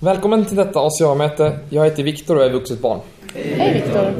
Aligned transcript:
Välkommen 0.00 0.44
till 0.44 0.56
detta 0.56 0.80
ACA-möte. 0.80 1.58
Jag 1.70 1.84
heter 1.84 2.02
Viktor 2.02 2.36
och 2.36 2.44
är 2.44 2.50
vuxet 2.50 2.80
barn. 2.80 3.00
Hej 3.34 3.74
Viktor. 3.74 4.12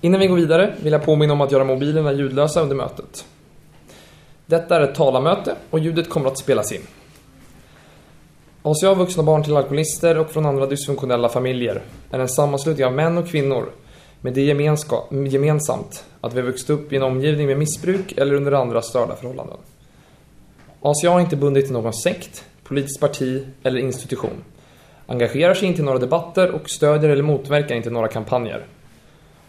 Innan 0.00 0.20
vi 0.20 0.26
går 0.26 0.36
vidare 0.36 0.74
vill 0.82 0.92
jag 0.92 1.04
påminna 1.04 1.32
om 1.32 1.40
att 1.40 1.52
göra 1.52 1.64
mobilerna 1.64 2.12
ljudlösa 2.12 2.60
under 2.62 2.76
mötet. 2.76 3.24
Detta 4.46 4.76
är 4.76 4.80
ett 4.80 4.94
talarmöte 4.94 5.54
och 5.70 5.78
ljudet 5.78 6.08
kommer 6.08 6.30
att 6.30 6.38
spelas 6.38 6.72
in. 6.72 6.80
ACA 8.62 8.94
Vuxna 8.94 9.22
Barn 9.22 9.42
till 9.42 9.56
Alkoholister 9.56 10.18
och 10.18 10.30
från 10.30 10.46
andra 10.46 10.66
dysfunktionella 10.66 11.28
familjer 11.28 11.82
är 12.10 12.18
en 12.18 12.28
sammanslutning 12.28 12.86
av 12.86 12.92
män 12.92 13.18
och 13.18 13.28
kvinnor 13.28 13.70
med 14.20 14.32
det 14.34 14.42
gemensamt 15.30 16.04
att 16.20 16.34
vi 16.34 16.40
har 16.40 16.46
vuxit 16.46 16.70
upp 16.70 16.92
i 16.92 16.96
en 16.96 17.02
omgivning 17.02 17.46
med 17.46 17.58
missbruk 17.58 18.12
eller 18.16 18.34
under 18.34 18.52
andra 18.52 18.82
störda 18.82 19.16
förhållanden. 19.16 19.58
ACA 20.82 21.10
har 21.10 21.20
inte 21.20 21.36
bundit 21.36 21.64
till 21.64 21.74
någon 21.74 21.92
sekt, 21.92 22.44
politiskt 22.64 23.00
parti 23.00 23.46
eller 23.62 23.80
institution. 23.80 24.44
Engagerar 25.06 25.54
sig 25.54 25.68
inte 25.68 25.82
i 25.82 25.84
några 25.84 25.98
debatter 25.98 26.50
och 26.50 26.70
stödjer 26.70 27.10
eller 27.10 27.22
motverkar 27.22 27.74
inte 27.74 27.90
några 27.90 28.08
kampanjer. 28.08 28.64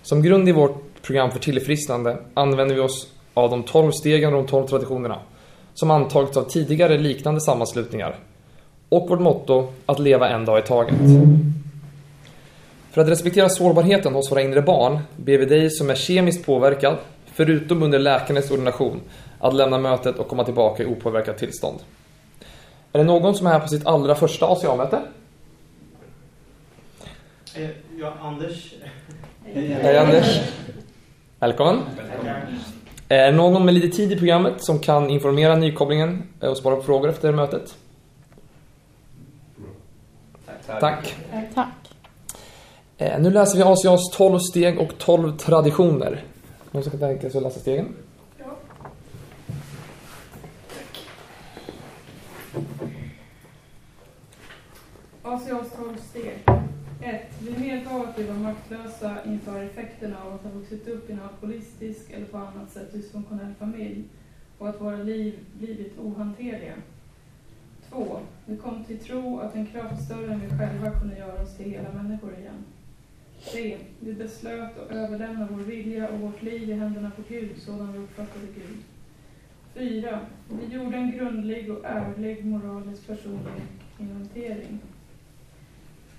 Som 0.02 0.22
grund 0.22 0.50
i 0.50 0.52
vårt 0.52 1.02
program 1.02 1.32
för 1.32 1.40
tillfrisknande 1.40 2.18
använder 2.34 2.76
vi 2.76 2.82
oss 2.82 3.08
av 3.34 3.50
de 3.50 3.64
12 3.64 3.92
stegen 3.92 4.34
och 4.34 4.44
de 4.44 4.48
12 4.48 4.68
traditionerna 4.68 5.20
som 5.74 5.92
antagits 5.92 6.38
av 6.38 6.44
tidigare 6.44 6.98
liknande 6.98 7.42
sammanslutningar 7.42 8.16
och 8.90 9.10
vårt 9.10 9.20
motto 9.20 9.68
att 9.86 10.00
leva 10.00 10.30
en 10.30 10.46
dag 10.46 10.60
i 10.60 10.62
taget. 10.62 10.96
För 12.92 13.02
att 13.02 13.08
respektera 13.08 13.50
sårbarheten 13.50 14.14
hos 14.14 14.32
våra 14.32 14.42
inre 14.42 14.62
barn 14.62 15.00
ber 15.18 15.38
vi 15.38 15.46
dig 15.46 15.70
som 15.70 15.90
är 15.90 15.96
kemiskt 15.96 16.46
påverkad, 16.46 16.96
förutom 17.34 17.84
under 17.84 18.00
läkarens 18.00 18.52
ordination, 18.52 19.02
att 19.40 19.54
lämna 19.54 19.78
mötet 19.78 20.20
och 20.20 20.28
komma 20.28 20.44
tillbaka 20.44 20.84
i 20.84 20.86
opåverkat 20.86 21.38
tillstånd. 21.38 21.80
Är 22.94 22.98
det 22.98 23.04
någon 23.04 23.36
som 23.36 23.48
är 23.48 23.52
här 23.52 23.60
på 23.60 23.68
sitt 23.68 23.86
allra 23.86 24.16
första 24.16 24.46
ACA-möte? 24.46 25.02
Eh, 27.58 27.70
ja, 28.00 28.14
Anders. 28.22 28.74
Hej 29.54 29.98
Anders. 29.98 30.40
Välkommen. 31.40 31.84
Är 33.10 33.32
det 33.32 33.38
någon 33.38 33.66
med 33.66 33.74
lite 33.74 33.98
tid 33.98 34.12
i 34.12 34.16
programmet 34.16 34.64
som 34.64 34.80
kan 34.80 35.10
informera 35.10 35.56
nykopplingen 35.56 36.24
och 36.40 36.58
svara 36.58 36.76
på 36.76 36.82
frågor 36.82 37.10
efter 37.10 37.32
mötet? 37.32 37.78
Tack. 40.68 40.80
Tack. 40.80 41.16
Tack. 41.54 41.68
Eh, 42.98 43.20
nu 43.20 43.32
läser 43.32 43.58
vi 43.58 43.64
Asias 43.64 44.12
12 44.12 44.40
steg 44.40 44.80
och 44.80 44.98
12 44.98 45.38
traditioner. 45.38 46.24
Någon 46.72 46.84
som 46.84 46.92
kan 46.92 47.00
tänka 47.00 47.30
sig 47.30 47.38
att 47.38 47.44
läsa 47.44 47.60
stegen? 47.60 47.96
Ja. 48.38 48.46
Asias 55.24 55.68
12 55.76 55.98
steg. 56.10 56.65
1. 57.06 57.22
Vi 57.40 57.60
medgav 57.60 58.02
att 58.02 58.20
vi 58.20 58.24
var 58.24 58.36
maktlösa 58.36 59.18
inför 59.26 59.64
effekterna 59.64 60.24
av 60.24 60.34
att 60.34 60.44
ha 60.44 60.52
vuxit 60.52 60.88
upp 60.88 61.10
i 61.10 61.14
en 61.14 61.20
alkoholistisk 61.22 62.12
eller 62.12 62.26
på 62.26 62.38
annat 62.38 62.72
sätt 62.72 62.94
dysfunktionell 62.94 63.54
familj 63.60 64.04
och 64.58 64.70
att 64.70 64.82
våra 64.82 64.98
liv 64.98 65.40
blivit 65.54 66.00
ohanterliga. 66.00 66.74
2. 67.90 68.20
Vi 68.46 68.58
kom 68.58 68.84
till 68.84 69.00
tro 69.00 69.40
att 69.40 69.56
en 69.56 69.66
kraft 69.66 70.06
större 70.06 70.34
än 70.34 70.40
vi 70.40 70.58
själva 70.58 71.00
kunde 71.00 71.18
göra 71.18 71.42
oss 71.42 71.58
till 71.58 71.72
hela 71.72 71.94
människor 71.94 72.38
igen. 72.40 72.66
3. 73.52 73.78
Vi 74.00 74.14
beslöt 74.14 74.78
att 74.78 74.92
överlämna 74.92 75.48
vår 75.52 75.64
vilja 75.64 76.10
och 76.10 76.20
vårt 76.20 76.42
liv 76.42 76.70
i 76.70 76.74
händerna 76.74 77.12
på 77.16 77.22
Gud 77.28 77.58
sådan 77.58 77.94
vi 77.94 78.00
uppfattade 78.00 78.46
Gud. 78.56 78.78
4. 79.74 80.20
Vi 80.50 80.76
gjorde 80.76 80.98
en 80.98 81.12
grundlig 81.12 81.72
och 81.72 81.86
ärlig 81.86 82.46
moralisk 82.46 83.08
personlig 83.08 83.62
inventering. 84.00 84.80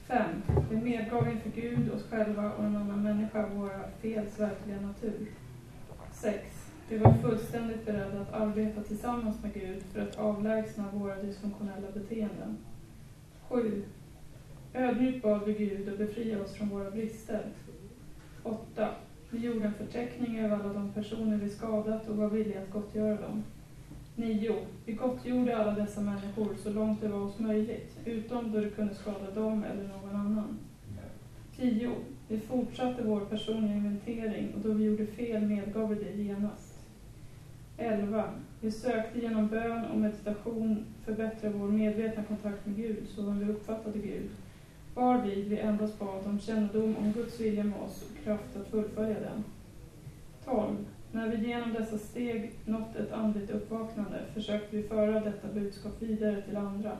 5. 0.06 0.42
Vi 0.70 0.76
medgav 0.76 1.28
inför 1.28 1.50
Gud, 1.50 1.92
oss 1.92 2.02
själva 2.10 2.52
och 2.52 2.64
en 2.64 2.76
annan 2.76 3.02
människa 3.02 3.46
våra 3.46 3.80
fels 4.00 4.40
verkliga 4.40 4.80
natur. 4.80 5.26
6. 6.12 6.72
Vi 6.89 6.98
var 6.98 7.14
fullständigt 7.14 7.86
beredda 7.86 8.20
att 8.20 8.33
arbeta 8.33 8.83
tillsammans 8.83 9.42
med 9.42 9.55
Gud 9.55 9.83
för 9.92 10.00
att 10.00 10.18
avlägsna 10.18 10.84
våra 10.92 11.22
dysfunktionella 11.22 11.90
beteenden. 11.95 12.58
7. 13.48 13.84
Ödmjukt 14.74 15.22
bad 15.22 15.45
vi 15.46 15.52
Gud 15.52 15.89
att 15.89 15.98
befria 15.98 16.42
oss 16.42 16.55
från 16.55 16.68
våra 16.68 16.90
brister. 16.90 17.46
8. 18.42 18.89
Vi 19.30 19.39
gjorde 19.39 19.66
en 19.66 19.74
förteckning 19.74 20.39
över 20.39 20.56
alla 20.56 20.72
de 20.72 20.92
personer 20.92 21.36
vi 21.36 21.50
skadat 21.50 22.08
och 22.08 22.16
var 22.16 22.28
villiga 22.28 22.62
att 22.62 22.70
gottgöra 22.70 23.20
dem. 23.20 23.42
9. 24.16 24.54
Vi 24.84 24.92
gottgjorde 24.92 25.56
alla 25.56 25.72
dessa 25.72 26.00
människor 26.00 26.54
så 26.62 26.70
långt 26.70 27.00
det 27.00 27.08
var 27.08 27.20
oss 27.20 27.38
möjligt, 27.38 27.98
utom 28.04 28.52
då 28.52 28.60
det 28.60 28.70
kunde 28.70 28.94
skada 28.94 29.30
dem 29.30 29.64
eller 29.64 29.88
någon 29.88 30.16
annan. 30.16 30.58
10. 31.56 31.90
Vi 32.28 32.38
fortsatte 32.38 33.02
vår 33.02 33.20
personliga 33.20 33.74
inventering 33.74 34.54
och 34.54 34.60
då 34.60 34.72
vi 34.72 34.84
gjorde 34.84 35.06
fel 35.06 35.42
medgav 35.42 35.88
vi 35.88 36.04
det 36.04 36.22
genast. 36.22 36.78
11. 37.77 38.24
Vi 38.60 38.70
sökte 38.70 39.18
genom 39.18 39.48
bön 39.48 39.84
och 39.84 39.98
meditation 39.98 40.84
förbättra 41.04 41.50
vår 41.50 41.68
medvetna 41.68 42.22
kontakt 42.22 42.66
med 42.66 42.77
Gud 42.77 43.08
så 43.08 43.22
som 43.22 43.38
vi 43.38 43.52
uppfattade 43.52 43.98
Gud, 43.98 44.30
varvid 44.94 45.48
vi 45.48 45.58
endast 45.58 45.98
bad 45.98 46.27
om 46.27 46.40
kännedom 46.40 46.96
om 46.96 47.12
Guds 47.12 47.40
vilja 47.40 47.64
med 47.64 47.80
oss 47.80 48.02
och 48.02 48.24
kraft 48.24 48.56
att 48.56 48.70
fullfölja 48.70 49.20
den. 49.20 49.44
12. 50.44 50.77
När 51.12 51.28
vi 51.28 51.48
genom 51.48 51.72
dessa 51.72 51.98
steg 51.98 52.52
nått 52.64 52.96
ett 52.96 53.12
andligt 53.12 53.50
uppvaknande 53.50 54.18
försökte 54.34 54.77
vi 54.77 54.83
föra 54.83 55.20
detta 55.20 55.48
budskap 55.55 55.92
vidare 55.98 56.42
till 56.42 56.56
andra 56.56 56.92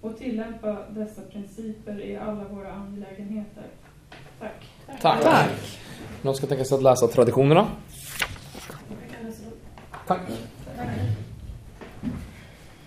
och 0.00 0.18
tillämpa 0.18 0.78
dessa 0.90 1.22
principer 1.22 2.00
i 2.00 2.16
alla 2.16 2.44
våra 2.44 2.72
angelägenheter. 2.72 3.64
Tack. 4.40 4.70
Tack. 5.00 5.22
Tack. 5.22 5.50
Någon 6.22 6.34
ska 6.34 6.46
tänka 6.46 6.64
sig 6.64 6.76
att 6.76 6.82
läsa 6.82 7.06
traditionerna? 7.06 7.66
Tack. 10.06 10.20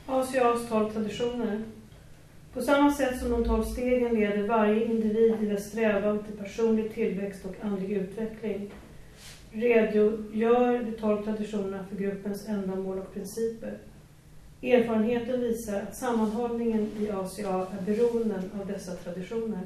Asias 0.08 0.70
tolv 0.70 0.90
traditioner. 0.94 1.64
På 2.54 2.62
samma 2.62 2.92
sätt 2.92 3.20
som 3.20 3.32
de 3.32 3.46
tolv 3.46 3.64
stegen 3.64 4.16
leder 4.16 4.48
varje 4.48 4.86
individ 4.86 5.44
i 5.44 5.46
dess 5.46 5.70
strävan 5.70 6.24
till 6.24 6.38
personlig 6.38 6.94
tillväxt 6.94 7.46
och 7.46 7.56
andlig 7.66 7.92
utveckling 7.92 8.72
redogör 9.52 10.84
de 10.84 10.92
tolv 10.92 11.24
traditionerna 11.24 11.86
för 11.90 11.98
gruppens 11.98 12.48
ändamål 12.48 13.00
och 13.00 13.14
principer. 13.14 13.78
Erfarenheten 14.62 15.42
visar 15.42 15.82
att 15.82 15.96
sammanhållningen 15.96 16.92
i 17.00 17.10
ACA 17.10 17.68
är 17.80 17.86
beroende 17.86 18.42
av 18.62 18.68
dessa 18.68 18.96
traditioner. 18.96 19.62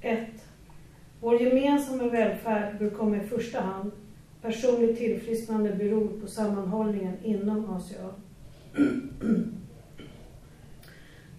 1. 0.00 0.28
Vår 1.20 1.42
gemensamma 1.42 2.08
välfärd 2.08 2.78
bör 2.78 2.90
komma 2.90 3.16
i 3.16 3.20
första 3.20 3.60
hand. 3.60 3.90
Personligt 4.42 4.98
tillfrisknande 4.98 5.74
beror 5.74 6.20
på 6.20 6.26
sammanhållningen 6.26 7.14
inom 7.22 7.70
ACA. 7.70 8.10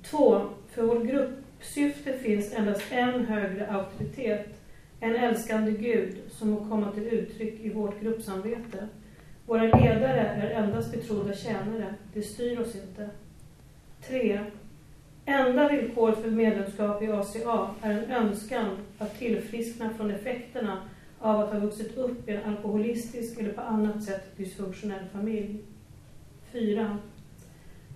2. 0.03 0.41
För 0.71 0.83
vårt 0.83 1.03
gruppsyfte 1.03 2.13
finns 2.13 2.53
endast 2.53 2.83
en 2.91 3.25
högre 3.25 3.67
auktoritet, 3.67 4.58
en 4.99 5.15
älskande 5.15 5.71
Gud 5.71 6.17
som 6.29 6.49
må 6.49 6.69
komma 6.69 6.91
till 6.91 7.07
uttryck 7.07 7.59
i 7.59 7.69
vårt 7.69 8.01
gruppsamvete. 8.01 8.87
Våra 9.45 9.63
ledare 9.63 10.19
är 10.19 10.63
endast 10.63 10.91
betrodda 10.91 11.33
tjänare, 11.33 11.93
De 12.13 12.21
styr 12.21 12.59
oss 12.59 12.75
inte. 12.75 13.09
3. 14.07 14.39
Enda 15.25 15.67
villkor 15.69 16.11
för 16.11 16.31
medlemskap 16.31 17.01
i 17.01 17.07
ACA 17.07 17.69
är 17.81 17.91
en 17.91 18.11
önskan 18.11 18.77
att 18.97 19.19
tillfriskna 19.19 19.89
från 19.89 20.11
effekterna 20.11 20.81
av 21.19 21.39
att 21.39 21.53
ha 21.53 21.59
vuxit 21.59 21.97
upp 21.97 22.29
i 22.29 22.31
en 22.31 22.43
alkoholistisk 22.43 23.39
eller 23.39 23.53
på 23.53 23.61
annat 23.61 24.03
sätt 24.03 24.37
dysfunktionell 24.37 25.05
familj. 25.13 25.59
4. 26.51 26.97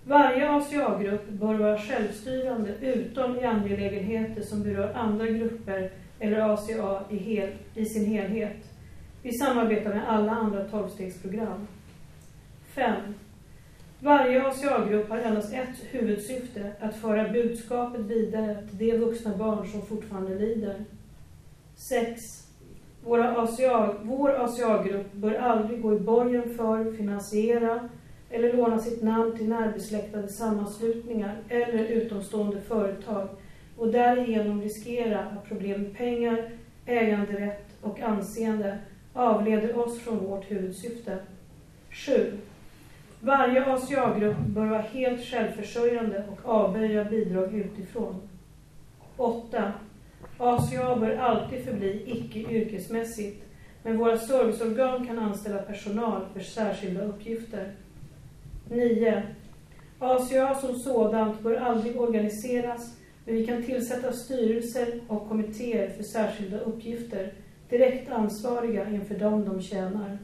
Varje 0.06 0.50
ACA-grupp 0.50 1.28
bör 1.28 1.54
vara 1.54 1.78
självstyrande 1.78 2.74
utom 2.80 3.36
i 3.38 3.44
angelägenheter 3.44 4.42
som 4.42 4.62
berör 4.62 4.92
andra 4.94 5.26
grupper 5.26 5.90
eller 6.24 6.54
ACA 6.54 7.00
i, 7.10 7.16
hel, 7.16 7.50
i 7.74 7.84
sin 7.84 8.04
helhet. 8.04 8.56
Vi 9.22 9.32
samarbetar 9.32 9.94
med 9.94 10.08
alla 10.08 10.32
andra 10.32 10.64
tolvstegsprogram. 10.64 11.66
5. 12.74 12.94
Varje 14.00 14.46
ACA-grupp 14.46 15.10
har 15.10 15.18
endast 15.18 15.52
ett 15.52 15.84
huvudsyfte, 15.90 16.72
att 16.80 16.96
föra 16.96 17.28
budskapet 17.28 18.00
vidare 18.00 18.56
till 18.68 18.78
de 18.78 18.98
vuxna 18.98 19.36
barn 19.36 19.66
som 19.66 19.82
fortfarande 19.82 20.34
lider. 20.34 20.84
6. 21.76 22.22
ACA, 23.36 23.94
vår 24.02 24.30
ACA-grupp 24.30 25.12
bör 25.12 25.34
aldrig 25.34 25.82
gå 25.82 25.96
i 25.96 26.00
borgen 26.00 26.54
för, 26.56 26.96
finansiera 26.96 27.88
eller 28.30 28.52
låna 28.52 28.78
sitt 28.78 29.02
namn 29.02 29.36
till 29.36 29.48
närbesläktade 29.48 30.28
sammanslutningar 30.28 31.36
eller 31.48 31.84
utomstående 31.84 32.60
företag 32.60 33.28
och 33.76 33.88
därigenom 33.88 34.62
riskera 34.62 35.20
att 35.20 35.48
problem 35.48 35.82
med 35.82 35.96
pengar, 35.96 36.50
äganderätt 36.86 37.66
och 37.80 38.00
anseende 38.00 38.78
avleder 39.12 39.78
oss 39.78 40.00
från 40.00 40.18
vårt 40.18 40.50
huvudsyfte. 40.50 41.18
7. 41.90 42.32
Varje 43.20 43.64
ACA-grupp 43.66 44.38
bör 44.38 44.66
vara 44.66 44.80
helt 44.80 45.24
självförsörjande 45.24 46.24
och 46.32 46.48
avböja 46.48 47.04
bidrag 47.04 47.54
utifrån. 47.54 48.20
8. 49.16 49.72
ACA 50.38 50.96
bör 50.96 51.16
alltid 51.16 51.64
förbli 51.64 52.02
icke 52.06 52.38
yrkesmässigt, 52.38 53.44
men 53.82 53.98
våra 53.98 54.18
serviceorgan 54.18 55.06
kan 55.06 55.18
anställa 55.18 55.62
personal 55.62 56.20
för 56.32 56.40
särskilda 56.40 57.04
uppgifter. 57.04 57.72
9. 58.70 59.22
ACA 59.98 60.54
som 60.54 60.74
sådant 60.74 61.40
bör 61.40 61.56
aldrig 61.56 62.00
organiseras, 62.00 62.96
men 63.24 63.34
vi 63.34 63.46
kan 63.46 63.62
tillsätta 63.62 64.12
styrelser 64.12 65.00
och 65.08 65.28
kommittéer 65.28 65.90
för 65.90 66.02
särskilda 66.02 66.60
uppgifter, 66.60 67.32
direkt 67.68 68.10
ansvariga 68.10 68.90
inför 68.90 69.18
dem 69.18 69.44
de 69.44 69.62
tjänar. 69.62 70.18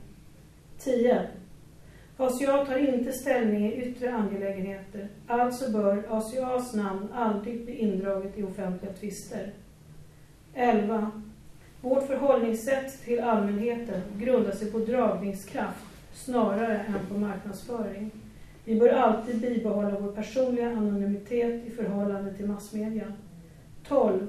10. 0.79 1.27
ACA 2.17 2.65
tar 2.65 2.95
inte 2.95 3.13
ställning 3.13 3.67
i 3.67 3.83
yttre 3.83 4.15
angelägenheter, 4.15 5.09
alltså 5.27 5.71
bör 5.71 6.05
ACAs 6.09 6.75
namn 6.75 7.09
aldrig 7.15 7.65
bli 7.65 7.75
indraget 7.75 8.39
i 8.39 8.43
offentliga 8.43 8.93
tvister. 8.93 9.53
11. 10.55 11.11
Vårt 11.81 12.07
förhållningssätt 12.07 13.05
till 13.05 13.21
allmänheten 13.21 14.01
grundar 14.19 14.53
sig 14.53 14.73
på 14.73 14.79
dragningskraft 14.79 15.85
snarare 16.15 16.79
än 16.79 17.07
på 17.09 17.19
marknadsföring. 17.19 18.11
Vi 18.65 18.81
bör 18.81 18.89
alltid 18.89 19.41
bibehålla 19.41 19.97
vår 20.01 20.13
personliga 20.13 20.71
anonymitet 20.71 21.67
i 21.67 21.71
förhållande 21.71 22.35
till 22.35 22.47
massmedia. 22.47 23.05
12. 23.89 24.27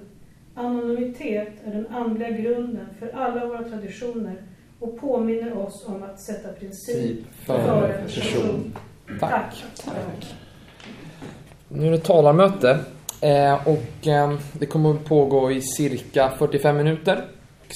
Anonymitet 0.55 1.53
är 1.65 1.71
den 1.71 1.87
andliga 1.87 2.29
grunden 2.29 2.87
för 2.99 3.09
alla 3.09 3.45
våra 3.45 3.63
traditioner 3.63 4.41
och 4.79 4.99
påminner 4.99 5.57
oss 5.57 5.85
om 5.87 6.03
att 6.03 6.21
sätta 6.21 6.53
princip 6.53 7.19
före 7.45 7.93
person. 7.93 8.77
Tack. 9.19 9.63
Nu 11.67 11.87
är 11.87 11.91
det 11.91 11.97
talarmöte 11.99 12.79
eh, 13.21 13.67
och 13.67 14.07
eh, 14.07 14.39
det 14.53 14.65
kommer 14.65 14.91
att 14.91 15.05
pågå 15.05 15.51
i 15.51 15.61
cirka 15.61 16.31
45 16.37 16.77
minuter. 16.77 17.25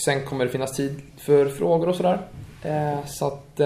Sen 0.05 0.25
kommer 0.25 0.45
det 0.45 0.51
finnas 0.51 0.75
tid 0.75 1.01
för 1.17 1.45
frågor 1.45 1.89
och 1.89 1.95
sådär. 1.95 2.19
Eh, 2.63 3.05
så 3.05 3.27
att 3.27 3.59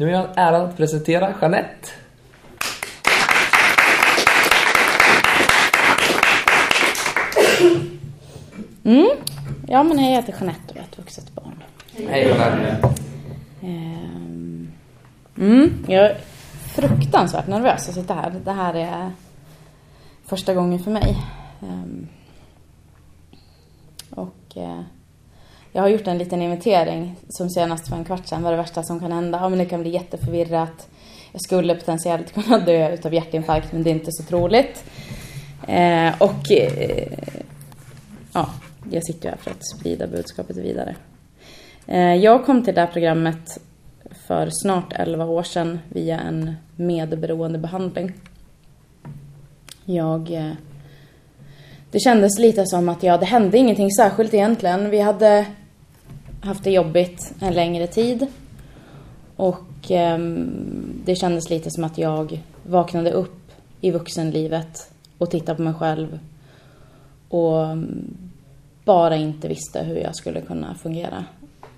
nu 0.00 0.06
är 0.06 0.12
jag 0.12 0.28
ärad 0.36 0.62
att 0.62 0.76
presentera 0.76 1.34
Jeanette. 1.40 1.88
Mm. 8.84 9.10
Ja, 9.68 9.82
men 9.82 10.04
jag 10.04 10.10
heter 10.10 10.32
Jeanette 10.32 10.60
och 10.68 10.76
är 10.76 10.80
ett 10.80 10.98
vuxet 10.98 11.34
barn. 11.34 11.62
Hej 12.08 12.26
Jeanette. 12.26 12.94
Ehm. 13.62 14.72
Mm. 15.38 15.84
Jag 15.88 16.06
är 16.06 16.18
fruktansvärt 16.74 17.46
nervös 17.46 17.88
att 17.88 17.94
sitta 17.94 18.14
här. 18.14 18.34
Det 18.44 18.52
här 18.52 18.74
är 18.74 19.12
första 20.24 20.54
gången 20.54 20.78
för 20.78 20.90
mig. 20.90 21.16
Ehm. 21.62 22.08
Och 24.10 24.56
eh, 24.56 24.80
jag 25.72 25.82
har 25.82 25.88
gjort 25.88 26.06
en 26.06 26.18
liten 26.18 26.42
inventering 26.42 27.16
som 27.28 27.50
senast 27.50 27.88
för 27.88 27.96
en 27.96 28.04
kvart 28.04 28.26
sedan. 28.26 28.42
Vad 28.42 28.52
är 28.52 28.56
det 28.56 28.62
värsta 28.62 28.82
som 28.82 29.00
kan 29.00 29.12
hända? 29.12 29.38
Ja, 29.42 29.48
men 29.48 29.58
det 29.58 29.64
kan 29.64 29.80
bli 29.80 29.90
jätteförvirrat. 29.90 30.88
Jag 31.32 31.42
skulle 31.42 31.74
potentiellt 31.74 32.32
kunna 32.32 32.58
dö 32.58 32.94
utav 32.94 33.14
hjärtinfarkt, 33.14 33.72
men 33.72 33.82
det 33.82 33.90
är 33.90 33.94
inte 33.94 34.12
så 34.12 34.22
troligt. 34.22 34.84
Eh, 35.68 36.22
och 36.22 36.52
eh, 36.52 37.18
ja, 38.32 38.50
jag 38.90 39.04
sitter 39.04 39.24
ju 39.24 39.30
här 39.30 39.38
för 39.38 39.50
att 39.50 39.66
sprida 39.66 40.06
budskapet 40.06 40.56
vidare. 40.56 40.96
Eh, 41.86 42.14
jag 42.14 42.46
kom 42.46 42.64
till 42.64 42.74
det 42.74 42.80
här 42.80 42.92
programmet 42.92 43.60
för 44.26 44.48
snart 44.50 44.92
11 44.92 45.24
år 45.24 45.42
sedan 45.42 45.78
via 45.88 46.20
en 46.20 46.54
medberoende 46.76 47.58
behandling. 47.58 48.12
Jag... 49.84 50.30
Eh, 50.30 50.52
det 51.92 52.00
kändes 52.00 52.38
lite 52.38 52.66
som 52.66 52.88
att 52.88 53.02
ja, 53.02 53.16
det 53.16 53.26
hände 53.26 53.58
ingenting 53.58 53.90
särskilt 53.90 54.34
egentligen. 54.34 54.90
Vi 54.90 55.00
hade 55.00 55.46
haft 56.40 56.64
det 56.64 56.70
jobbigt 56.70 57.32
en 57.40 57.54
längre 57.54 57.86
tid. 57.86 58.26
Och 59.36 59.90
eh, 59.90 60.18
det 61.04 61.16
kändes 61.16 61.50
lite 61.50 61.70
som 61.70 61.84
att 61.84 61.98
jag 61.98 62.42
vaknade 62.62 63.10
upp 63.10 63.52
i 63.80 63.90
vuxenlivet 63.90 64.90
och 65.18 65.30
tittade 65.30 65.56
på 65.56 65.62
mig 65.62 65.74
själv 65.74 66.18
och 67.28 67.64
mm, 67.64 68.04
bara 68.84 69.16
inte 69.16 69.48
visste 69.48 69.82
hur 69.82 69.96
jag 69.96 70.16
skulle 70.16 70.40
kunna 70.40 70.74
fungera. 70.74 71.24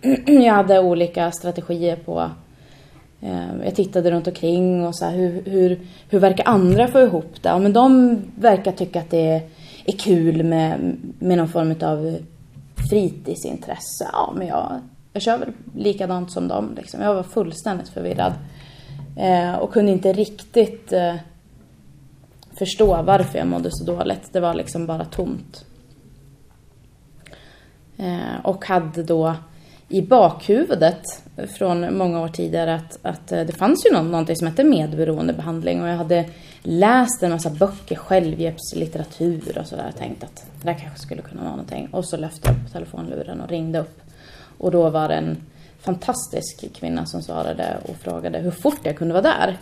Jag 0.27 0.55
hade 0.55 0.81
olika 0.81 1.31
strategier 1.31 1.97
på 1.97 2.31
eh, 3.21 3.65
jag 3.65 3.75
tittade 3.75 4.11
runt 4.11 4.27
omkring 4.27 4.87
och 4.87 4.97
så 4.97 5.05
här, 5.05 5.13
hur, 5.13 5.43
hur, 5.45 5.81
hur 6.11 6.19
verkar 6.19 6.49
andra 6.49 6.89
få 6.89 7.01
ihop 7.01 7.43
det? 7.43 7.49
Ja, 7.49 7.59
men 7.59 7.73
de 7.73 8.17
verkar 8.35 8.73
tycka 8.73 9.01
att 9.01 9.11
det 9.11 9.43
är 9.85 9.93
kul 9.99 10.43
med, 10.43 10.97
med 11.19 11.39
någon 11.39 11.49
form 11.49 11.75
av 11.81 12.17
fritidsintresse. 12.91 14.09
Ja, 14.13 14.33
men 14.37 14.47
jag, 14.47 14.81
jag 15.13 15.23
kör 15.23 15.39
väl 15.39 15.53
likadant 15.77 16.33
som 16.33 16.49
dem. 16.49 16.75
Liksom. 16.77 17.01
Jag 17.01 17.15
var 17.15 17.23
fullständigt 17.23 17.89
förvirrad. 17.89 18.33
Eh, 19.17 19.55
och 19.55 19.73
kunde 19.73 19.93
inte 19.93 20.13
riktigt 20.13 20.93
eh, 20.93 21.15
förstå 22.59 23.03
varför 23.03 23.39
jag 23.39 23.47
mådde 23.47 23.69
så 23.73 23.85
dåligt. 23.85 24.33
Det 24.33 24.41
var 24.41 24.55
liksom 24.55 24.87
bara 24.87 25.05
tomt. 25.05 25.65
Eh, 27.97 28.41
och 28.45 28.65
hade 28.65 29.03
då 29.03 29.35
i 29.93 30.03
bakhuvudet 30.03 31.23
från 31.59 31.99
många 31.99 32.21
år 32.21 32.29
tidigare 32.29 32.75
att, 32.75 32.99
att 33.03 33.33
eh, 33.33 33.41
det 33.41 33.53
fanns 33.53 33.87
ju 33.87 33.93
någonting 33.93 34.37
som 34.37 34.47
hette 34.47 34.65
medberoendebehandling 34.65 35.83
och 35.83 35.89
jag 35.89 35.97
hade 35.97 36.25
läst 36.63 37.23
en 37.23 37.31
massa 37.31 37.51
böcker, 37.51 37.97
självhjälpslitteratur 37.97 39.59
och 39.59 39.67
sådär 39.67 39.89
och 39.89 39.99
tänkt 39.99 40.25
att 40.25 40.47
det 40.61 40.71
där 40.71 40.79
kanske 40.79 40.99
skulle 40.99 41.23
kunna 41.23 41.41
vara 41.41 41.51
någonting. 41.51 41.89
Och 41.93 42.05
så 42.05 42.17
lyfte 42.17 42.49
jag 42.49 42.57
upp 42.57 42.73
telefonluren 42.73 43.41
och 43.41 43.49
ringde 43.49 43.79
upp. 43.79 44.01
Och 44.59 44.71
då 44.71 44.91
var 44.91 45.09
det 45.09 45.15
en 45.15 45.37
fantastisk 45.81 46.73
kvinna 46.75 47.07
som 47.07 47.23
svarade 47.23 47.77
och 47.89 47.97
frågade 47.97 48.39
hur 48.39 48.51
fort 48.51 48.81
jag 48.83 48.97
kunde 48.97 49.15
vara 49.15 49.23
där. 49.23 49.59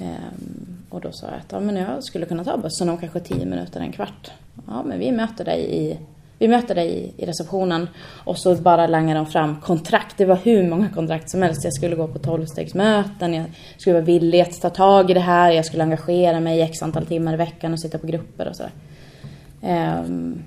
Ehm, 0.00 0.78
och 0.90 1.00
då 1.00 1.12
sa 1.12 1.26
jag 1.26 1.36
att 1.36 1.52
ja, 1.52 1.60
men 1.60 1.76
jag 1.76 2.04
skulle 2.04 2.26
kunna 2.26 2.44
ta 2.44 2.56
bussen 2.56 2.88
om 2.88 2.98
kanske 2.98 3.20
tio 3.20 3.46
minuter, 3.46 3.80
en 3.80 3.92
kvart. 3.92 4.30
Ja, 4.66 4.82
men 4.82 4.98
vi 4.98 5.12
möter 5.12 5.44
dig 5.44 5.76
i 5.76 5.98
vi 6.44 6.48
möter 6.48 6.74
dig 6.74 7.14
i 7.16 7.26
receptionen 7.26 7.88
och 8.24 8.38
så 8.38 8.54
bara 8.54 8.86
langar 8.86 9.14
de 9.14 9.26
fram 9.26 9.60
kontrakt. 9.60 10.16
Det 10.16 10.24
var 10.24 10.36
hur 10.36 10.68
många 10.68 10.88
kontrakt 10.88 11.30
som 11.30 11.42
helst. 11.42 11.64
Jag 11.64 11.74
skulle 11.74 11.96
gå 11.96 12.08
på 12.08 12.18
tolvstegsmöten, 12.18 13.34
jag 13.34 13.46
skulle 13.76 13.94
vara 13.94 14.04
villig 14.04 14.40
att 14.40 14.60
ta 14.60 14.70
tag 14.70 15.10
i 15.10 15.14
det 15.14 15.20
här, 15.20 15.50
jag 15.50 15.66
skulle 15.66 15.82
engagera 15.82 16.40
mig 16.40 16.60
x 16.60 16.82
antal 16.82 17.06
timmar 17.06 17.34
i 17.34 17.36
veckan 17.36 17.72
och 17.72 17.80
sitta 17.80 17.98
på 17.98 18.06
grupper 18.06 18.48
och 18.48 18.56
sådär. 18.56 18.72
Um, 20.04 20.42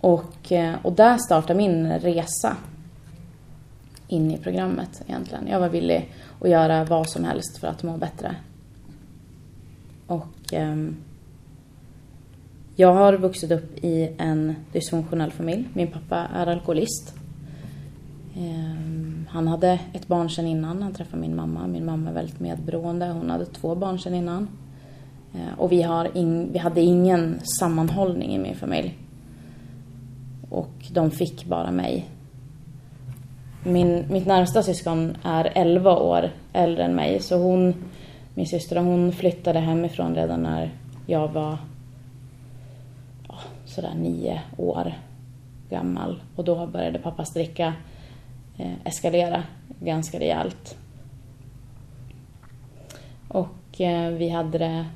och, 0.00 0.52
eh, 0.52 0.74
och 0.82 0.92
där 0.92 1.18
startade 1.18 1.54
min 1.54 1.92
resa 1.92 2.56
in 4.08 4.30
i 4.30 4.38
programmet 4.38 5.02
egentligen. 5.06 5.46
Jag 5.46 5.60
var 5.60 5.68
villig 5.68 6.12
att 6.40 6.50
göra 6.50 6.84
vad 6.84 7.08
som 7.08 7.24
helst 7.24 7.58
för 7.58 7.68
att 7.68 7.82
må 7.82 7.96
bättre. 7.96 8.36
Och 10.06 10.52
um, 10.52 10.96
jag 12.78 12.94
har 12.94 13.12
vuxit 13.12 13.50
upp 13.50 13.84
i 13.84 14.10
en 14.18 14.54
dysfunktionell 14.72 15.30
familj. 15.30 15.68
Min 15.72 15.86
pappa 15.86 16.16
är 16.34 16.46
alkoholist. 16.46 17.14
Ehm, 18.36 19.26
han 19.30 19.48
hade 19.48 19.80
ett 19.92 20.08
barn 20.08 20.30
sedan 20.30 20.46
innan 20.46 20.82
han 20.82 20.94
träffade 20.94 21.20
min 21.20 21.36
mamma. 21.36 21.66
Min 21.66 21.84
mamma 21.84 22.10
är 22.10 22.14
väldigt 22.14 22.40
medberoende. 22.40 23.06
Hon 23.06 23.30
hade 23.30 23.44
två 23.46 23.74
barn 23.74 23.98
sedan 23.98 24.14
innan. 24.14 24.48
Eh, 25.34 25.58
och 25.58 25.72
vi, 25.72 25.82
har 25.82 26.16
in, 26.16 26.52
vi 26.52 26.58
hade 26.58 26.80
ingen 26.80 27.40
sammanhållning 27.58 28.34
i 28.34 28.38
min 28.38 28.56
familj. 28.56 28.98
Och 30.50 30.72
de 30.90 31.10
fick 31.10 31.44
bara 31.44 31.70
mig. 31.70 32.08
Min, 33.64 34.04
mitt 34.10 34.26
närmsta 34.26 34.62
syskon 34.62 35.16
är 35.22 35.52
11 35.54 35.96
år 35.96 36.30
äldre 36.52 36.84
än 36.84 36.94
mig. 36.94 37.20
Så 37.20 37.36
hon, 37.36 37.74
min 38.34 38.46
syster, 38.46 38.76
hon 38.76 39.12
flyttade 39.12 39.58
hemifrån 39.58 40.14
redan 40.14 40.42
när 40.42 40.70
jag 41.06 41.28
var 41.28 41.58
sådär 43.76 43.94
nio 43.94 44.40
år 44.56 44.94
gammal. 45.70 46.22
Och 46.36 46.44
då 46.44 46.66
började 46.66 46.98
pappas 46.98 47.32
dricka 47.34 47.74
eh, 48.58 48.72
eskalera 48.84 49.42
ganska 49.80 50.20
rejält. 50.20 50.76
Och 53.28 53.80
eh, 53.80 54.10
vi 54.10 54.28
hade 54.28 54.58
det 54.58 54.86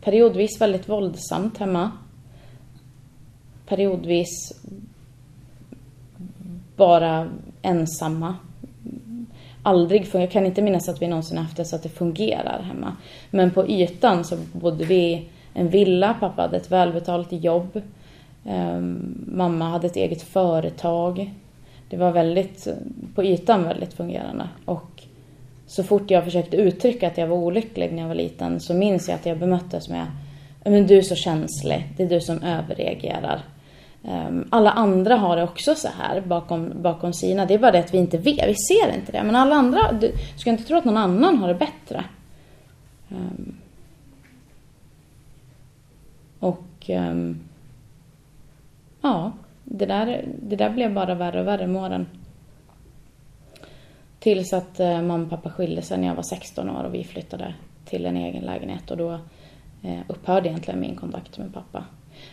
periodvis 0.00 0.60
väldigt 0.60 0.88
våldsamt 0.88 1.58
hemma. 1.58 1.90
Periodvis 3.66 4.62
bara 6.76 7.30
ensamma. 7.62 8.36
Aldrig, 9.62 10.08
jag 10.12 10.30
kan 10.30 10.46
inte 10.46 10.62
minnas 10.62 10.88
att 10.88 11.02
vi 11.02 11.08
någonsin 11.08 11.38
haft 11.38 11.56
det 11.56 11.64
så 11.64 11.76
att 11.76 11.82
det 11.82 11.88
fungerar 11.88 12.62
hemma. 12.62 12.96
Men 13.30 13.50
på 13.50 13.68
ytan 13.68 14.24
så 14.24 14.36
bodde 14.52 14.84
vi 14.84 14.96
i 14.96 15.28
en 15.54 15.68
villa, 15.68 16.14
pappa 16.20 16.42
hade 16.42 16.56
ett 16.56 16.70
välbetalt 16.70 17.32
jobb. 17.32 17.82
Ehm, 18.46 19.24
mamma 19.26 19.68
hade 19.68 19.86
ett 19.86 19.96
eget 19.96 20.22
företag. 20.22 21.34
Det 21.88 21.96
var 21.96 22.12
väldigt, 22.12 22.68
på 23.14 23.24
ytan 23.24 23.64
väldigt 23.64 23.94
fungerande. 23.94 24.48
Och 24.64 25.02
så 25.66 25.82
fort 25.82 26.10
jag 26.10 26.24
försökte 26.24 26.56
uttrycka 26.56 27.06
att 27.06 27.18
jag 27.18 27.26
var 27.26 27.36
olycklig 27.36 27.92
när 27.92 28.00
jag 28.00 28.08
var 28.08 28.14
liten 28.14 28.60
så 28.60 28.74
minns 28.74 29.08
jag 29.08 29.14
att 29.14 29.26
jag 29.26 29.38
bemöttes 29.38 29.88
med 29.88 30.06
men 30.64 30.86
du 30.86 30.98
är 30.98 31.02
så 31.02 31.14
känslig, 31.14 31.88
det 31.96 32.02
är 32.02 32.08
du 32.08 32.20
som 32.20 32.42
överreagerar. 32.42 33.42
Ehm, 34.04 34.48
alla 34.50 34.70
andra 34.70 35.16
har 35.16 35.36
det 35.36 35.42
också 35.42 35.74
så 35.74 35.88
här 35.98 36.20
bakom, 36.20 36.72
bakom 36.82 37.12
sina. 37.12 37.46
Det 37.46 37.54
är 37.54 37.58
bara 37.58 37.72
det 37.72 37.78
att 37.78 37.94
vi 37.94 37.98
inte 37.98 38.18
vet, 38.18 38.48
vi 38.48 38.54
ser 38.54 38.94
inte 38.94 39.12
det. 39.12 39.22
Men 39.22 39.36
alla 39.36 39.54
andra, 39.54 39.92
du 39.92 40.12
ska 40.36 40.50
inte 40.50 40.64
tro 40.64 40.76
att 40.76 40.84
någon 40.84 40.96
annan 40.96 41.38
har 41.38 41.48
det 41.48 41.54
bättre. 41.54 42.04
Ehm. 43.10 43.56
Och 46.38 46.90
ja, 49.02 49.32
det 49.64 49.86
där, 49.86 50.24
det 50.42 50.56
där 50.56 50.70
blev 50.70 50.94
bara 50.94 51.14
värre 51.14 51.40
och 51.40 51.46
värre 51.46 51.66
med 51.66 51.82
åren. 51.82 52.06
Tills 54.18 54.52
att 54.52 54.80
eh, 54.80 55.02
mamma 55.02 55.24
och 55.24 55.30
pappa 55.30 55.50
skilde 55.50 55.82
sig 55.82 55.98
när 55.98 56.08
jag 56.08 56.14
var 56.14 56.22
16 56.22 56.70
år 56.70 56.84
och 56.84 56.94
vi 56.94 57.04
flyttade 57.04 57.54
till 57.84 58.06
en 58.06 58.16
egen 58.16 58.44
lägenhet 58.44 58.90
och 58.90 58.96
då 58.96 59.12
eh, 59.82 60.00
upphörde 60.08 60.48
egentligen 60.48 60.80
min 60.80 60.96
kontakt 60.96 61.38
med 61.38 61.54
pappa. 61.54 61.84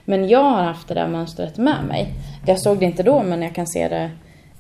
Men 0.06 0.28
jag 0.28 0.44
har 0.44 0.64
haft 0.64 0.88
det 0.88 0.94
där 0.94 1.08
mönstret 1.08 1.58
med 1.58 1.86
mig. 1.88 2.14
Jag 2.46 2.60
såg 2.60 2.80
det 2.80 2.86
inte 2.86 3.04
då 3.04 3.24
men 3.24 3.42
jag 3.42 3.56
kan 3.56 3.68
se 3.68 3.88
det 3.88 4.12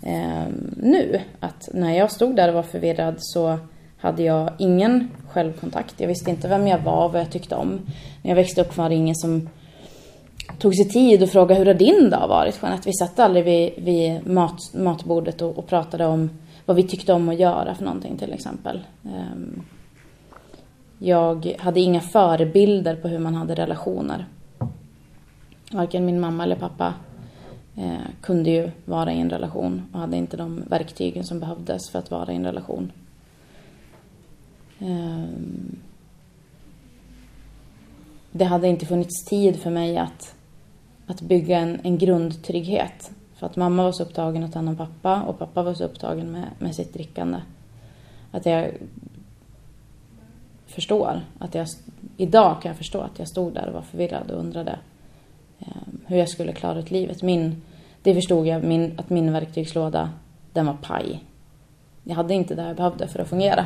eh, 0.09 0.47
nu. 0.77 1.21
Att 1.39 1.69
när 1.73 1.97
jag 1.97 2.11
stod 2.11 2.35
där 2.35 2.47
och 2.47 2.53
var 2.53 2.63
förvirrad 2.63 3.15
så 3.17 3.57
hade 3.97 4.23
jag 4.23 4.49
ingen 4.57 5.09
självkontakt. 5.27 5.99
Jag 5.99 6.07
visste 6.07 6.29
inte 6.29 6.47
vem 6.47 6.67
jag 6.67 6.79
var, 6.79 7.05
och 7.05 7.11
vad 7.11 7.21
jag 7.21 7.31
tyckte 7.31 7.55
om. 7.55 7.69
När 8.21 8.31
jag 8.31 8.35
växte 8.35 8.61
upp 8.61 8.77
var 8.77 8.89
det 8.89 8.95
ingen 8.95 9.15
som 9.15 9.49
tog 10.59 10.75
sig 10.75 10.89
tid 10.89 11.23
och 11.23 11.29
frågade 11.29 11.59
hur 11.59 11.65
har 11.65 11.73
din 11.73 12.09
dag 12.09 12.27
varit 12.27 12.59
Jeanette? 12.61 12.89
Vi 12.89 12.93
satt 12.93 13.19
aldrig 13.19 13.45
vid, 13.45 13.83
vid 13.83 14.27
mat, 14.27 14.73
matbordet 14.73 15.41
och, 15.41 15.57
och, 15.57 15.67
pratade 15.67 16.05
om 16.05 16.29
vad 16.65 16.75
vi 16.75 16.83
tyckte 16.83 17.13
om 17.13 17.29
att 17.29 17.39
göra 17.39 17.75
för 17.75 17.85
någonting 17.85 18.17
till 18.17 18.33
exempel. 18.33 18.79
Ehm, 19.05 19.61
jag 20.99 21.55
hade 21.59 21.79
inga 21.79 22.01
förebilder 22.01 22.95
på 22.95 23.07
hur 23.07 23.19
man 23.19 23.35
hade 23.35 23.55
relationer. 23.55 24.25
Varken 25.71 26.05
min 26.05 26.19
mamma 26.19 26.43
eller 26.43 26.55
pappa 26.55 26.93
eh, 27.77 28.09
kunde 28.21 28.49
ju 28.49 28.71
vara 28.85 29.13
i 29.13 29.19
en 29.19 29.29
relation 29.29 29.81
och 29.93 29.99
hade 29.99 30.17
inte 30.17 30.37
de 30.37 30.63
verktygen 30.67 31.23
som 31.23 31.39
behövdes 31.39 31.89
för 31.89 31.99
att 31.99 32.11
vara 32.11 32.31
i 32.31 32.35
en 32.35 32.45
relation. 32.45 32.91
Ehm, 34.79 35.75
det 38.31 38.45
hade 38.45 38.67
inte 38.67 38.85
funnits 38.85 39.25
tid 39.25 39.55
för 39.55 39.69
mig 39.69 39.97
att, 39.97 40.35
att 41.09 41.21
bygga 41.21 41.57
en, 41.57 41.79
en 41.83 41.97
grundtrygghet. 41.97 43.11
För 43.35 43.45
att 43.45 43.55
mamma 43.55 43.83
var 43.83 43.91
så 43.91 44.03
upptagen 44.03 44.43
att 44.43 44.53
ta 44.53 44.59
hand 44.59 44.69
om 44.69 44.75
pappa 44.75 45.21
och 45.21 45.39
pappa 45.39 45.63
var 45.63 45.73
så 45.73 45.83
upptagen 45.83 46.31
med, 46.31 46.45
med 46.59 46.75
sitt 46.75 46.93
drickande. 46.93 47.37
Att 48.31 48.45
jag 48.45 48.71
förstår 50.67 51.21
att 51.39 51.55
jag, 51.55 51.67
idag 52.17 52.61
kan 52.61 52.69
jag 52.69 52.77
förstå 52.77 53.01
att 53.01 53.19
jag 53.19 53.27
stod 53.27 53.53
där 53.53 53.67
och 53.67 53.73
var 53.73 53.81
förvirrad 53.81 54.31
och 54.31 54.39
undrade 54.39 54.79
eh, 55.59 55.67
hur 56.05 56.17
jag 56.17 56.29
skulle 56.29 56.53
klara 56.53 56.79
ut 56.79 56.91
livet. 56.91 57.21
Min, 57.21 57.61
det 58.01 58.15
förstod 58.15 58.47
jag, 58.47 58.63
min, 58.63 58.99
att 58.99 59.09
min 59.09 59.33
verktygslåda, 59.33 60.09
den 60.53 60.65
var 60.65 60.77
paj. 60.81 61.23
Jag 62.03 62.15
hade 62.15 62.33
inte 62.33 62.55
det 62.55 62.67
jag 62.67 62.75
behövde 62.75 63.07
för 63.07 63.19
att 63.19 63.29
fungera. 63.29 63.65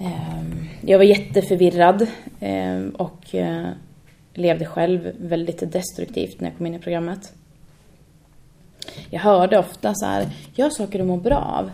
Eh, 0.00 0.42
jag 0.80 0.98
var 0.98 1.04
jätteförvirrad 1.04 2.06
eh, 2.40 2.82
och 2.96 3.34
eh, 3.34 3.68
levde 4.38 4.66
själv 4.66 5.12
väldigt 5.20 5.72
destruktivt 5.72 6.40
när 6.40 6.48
jag 6.48 6.56
kom 6.56 6.66
in 6.66 6.74
i 6.74 6.78
programmet. 6.78 7.32
Jag 9.10 9.20
hörde 9.20 9.58
ofta 9.58 9.94
så 9.94 10.06
här, 10.06 10.28
gör 10.54 10.70
saker 10.70 10.98
du 10.98 11.04
mår 11.04 11.16
bra 11.16 11.38
av. 11.38 11.64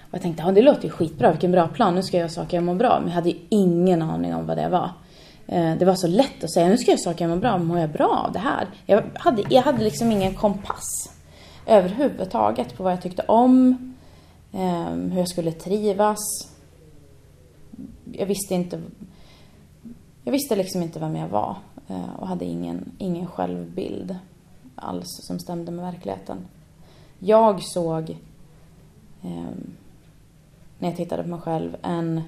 Och 0.00 0.14
jag 0.14 0.22
tänkte, 0.22 0.42
ja 0.42 0.52
det 0.52 0.62
låter 0.62 0.84
ju 0.84 0.90
skitbra, 0.90 1.30
vilken 1.30 1.52
bra 1.52 1.68
plan, 1.68 1.94
nu 1.94 2.02
ska 2.02 2.16
jag 2.16 2.20
göra 2.20 2.30
saker 2.30 2.56
jag 2.56 2.64
mår 2.64 2.74
bra 2.74 2.90
av. 2.90 3.00
Men 3.00 3.08
jag 3.08 3.14
hade 3.14 3.30
ju 3.30 3.38
ingen 3.48 4.02
aning 4.02 4.34
om 4.34 4.46
vad 4.46 4.56
det 4.56 4.68
var. 4.68 4.90
Eh, 5.46 5.76
det 5.78 5.84
var 5.84 5.94
så 5.94 6.06
lätt 6.06 6.44
att 6.44 6.52
säga, 6.52 6.68
nu 6.68 6.78
ska 6.78 6.90
jag 6.90 6.98
göra 6.98 7.12
saker 7.12 7.24
jag 7.24 7.30
mår 7.30 7.36
bra 7.36 7.50
av, 7.50 7.64
Mår 7.64 7.78
jag 7.78 7.90
bra 7.90 8.24
av 8.26 8.32
det 8.32 8.38
här? 8.38 8.66
Jag 8.86 9.02
hade, 9.14 9.42
jag 9.48 9.62
hade 9.62 9.84
liksom 9.84 10.12
ingen 10.12 10.34
kompass 10.34 11.12
överhuvudtaget 11.66 12.76
på 12.76 12.82
vad 12.82 12.92
jag 12.92 13.02
tyckte 13.02 13.22
om, 13.22 13.94
ehm, 14.52 15.10
hur 15.10 15.18
jag 15.18 15.28
skulle 15.28 15.52
trivas. 15.52 16.18
Jag 18.12 18.26
visste 18.26 18.54
inte... 18.54 18.82
Jag 20.24 20.32
visste 20.32 20.56
liksom 20.56 20.82
inte 20.82 21.00
vem 21.00 21.16
jag 21.16 21.28
var 21.28 21.56
Eh, 21.88 22.14
och 22.18 22.28
hade 22.28 22.44
ingen, 22.44 22.92
ingen 22.98 23.26
självbild 23.26 24.16
alls 24.74 25.08
som 25.26 25.38
stämde 25.38 25.72
med 25.72 25.84
verkligheten. 25.84 26.36
Jag 27.18 27.62
såg, 27.62 28.10
eh, 29.22 29.54
när 30.78 30.88
jag 30.88 30.96
tittade 30.96 31.22
på 31.22 31.28
mig 31.28 31.40
själv, 31.40 31.76
en 31.82 32.22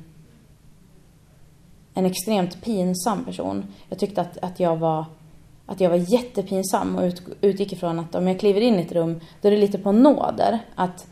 en 1.94 2.06
extremt 2.06 2.62
pinsam 2.62 3.24
person. 3.24 3.64
Jag 3.88 3.98
tyckte 3.98 4.20
att, 4.20 4.38
att, 4.42 4.60
jag, 4.60 4.76
var, 4.76 5.04
att 5.66 5.80
jag 5.80 5.90
var 5.90 6.12
jättepinsam 6.12 6.96
och 6.96 7.02
ut, 7.02 7.22
utgick 7.40 7.72
ifrån 7.72 7.98
att 7.98 8.14
om 8.14 8.28
jag 8.28 8.40
kliver 8.40 8.60
in 8.60 8.74
i 8.74 8.82
ett 8.82 8.92
rum, 8.92 9.20
då 9.40 9.48
är 9.48 9.52
det 9.52 9.58
lite 9.58 9.78
på 9.78 9.92
nåder. 9.92 10.58
Att 10.74 11.06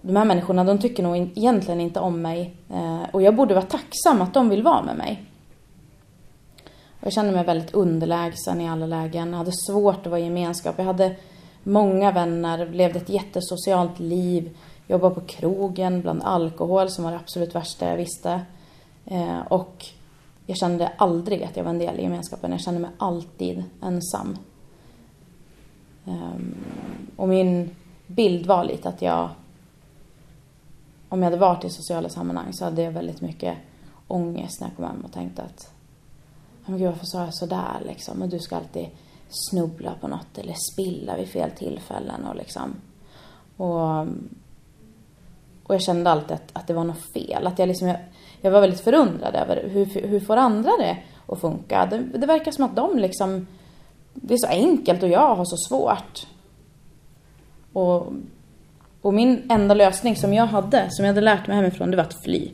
de 0.00 0.16
här 0.16 0.24
människorna, 0.24 0.64
de 0.64 0.78
tycker 0.78 1.02
nog 1.02 1.16
egentligen 1.16 1.80
inte 1.80 2.00
om 2.00 2.22
mig. 2.22 2.56
Eh, 2.70 3.02
och 3.12 3.22
jag 3.22 3.36
borde 3.36 3.54
vara 3.54 3.64
tacksam 3.64 4.22
att 4.22 4.34
de 4.34 4.48
vill 4.48 4.62
vara 4.62 4.82
med 4.82 4.96
mig. 4.96 5.22
Jag 7.02 7.12
kände 7.12 7.32
mig 7.32 7.44
väldigt 7.44 7.74
underlägsen 7.74 8.60
i 8.60 8.68
alla 8.68 8.86
lägen. 8.86 9.30
Jag 9.30 9.38
hade 9.38 9.52
svårt 9.52 10.06
att 10.06 10.06
vara 10.06 10.20
i 10.20 10.24
gemenskap. 10.24 10.74
Jag 10.78 10.84
hade 10.84 11.16
många 11.62 12.12
vänner, 12.12 12.66
levde 12.66 12.98
ett 12.98 13.08
jättesocialt 13.08 14.00
liv. 14.00 14.56
Jobbade 14.86 15.14
på 15.14 15.20
krogen, 15.20 16.00
bland 16.00 16.22
alkohol 16.22 16.90
som 16.90 17.04
var 17.04 17.10
det 17.10 17.16
absolut 17.16 17.54
värsta 17.54 17.88
jag 17.88 17.96
visste. 17.96 18.40
Eh, 19.04 19.38
och 19.48 19.86
jag 20.46 20.56
kände 20.56 20.92
aldrig 20.96 21.42
att 21.42 21.56
jag 21.56 21.64
var 21.64 21.70
en 21.70 21.78
del 21.78 21.98
i 21.98 22.02
gemenskapen. 22.02 22.50
Jag 22.50 22.60
kände 22.60 22.80
mig 22.80 22.90
alltid 22.98 23.64
ensam. 23.82 24.38
Ehm, 26.06 26.54
och 27.16 27.28
min 27.28 27.70
bild 28.06 28.46
var 28.46 28.64
lite 28.64 28.88
att 28.88 29.02
jag, 29.02 29.28
om 31.08 31.18
jag 31.18 31.26
hade 31.26 31.36
varit 31.36 31.64
i 31.64 31.70
sociala 31.70 32.08
sammanhang 32.08 32.52
så 32.52 32.64
hade 32.64 32.82
jag 32.82 32.92
väldigt 32.92 33.20
mycket 33.20 33.56
ångest 34.08 34.60
när 34.60 34.68
jag 34.68 34.76
kom 34.76 34.84
hem 34.84 35.04
och 35.04 35.12
tänkte 35.12 35.42
att, 35.42 35.72
men 36.66 36.78
gud 36.78 36.86
varför 36.86 37.06
sa 37.06 37.24
jag 37.24 37.34
sådär 37.34 37.82
liksom? 37.86 38.22
Och 38.22 38.28
du 38.28 38.38
ska 38.38 38.56
alltid 38.56 38.86
snubbla 39.28 39.94
på 40.00 40.08
något 40.08 40.38
eller 40.38 40.54
spilla 40.72 41.16
vid 41.16 41.28
fel 41.28 41.50
tillfällen 41.50 42.24
och 42.24 42.36
liksom. 42.36 42.74
Och, 43.56 44.00
och 45.62 45.74
jag 45.74 45.82
kände 45.82 46.10
alltid 46.10 46.32
att, 46.32 46.50
att 46.52 46.66
det 46.66 46.74
var 46.74 46.84
något 46.84 47.12
fel. 47.12 47.46
Att 47.46 47.58
jag 47.58 47.68
liksom, 47.68 47.88
jag, 47.88 47.96
jag 48.40 48.50
var 48.50 48.60
väldigt 48.60 48.80
förundrad 48.80 49.34
över 49.34 49.68
hur, 49.68 50.08
hur 50.08 50.20
får 50.20 50.36
andra 50.36 50.70
det 50.78 50.96
att 51.28 51.40
funka? 51.40 51.86
Det, 51.86 51.98
det 51.98 52.26
verkar 52.26 52.52
som 52.52 52.64
att 52.64 52.76
de 52.76 52.98
liksom, 52.98 53.46
det 54.14 54.34
är 54.34 54.38
så 54.38 54.46
enkelt 54.46 55.02
och 55.02 55.08
jag 55.08 55.36
har 55.36 55.44
så 55.44 55.56
svårt. 55.56 56.26
Och, 57.72 58.12
och 59.02 59.14
min 59.14 59.50
enda 59.50 59.74
lösning 59.74 60.16
som 60.16 60.34
jag 60.34 60.46
hade, 60.46 60.86
som 60.90 61.04
jag 61.04 61.12
hade 61.12 61.20
lärt 61.20 61.46
mig 61.46 61.56
hemifrån, 61.56 61.90
det 61.90 61.96
var 61.96 62.04
att 62.04 62.24
fly. 62.24 62.50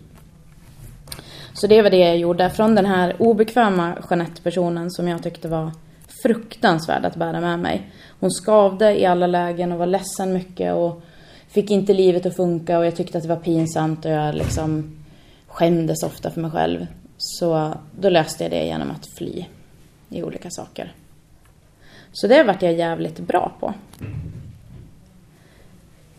Så 1.61 1.67
det 1.67 1.83
var 1.83 1.91
det 1.91 1.99
jag 1.99 2.19
gjorde. 2.19 2.51
Från 2.51 2.75
den 2.75 2.87
här 2.87 3.17
obekväma 3.19 3.99
Jeanette-personen 4.11 4.91
som 4.91 5.09
jag 5.09 5.23
tyckte 5.23 5.49
var 5.49 5.73
fruktansvärd 6.23 7.05
att 7.05 7.17
bära 7.17 7.41
med 7.41 7.59
mig. 7.59 7.91
Hon 8.21 8.31
skavde 8.31 9.01
i 9.01 9.07
alla 9.07 9.27
lägen 9.27 9.73
och 9.73 9.79
var 9.79 9.87
ledsen 9.87 10.33
mycket 10.33 10.75
och 10.75 11.03
fick 11.49 11.71
inte 11.71 11.95
livet 11.95 12.27
att 12.27 12.37
funka 12.37 12.79
och 12.79 12.87
jag 12.87 12.97
tyckte 12.97 13.19
att 13.19 13.25
det 13.25 13.29
var 13.29 13.37
pinsamt 13.37 14.05
och 14.05 14.11
jag 14.11 14.35
liksom 14.35 14.99
skämdes 15.47 16.03
ofta 16.03 16.31
för 16.31 16.41
mig 16.41 16.51
själv. 16.51 16.87
Så 17.17 17.75
då 18.01 18.09
löste 18.09 18.45
jag 18.45 18.51
det 18.51 18.67
genom 18.67 18.91
att 18.91 19.07
fly 19.19 19.45
i 20.09 20.23
olika 20.23 20.51
saker. 20.51 20.93
Så 22.13 22.27
det 22.27 22.43
vart 22.43 22.63
jag 22.63 22.73
jävligt 22.73 23.19
bra 23.19 23.53
på. 23.61 23.75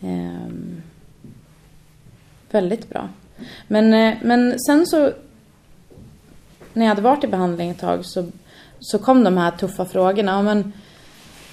Ehm, 0.00 0.82
väldigt 2.50 2.88
bra. 2.88 3.08
Men, 3.68 3.94
eh, 3.94 4.14
men 4.22 4.58
sen 4.58 4.86
så 4.86 5.12
när 6.72 6.84
jag 6.84 6.88
hade 6.88 7.02
varit 7.02 7.24
i 7.24 7.26
behandling 7.26 7.70
ett 7.70 7.78
tag 7.78 8.04
så, 8.04 8.26
så 8.80 8.98
kom 8.98 9.24
de 9.24 9.36
här 9.36 9.50
tuffa 9.50 9.84
frågorna. 9.84 10.42
Men, 10.42 10.72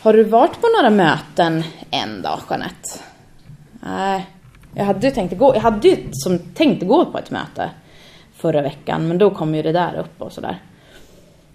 har 0.02 0.14
du 0.14 0.24
varit 0.24 0.62
på 0.62 0.68
några 0.78 0.90
möten 0.90 1.64
än 1.92 2.22
då, 2.22 2.40
Jeanette? 2.50 2.90
Nej, 3.80 4.28
jag 4.76 4.86
hade 4.86 5.08
ju 5.08 5.14
tänkt 5.14 5.38
gå, 5.38 5.56
jag 5.56 5.62
hade 5.62 5.88
ju 5.88 6.08
som 6.12 6.40
tänkt 6.40 6.88
gå 6.88 7.06
på 7.06 7.18
ett 7.18 7.32
möte 7.32 7.70
förra 8.36 8.62
veckan, 8.62 9.08
men 9.08 9.18
då 9.18 9.30
kom 9.30 9.56
ju 9.56 9.62
det 9.62 9.72
där 9.72 10.00
upp 10.00 10.22
och 10.22 10.32
sådär. 10.32 10.62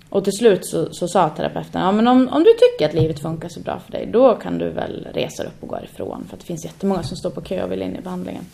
Och 0.08 0.24
till 0.24 0.32
slut 0.32 0.66
så, 0.66 0.88
så 0.92 1.08
sa 1.08 1.28
terapeuten, 1.28 1.82
ja 1.82 1.92
men 1.92 2.08
om, 2.08 2.28
om 2.28 2.44
du 2.44 2.52
tycker 2.52 2.88
att 2.88 2.94
livet 2.94 3.20
funkar 3.20 3.48
så 3.48 3.60
bra 3.60 3.78
för 3.78 3.92
dig, 3.92 4.08
då 4.12 4.34
kan 4.34 4.58
du 4.58 4.70
väl 4.70 5.08
resa 5.14 5.42
upp 5.44 5.62
och 5.62 5.68
gå 5.68 5.78
ifrån. 5.84 6.24
För 6.28 6.36
att 6.36 6.40
det 6.40 6.46
finns 6.46 6.64
jättemånga 6.64 7.02
som 7.02 7.16
står 7.16 7.30
på 7.30 7.40
kö 7.40 7.62
och 7.62 7.72
vill 7.72 7.82
in 7.82 7.96
i 7.96 8.00
behandlingen. 8.00 8.44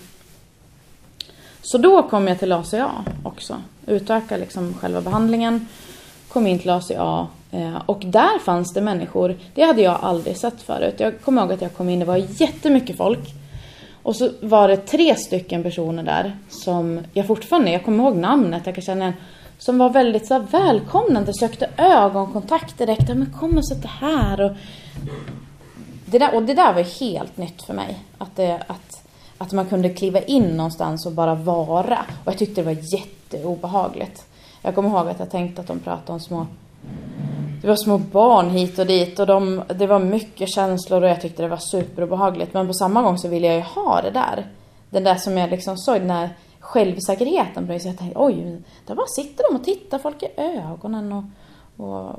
Så 1.62 1.78
då 1.78 2.02
kom 2.02 2.28
jag 2.28 2.38
till 2.38 2.52
ACA 2.52 2.90
också. 3.22 3.56
Utöka 3.86 4.36
liksom 4.36 4.74
själva 4.74 5.00
behandlingen. 5.00 5.68
Kom 6.28 6.46
in 6.46 6.58
till 6.58 6.70
ACA. 6.70 7.26
Eh, 7.50 7.82
och 7.86 8.02
där 8.06 8.38
fanns 8.38 8.72
det 8.72 8.80
människor, 8.80 9.36
det 9.54 9.62
hade 9.62 9.82
jag 9.82 9.98
aldrig 10.02 10.36
sett 10.36 10.62
förut. 10.62 10.94
Jag 10.98 11.20
kommer 11.20 11.42
ihåg 11.42 11.52
att 11.52 11.62
jag 11.62 11.74
kom 11.74 11.88
in, 11.88 11.98
det 11.98 12.04
var 12.04 12.16
jättemycket 12.16 12.96
folk. 12.96 13.34
Och 14.02 14.16
så 14.16 14.30
var 14.40 14.68
det 14.68 14.76
tre 14.76 15.14
stycken 15.14 15.62
personer 15.62 16.02
där 16.02 16.36
som 16.48 17.00
jag 17.12 17.26
fortfarande, 17.26 17.70
jag 17.70 17.84
kommer 17.84 18.04
ihåg 18.04 18.16
namnet, 18.16 18.62
jag 18.66 18.74
kan 18.74 18.84
känna 18.84 19.04
igen. 19.04 19.14
som 19.58 19.78
var 19.78 19.90
väldigt 19.90 20.26
så 20.26 20.34
här, 20.34 20.40
välkomnande, 20.40 21.34
sökte 21.34 21.70
ögonkontakt 21.76 22.78
direkt. 22.78 23.08
Men 23.08 23.32
kom 23.40 23.58
och 23.58 23.68
sätt 23.68 23.82
dig 23.82 23.90
här. 24.00 24.40
Och 24.40 24.52
det, 26.04 26.18
där, 26.18 26.34
och 26.34 26.42
det 26.42 26.54
där 26.54 26.72
var 26.72 27.00
helt 27.00 27.36
nytt 27.36 27.62
för 27.62 27.74
mig. 27.74 27.98
Att, 28.18 28.36
det, 28.36 28.62
att, 28.66 28.87
att 29.38 29.52
man 29.52 29.66
kunde 29.66 29.88
kliva 29.88 30.20
in 30.20 30.56
någonstans 30.56 31.06
och 31.06 31.12
bara 31.12 31.34
vara. 31.34 31.98
Och 32.24 32.32
jag 32.32 32.38
tyckte 32.38 32.60
det 32.60 32.74
var 32.74 32.94
jätteobehagligt. 32.94 34.24
Jag 34.62 34.74
kommer 34.74 34.88
ihåg 34.88 35.08
att 35.08 35.18
jag 35.18 35.30
tänkte 35.30 35.60
att 35.60 35.66
de 35.66 35.78
pratade 35.78 36.12
om 36.12 36.20
små 36.20 36.46
det 37.60 37.68
var 37.68 37.76
små 37.76 37.98
barn 37.98 38.50
hit 38.50 38.78
och 38.78 38.86
dit 38.86 39.18
och 39.18 39.26
de, 39.26 39.62
det 39.74 39.86
var 39.86 39.98
mycket 39.98 40.48
känslor 40.48 41.02
och 41.02 41.08
jag 41.08 41.20
tyckte 41.20 41.42
det 41.42 41.48
var 41.48 41.56
superobehagligt. 41.56 42.54
Men 42.54 42.66
på 42.66 42.72
samma 42.74 43.02
gång 43.02 43.18
så 43.18 43.28
ville 43.28 43.46
jag 43.46 43.56
ju 43.56 43.62
ha 43.62 44.02
det 44.02 44.10
där. 44.10 44.46
Den 44.90 45.04
där 45.04 45.14
som 45.14 45.38
jag 45.38 45.50
liksom 45.50 45.76
såg, 45.76 45.96
den 45.96 46.08
där 46.08 46.30
självsäkerheten 46.60 47.66
på 47.66 47.72
det. 47.72 47.80
Så 47.80 47.88
jag 47.88 47.98
tänkte, 47.98 48.18
oj, 48.18 48.62
där 48.86 48.94
bara 48.94 49.06
sitter 49.06 49.44
de 49.50 49.56
och 49.56 49.64
tittar 49.64 49.98
folk 49.98 50.22
i 50.22 50.28
ögonen 50.36 51.12
och, 51.12 51.24
och, 51.86 52.16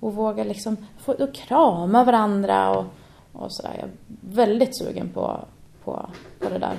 och 0.00 0.14
vågar 0.14 0.44
liksom 0.44 0.76
få, 0.98 1.12
och 1.12 1.34
krama 1.34 2.04
varandra 2.04 2.70
och, 2.70 2.84
och 3.32 3.52
sådär. 3.52 3.72
Jag 3.74 3.84
är 3.84 3.90
väldigt 4.34 4.78
sugen 4.78 5.08
på, 5.08 5.40
på, 5.84 6.10
på 6.40 6.48
det 6.48 6.58
där. 6.58 6.76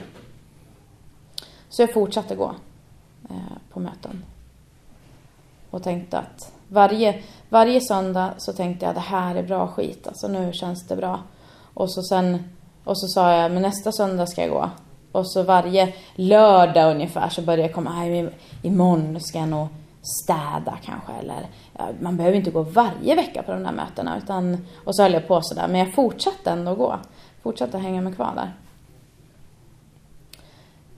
Så 1.70 1.82
jag 1.82 1.94
fortsatte 1.94 2.36
gå 2.36 2.56
eh, 3.30 3.58
på 3.74 3.80
möten. 3.80 4.24
Och 5.70 5.84
tänkte 5.84 6.18
att 6.18 6.52
varje, 6.68 7.24
varje 7.50 7.82
söndag 7.82 8.34
så 8.38 8.54
tänkte 8.54 8.86
jag 8.86 8.96
det 8.96 9.02
här 9.02 9.36
är 9.36 9.44
bra 9.44 9.68
skit, 9.68 10.08
alltså 10.08 10.28
nu 10.28 10.54
känns 10.54 10.88
det 10.88 10.96
bra. 10.96 11.20
Och 11.74 11.92
så 11.92 12.02
sen, 12.04 12.44
och 12.84 13.00
så 13.00 13.08
sa 13.08 13.34
jag, 13.34 13.52
men 13.52 13.62
nästa 13.62 13.92
söndag 13.92 14.28
ska 14.28 14.42
jag 14.42 14.52
gå. 14.52 14.70
Och 15.12 15.32
så 15.32 15.44
varje 15.44 15.94
lördag 16.16 16.96
ungefär 16.96 17.30
så 17.30 17.42
började 17.42 17.62
jag 17.62 17.74
komma, 17.74 17.94
nej 17.94 18.30
imorgon 18.62 19.20
ska 19.20 19.40
jag 19.40 19.50
nog 19.50 19.68
städa 20.24 20.78
kanske 20.84 21.14
eller 21.14 21.48
ja, 21.78 21.90
man 22.00 22.18
behöver 22.18 22.38
inte 22.38 22.52
gå 22.52 22.62
varje 22.62 23.16
vecka 23.16 23.44
på 23.44 23.52
de 23.52 23.64
där 23.64 23.72
mötena 23.72 24.18
utan 24.18 24.58
och 24.86 24.96
så 24.96 25.04
höll 25.04 25.14
jag 25.14 25.28
på 25.28 25.42
sådär 25.42 25.68
men 25.68 25.80
jag 25.80 25.94
fortsatte 25.94 26.52
ändå 26.52 26.76
gå. 26.76 27.00
Fortsatte 27.44 27.78
hänga 27.78 28.02
mig 28.02 28.14
kvar 28.14 28.32
där. 28.36 28.54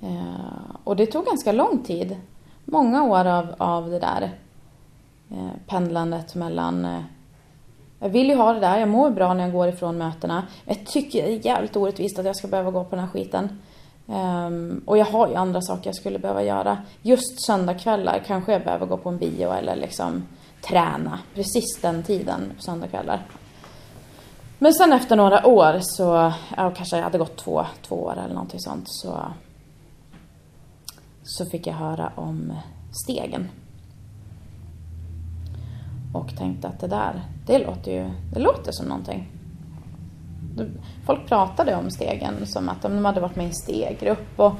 Eh, 0.01 0.75
och 0.83 0.95
det 0.95 1.05
tog 1.05 1.25
ganska 1.25 1.51
lång 1.51 1.83
tid. 1.83 2.17
Många 2.65 3.03
år 3.03 3.25
av, 3.25 3.55
av 3.57 3.89
det 3.89 3.99
där 3.99 4.31
eh, 5.31 5.51
pendlandet 5.67 6.35
mellan 6.35 6.85
eh, 6.85 7.01
jag 7.99 8.09
vill 8.09 8.29
ju 8.29 8.35
ha 8.35 8.53
det 8.53 8.59
där, 8.59 8.79
jag 8.79 8.89
mår 8.89 9.09
bra 9.09 9.33
när 9.33 9.43
jag 9.43 9.51
går 9.51 9.67
ifrån 9.67 9.97
mötena. 9.97 10.43
Jag 10.65 10.85
tycker 10.85 11.23
det 11.23 11.33
är 11.33 11.45
jävligt 11.45 11.75
orättvist 11.75 12.19
att 12.19 12.25
jag 12.25 12.35
ska 12.35 12.47
behöva 12.47 12.71
gå 12.71 12.83
på 12.83 12.95
den 12.95 13.05
här 13.05 13.11
skiten. 13.11 13.59
Um, 14.05 14.83
och 14.85 14.97
jag 14.97 15.05
har 15.05 15.27
ju 15.27 15.35
andra 15.35 15.61
saker 15.61 15.87
jag 15.87 15.95
skulle 15.95 16.19
behöva 16.19 16.43
göra. 16.43 16.77
Just 17.01 17.45
söndagkvällar 17.45 18.23
kanske 18.27 18.51
jag 18.51 18.63
behöver 18.63 18.85
gå 18.85 18.97
på 18.97 19.09
en 19.09 19.17
bio 19.17 19.51
eller 19.51 19.75
liksom 19.75 20.23
träna. 20.61 21.19
Precis 21.35 21.81
den 21.81 22.03
tiden 22.03 22.51
på 22.55 22.61
söndagkvällar. 22.61 23.21
Men 24.59 24.73
sen 24.73 24.93
efter 24.93 25.15
några 25.15 25.47
år 25.47 25.79
så, 25.81 26.33
ja, 26.57 26.71
kanske 26.75 26.95
jag 26.95 27.03
hade 27.03 27.17
gått 27.17 27.37
två, 27.37 27.65
två 27.87 27.95
år 27.95 28.13
eller 28.25 28.33
någonting 28.33 28.59
sånt 28.59 28.85
så 28.87 29.17
så 31.27 31.45
fick 31.45 31.67
jag 31.67 31.73
höra 31.73 32.11
om 32.15 32.53
stegen. 32.91 33.49
Och 36.13 36.37
tänkte 36.37 36.67
att 36.67 36.79
det 36.79 36.87
där, 36.87 37.21
det 37.45 37.59
låter 37.59 37.91
ju, 37.91 38.09
det 38.33 38.39
låter 38.39 38.71
som 38.71 38.85
någonting. 38.85 39.27
Folk 41.05 41.27
pratade 41.27 41.75
om 41.75 41.91
stegen 41.91 42.47
som 42.47 42.69
att 42.69 42.81
de 42.81 43.05
hade 43.05 43.21
varit 43.21 43.35
med 43.35 43.45
i 43.45 43.47
en 43.47 43.53
steggrupp. 43.53 44.39
Och, 44.39 44.53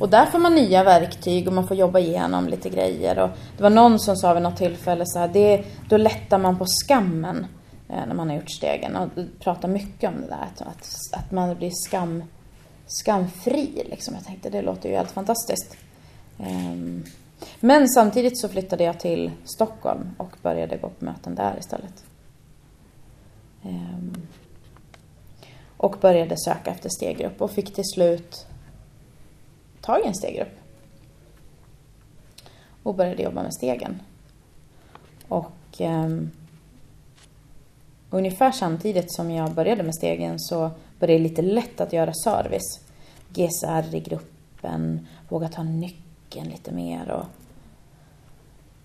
och 0.00 0.08
där 0.08 0.26
får 0.26 0.38
man 0.38 0.54
nya 0.54 0.84
verktyg 0.84 1.48
och 1.48 1.52
man 1.54 1.66
får 1.68 1.76
jobba 1.76 1.98
igenom 1.98 2.48
lite 2.48 2.70
grejer. 2.70 3.18
Och 3.18 3.30
det 3.56 3.62
var 3.62 3.70
någon 3.70 3.98
som 3.98 4.16
sa 4.16 4.34
vid 4.34 4.42
något 4.42 4.56
tillfälle 4.56 5.06
så 5.06 5.18
här, 5.18 5.28
det, 5.28 5.64
då 5.88 5.96
lättar 5.96 6.38
man 6.38 6.58
på 6.58 6.66
skammen 6.66 7.46
eh, 7.88 8.06
när 8.06 8.14
man 8.14 8.28
har 8.28 8.36
gjort 8.36 8.50
stegen. 8.50 8.96
Och 8.96 9.08
pratar 9.40 9.68
mycket 9.68 10.10
om 10.10 10.20
det 10.20 10.26
där, 10.26 10.46
att, 10.52 10.62
att, 10.62 10.86
att 11.12 11.30
man 11.30 11.56
blir 11.56 11.70
skam, 11.74 12.24
skamfri. 12.86 13.86
Liksom. 13.90 14.14
Jag 14.14 14.24
tänkte 14.24 14.50
det 14.50 14.62
låter 14.62 14.88
ju 14.88 14.96
helt 14.96 15.10
fantastiskt. 15.10 15.76
Ehm, 16.38 17.04
men 17.60 17.88
samtidigt 17.88 18.40
så 18.40 18.48
flyttade 18.48 18.84
jag 18.84 19.00
till 19.00 19.30
Stockholm 19.44 20.10
och 20.16 20.36
började 20.42 20.76
gå 20.76 20.88
på 20.88 21.04
möten 21.04 21.34
där 21.34 21.58
istället. 21.58 22.04
Ehm, 23.62 24.12
och 25.76 25.96
började 26.00 26.36
söka 26.38 26.70
efter 26.70 26.88
steggrupp 26.88 27.42
och 27.42 27.50
fick 27.50 27.74
till 27.74 27.84
slut 27.94 28.46
tag 29.80 30.00
i 30.04 30.06
en 30.06 30.14
steggrupp. 30.14 30.58
Och 32.82 32.94
började 32.94 33.22
jobba 33.22 33.42
med 33.42 33.54
stegen. 33.54 34.02
Och 35.28 35.80
um, 35.80 36.30
ungefär 38.10 38.52
samtidigt 38.52 39.14
som 39.14 39.30
jag 39.30 39.54
började 39.54 39.82
med 39.82 39.94
stegen 39.94 40.40
så 40.40 40.70
började 40.98 41.18
det 41.18 41.28
lite 41.28 41.42
lätt 41.42 41.80
att 41.80 41.92
göra 41.92 42.12
service. 42.14 42.80
GSR 43.28 43.94
i 43.94 44.00
gruppen, 44.00 45.06
våga 45.28 45.48
ta 45.48 45.62
nyckeln 45.62 46.01
lite 46.40 46.72
mer 46.72 47.10
och 47.10 47.26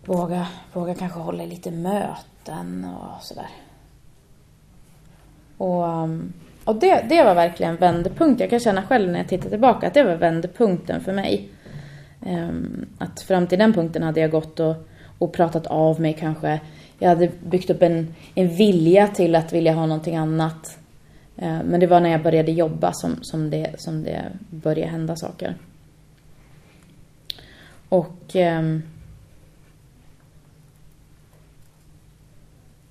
våga, 0.06 0.48
våga 0.74 0.96
kanske 0.96 1.20
hålla 1.20 1.46
lite 1.46 1.72
möten 1.72 2.86
och 2.86 3.24
sådär. 3.24 3.50
Och 5.58 5.84
um, 5.84 6.34
och 6.68 6.76
det, 6.76 7.06
det 7.10 7.24
var 7.24 7.36
verkligen 7.36 7.76
vändpunkt. 7.76 8.42
Jag 8.42 8.50
kan 8.50 8.60
känna 8.60 8.84
själv 8.84 9.12
när 9.12 9.20
jag 9.20 9.28
tittar 9.28 9.50
tillbaka 9.50 9.88
att 9.88 9.94
det 9.94 10.04
var 10.04 10.16
vändpunkten 10.16 11.02
för 11.02 11.14
mig. 11.14 11.50
Ehm, 12.26 12.86
att 12.98 13.22
fram 13.22 13.48
till 13.48 13.60
den 13.60 13.74
punkten 13.74 14.04
hade 14.04 14.20
jag 14.20 14.32
gått 14.32 14.60
och, 14.60 14.76
och 15.18 15.34
pratat 15.34 15.68
av 15.68 16.02
mig 16.02 16.14
kanske. 16.20 16.60
Jag 17.00 17.10
hade 17.10 17.30
byggt 17.44 17.70
upp 17.70 17.82
en, 17.82 18.16
en 18.36 18.48
vilja 18.48 19.08
till 19.08 19.36
att 19.36 19.54
vilja 19.54 19.74
ha 19.74 19.86
någonting 19.86 20.16
annat. 20.16 20.78
Ehm, 21.38 21.66
men 21.66 21.80
det 21.80 21.88
var 21.88 22.00
när 22.00 22.10
jag 22.10 22.24
började 22.24 22.52
jobba 22.52 22.92
som, 22.94 23.16
som, 23.22 23.50
det, 23.50 23.76
som 23.78 24.04
det 24.04 24.22
började 24.50 24.92
hända 24.92 25.16
saker. 25.16 25.56
Och 27.90 28.36
eh, 28.36 28.80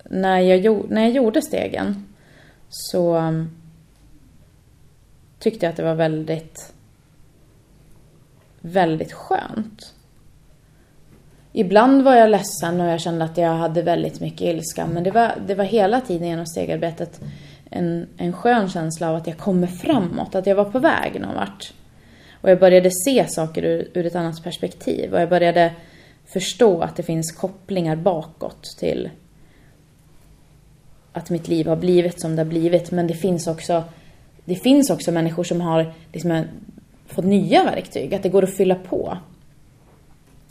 när, 0.03 0.39
jag, 0.39 0.89
när 0.89 1.01
jag 1.01 1.11
gjorde 1.11 1.41
stegen 1.41 2.05
så 2.69 3.15
ehm, 3.15 3.49
tyckte 5.39 5.65
jag 5.65 5.71
att 5.71 5.77
det 5.77 5.83
var 5.83 5.95
väldigt, 5.95 6.73
väldigt 8.61 9.13
skönt. 9.13 9.93
Ibland 11.53 12.03
var 12.03 12.15
jag 12.15 12.29
ledsen 12.29 12.81
och 12.81 12.87
jag 12.87 13.01
kände 13.01 13.25
att 13.25 13.37
jag 13.37 13.55
hade 13.55 13.81
väldigt 13.81 14.19
mycket 14.19 14.41
ilska. 14.41 14.87
Men 14.87 15.03
det 15.03 15.11
var, 15.11 15.35
det 15.47 15.55
var 15.55 15.63
hela 15.63 16.01
tiden 16.01 16.27
genom 16.27 16.45
stegarbetet 16.45 17.21
en, 17.69 18.07
en 18.17 18.33
skön 18.33 18.69
känsla 18.69 19.09
av 19.09 19.15
att 19.15 19.27
jag 19.27 19.37
kommer 19.37 19.67
framåt, 19.67 20.35
att 20.35 20.47
jag 20.47 20.55
var 20.55 20.65
på 20.65 20.79
väg 20.79 21.21
någon 21.21 21.35
vart. 21.35 21.73
Och 22.47 22.51
jag 22.51 22.59
började 22.59 22.91
se 22.91 23.27
saker 23.27 23.65
ur, 23.65 23.91
ur 23.93 24.05
ett 24.05 24.15
annat 24.15 24.43
perspektiv. 24.43 25.13
Och 25.13 25.21
jag 25.21 25.29
började 25.29 25.73
förstå 26.25 26.81
att 26.81 26.95
det 26.95 27.03
finns 27.03 27.31
kopplingar 27.31 27.95
bakåt 27.95 28.63
till 28.79 29.09
att 31.13 31.29
mitt 31.29 31.47
liv 31.47 31.67
har 31.67 31.75
blivit 31.75 32.21
som 32.21 32.35
det 32.35 32.41
har 32.41 32.49
blivit. 32.49 32.91
Men 32.91 33.07
det 33.07 33.13
finns 33.13 33.47
också 33.47 33.83
det 34.45 34.55
finns 34.55 34.89
också 34.89 35.11
människor 35.11 35.43
som 35.43 35.61
har 35.61 35.93
liksom, 36.13 36.43
fått 37.05 37.25
nya 37.25 37.63
verktyg, 37.63 38.13
att 38.13 38.23
det 38.23 38.29
går 38.29 38.43
att 38.43 38.57
fylla 38.57 38.75
på. 38.75 39.17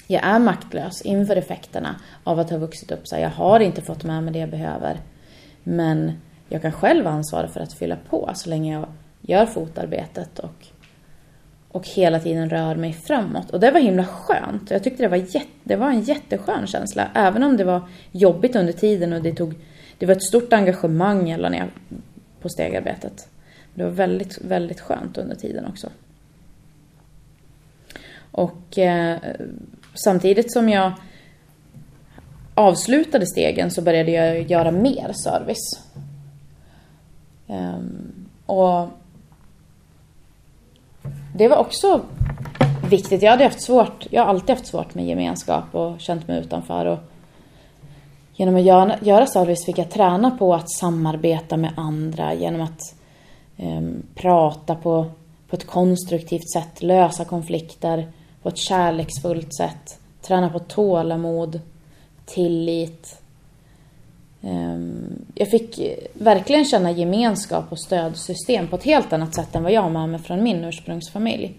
Jag 0.07 0.25
är 0.25 0.39
maktlös 0.39 1.03
inför 1.03 1.37
effekterna 1.37 2.01
av 2.25 2.39
att 2.39 2.51
ha 2.51 2.59
vuxit 2.59 2.91
upp 2.91 3.09
så 3.09 3.15
här, 3.15 3.23
Jag 3.23 3.31
har 3.31 3.61
inte 3.61 3.83
fått 3.83 4.05
med 4.05 4.23
mig 4.23 4.33
det 4.33 4.39
jag 4.39 4.51
behöver. 4.51 5.01
Men 5.63 6.13
jag 6.49 6.63
kan 6.63 6.73
själv 6.73 7.07
ansvara 7.07 7.49
för 7.49 7.61
att 7.61 7.73
fylla 7.73 7.97
på 8.11 8.31
så 8.35 8.51
länge 8.51 8.73
jag 8.73 8.87
gör 9.21 9.47
fotarbetet 9.47 10.39
och, 10.39 10.67
och 11.69 11.89
hela 11.89 12.21
tiden 12.21 12.51
rör 12.51 12.75
mig 12.75 12.93
framåt. 12.93 13.51
Och 13.51 13.61
det 13.61 13.71
var 13.71 13.81
himla 13.81 14.05
skönt. 14.05 14.71
Jag 14.71 14.85
tyckte 14.85 15.03
det 15.03 15.09
var, 15.09 15.17
jätte, 15.17 15.47
det 15.65 15.77
var 15.77 15.91
en 15.91 16.03
jätteskön 16.03 16.67
känsla. 16.67 17.09
Även 17.15 17.43
om 17.43 17.57
det 17.57 17.65
var 17.65 17.89
jobbigt 18.13 18.57
under 18.57 18.73
tiden 18.73 19.13
och 19.13 19.23
det 19.23 19.33
tog... 19.33 19.55
Det 19.99 20.07
var 20.07 20.15
ett 20.15 20.23
stort 20.23 20.53
engagemang 20.53 21.29
jag 21.29 21.41
la 21.41 21.49
ner 21.49 21.71
på 22.41 22.49
stegarbetet. 22.49 23.29
Det 23.75 23.85
var 23.85 23.91
väldigt, 23.91 24.39
väldigt 24.41 24.81
skönt 24.81 25.19
under 25.19 25.35
tiden 25.35 25.67
också. 25.67 25.89
Och 28.31 28.79
eh, 28.79 29.19
samtidigt 29.95 30.53
som 30.53 30.69
jag 30.69 30.93
avslutade 32.55 33.27
stegen 33.27 33.71
så 33.71 33.83
började 33.83 34.11
jag 34.11 34.51
göra 34.51 34.71
mer 34.71 35.13
service. 35.13 35.81
Ehm, 37.47 38.27
och 38.47 38.89
det 41.37 41.49
var 41.49 41.57
också 41.57 42.01
viktigt. 42.91 43.23
Jag 43.23 43.31
hade 43.31 43.45
haft 43.45 43.63
svårt, 43.63 44.07
jag 44.11 44.23
har 44.23 44.29
alltid 44.29 44.51
haft 44.51 44.67
svårt 44.67 44.95
med 44.95 45.07
gemenskap 45.07 45.65
och 45.75 46.01
känt 46.01 46.29
mig 46.29 46.41
utanför. 46.41 46.87
Och 46.87 46.99
genom 48.35 48.57
att 48.57 48.63
göra, 48.63 48.97
göra 49.03 49.27
service 49.27 49.65
fick 49.65 49.79
jag 49.79 49.91
träna 49.91 50.31
på 50.31 50.55
att 50.55 50.71
samarbeta 50.71 51.57
med 51.57 51.73
andra 51.77 52.35
genom 52.35 52.61
att 52.61 52.81
um, 53.57 54.03
prata 54.15 54.75
på, 54.75 55.07
på 55.49 55.57
ett 55.57 55.67
konstruktivt 55.67 56.51
sätt, 56.53 56.83
lösa 56.83 57.25
konflikter 57.25 58.13
på 58.43 58.49
ett 58.49 58.59
kärleksfullt 58.59 59.55
sätt, 59.55 59.99
träna 60.23 60.51
på 60.51 60.59
tålamod, 60.59 61.61
tillit. 62.25 63.21
Ehm, 64.47 65.25
jag 65.35 65.51
fick 65.51 65.81
verkligen 66.13 66.65
känna 66.65 66.91
gemenskap 66.91 67.65
och 67.69 67.81
stödsystem 67.81 68.69
på 68.69 68.77
ett 68.77 68.85
helt 68.85 69.13
annat 69.13 69.35
sätt 69.35 69.55
än 69.55 69.63
vad 69.63 69.73
jag 69.73 69.93
med 69.93 70.09
mig 70.09 70.21
från 70.21 70.43
min 70.43 70.65
ursprungsfamilj. 70.65 71.55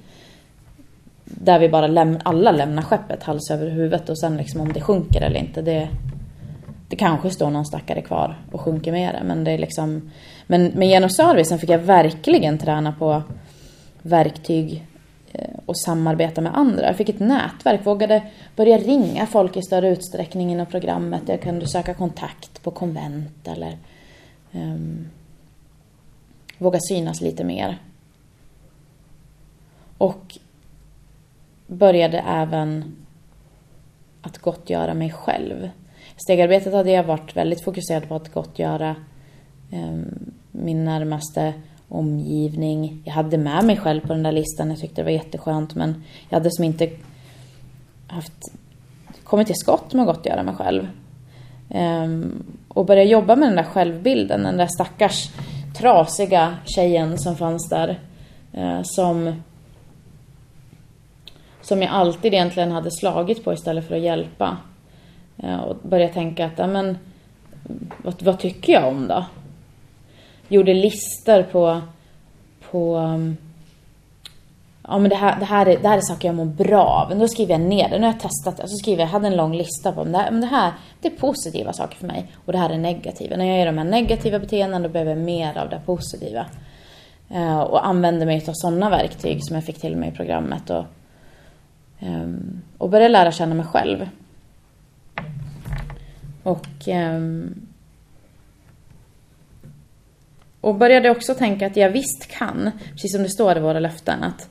Där 1.25 1.59
vi 1.59 1.69
bara 1.69 1.87
läm 1.87 2.19
alla 2.23 2.51
lämnar 2.51 2.81
skeppet 2.81 3.23
hals 3.23 3.51
över 3.51 3.69
huvudet 3.69 4.09
och 4.09 4.19
sen 4.19 4.37
liksom 4.37 4.61
om 4.61 4.73
det 4.73 4.81
sjunker 4.81 5.21
eller 5.21 5.39
inte, 5.39 5.61
det, 5.61 5.89
det 6.89 6.95
kanske 6.95 7.29
står 7.29 7.49
någon 7.49 7.65
stackare 7.65 8.01
kvar 8.01 8.41
och 8.51 8.61
sjunker 8.61 8.91
med 8.91 9.15
det. 9.15 9.23
Men 9.23 9.43
det 9.43 9.51
är 9.51 9.57
liksom... 9.57 10.11
Men, 10.47 10.71
men 10.75 10.89
genom 10.89 11.09
servicen 11.09 11.59
fick 11.59 11.69
jag 11.69 11.79
verkligen 11.79 12.57
träna 12.57 12.91
på 12.91 13.23
verktyg 14.01 14.85
Eh, 15.33 15.59
och 15.65 15.79
samarbeta 15.79 16.41
med 16.41 16.57
andra. 16.57 16.85
Jag 16.85 16.97
fick 16.97 17.09
ett 17.09 17.19
nätverk, 17.19 17.85
vågade 17.85 18.23
börja 18.55 18.77
ringa 18.77 19.25
folk 19.25 19.57
i 19.57 19.61
större 19.61 19.89
utsträckning 19.89 20.51
inom 20.51 20.65
programmet. 20.65 21.21
Jag 21.25 21.41
kunde 21.41 21.67
söka 21.67 21.93
kontakt 21.93 22.63
på 22.63 22.71
konvent 22.71 23.47
eller 23.47 23.77
um, 24.51 25.07
våga 26.57 26.79
synas 26.79 27.21
lite 27.21 27.43
mer. 27.43 27.77
Och 29.97 30.37
började 31.67 32.19
även 32.19 32.95
att 34.21 34.37
gottgöra 34.37 34.93
mig 34.93 35.11
själv. 35.11 35.69
Stegarbetet 36.15 36.73
hade 36.73 36.91
jag 36.91 37.03
varit 37.03 37.35
väldigt 37.35 37.63
fokuserad 37.63 38.07
på 38.07 38.15
att 38.15 38.33
gottgöra 38.33 38.95
um, 39.71 40.31
min 40.51 40.85
närmaste 40.85 41.53
omgivning. 41.89 43.01
Jag 43.05 43.13
hade 43.13 43.37
med 43.37 43.65
mig 43.65 43.77
själv 43.77 44.01
på 44.01 44.13
den 44.13 44.23
där 44.23 44.31
listan. 44.31 44.69
Jag 44.69 44.79
tyckte 44.79 45.01
det 45.01 45.05
var 45.05 45.11
jätteskönt 45.11 45.75
men 45.75 46.03
jag 46.29 46.37
hade 46.37 46.51
som 46.51 46.63
inte 46.63 46.89
haft, 48.07 48.51
kommit 49.23 49.47
till 49.47 49.55
skott 49.55 49.93
med 49.93 50.09
att 50.09 50.15
gottgöra 50.15 50.43
mig 50.43 50.55
själv. 50.55 50.87
Um, 51.69 52.43
och 52.67 52.85
börja 52.85 53.03
jobba 53.03 53.35
med 53.35 53.49
den 53.49 53.55
där 53.55 53.63
självbilden, 53.63 54.43
den 54.43 54.57
där 54.57 54.67
stackars 54.67 55.29
trasiga 55.77 56.55
tjejen 56.65 57.17
som 57.17 57.35
fanns 57.35 57.69
där. 57.69 57.99
Uh, 58.57 58.81
som, 58.83 59.41
som 61.61 61.81
jag 61.81 61.91
alltid 61.91 62.33
egentligen 62.33 62.71
hade 62.71 62.91
slagit 62.91 63.43
på 63.43 63.53
istället 63.53 63.87
för 63.87 63.95
att 63.95 64.01
hjälpa. 64.01 64.57
Uh, 65.43 65.59
och 65.59 65.75
börja 65.75 66.09
tänka 66.09 66.45
att, 66.45 66.57
ja 66.57 66.67
men, 66.67 66.97
vad, 68.03 68.23
vad 68.23 68.39
tycker 68.39 68.73
jag 68.73 68.87
om 68.87 69.07
då? 69.07 69.25
Gjorde 70.47 70.73
listor 70.73 71.43
på, 71.43 71.81
på 72.71 72.97
um, 72.97 73.37
ja 74.87 74.97
men 74.97 75.09
det 75.09 75.15
här, 75.15 75.39
det, 75.39 75.45
här 75.45 75.65
är, 75.65 75.77
det 75.77 75.87
här 75.87 75.97
är 75.97 76.01
saker 76.01 76.27
jag 76.27 76.35
mår 76.35 76.45
bra 76.45 76.83
av. 76.83 77.19
Då 77.19 77.27
skriver 77.27 77.51
jag 77.51 77.61
ner 77.61 77.89
det. 77.89 77.97
Nu 77.97 78.05
har 78.05 78.13
jag 78.13 78.19
testat 78.19 78.57
det. 78.57 78.67
Så 78.67 78.77
skriver 78.77 78.99
jag, 78.99 79.07
jag 79.07 79.11
hade 79.11 79.27
en 79.27 79.35
lång 79.35 79.55
lista 79.55 79.91
på 79.91 80.03
det 80.03 80.17
här, 80.17 80.31
men 80.31 80.41
det 80.41 80.47
här 80.47 80.71
det 81.01 81.07
är 81.07 81.11
positiva 81.11 81.73
saker 81.73 81.97
för 81.97 82.07
mig. 82.07 82.31
Och 82.45 82.51
det 82.51 82.59
här 82.59 82.69
är 82.69 82.77
negativa. 82.77 83.35
När 83.35 83.45
jag 83.45 83.59
gör 83.59 83.65
de 83.65 83.77
här 83.77 83.85
negativa 83.85 84.39
beteendena 84.39 84.87
då 84.87 84.93
behöver 84.93 85.11
jag 85.11 85.19
mer 85.19 85.57
av 85.57 85.69
det 85.69 85.81
positiva. 85.85 86.45
Uh, 87.31 87.59
och 87.59 87.87
använder 87.87 88.25
mig 88.25 88.45
av 88.47 88.53
sådana 88.53 88.89
verktyg 88.89 89.43
som 89.43 89.55
jag 89.55 89.65
fick 89.65 89.79
till 89.79 89.95
mig 89.95 90.09
i 90.09 90.11
programmet. 90.11 90.69
Och, 90.69 90.85
um, 91.99 92.61
och 92.77 92.89
började 92.89 93.11
lära 93.11 93.31
känna 93.31 93.55
mig 93.55 93.65
själv. 93.65 94.09
Och 96.43 96.87
um, 96.87 97.66
och 100.67 100.75
började 100.75 101.09
också 101.09 101.33
tänka 101.33 101.67
att 101.67 101.77
jag 101.77 101.89
visst 101.89 102.27
kan, 102.27 102.71
precis 102.91 103.11
som 103.11 103.23
det 103.23 103.29
står 103.29 103.57
i 103.57 103.59
våra 103.59 103.79
löften, 103.79 104.23
att, 104.23 104.49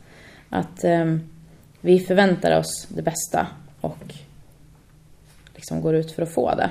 att 0.50 0.84
um, 0.84 1.20
vi 1.80 1.98
förväntar 1.98 2.58
oss 2.58 2.86
det 2.88 3.02
bästa 3.02 3.46
och 3.80 4.14
liksom 5.54 5.80
går 5.80 5.94
ut 5.94 6.12
för 6.12 6.22
att 6.22 6.34
få 6.34 6.54
det. 6.54 6.70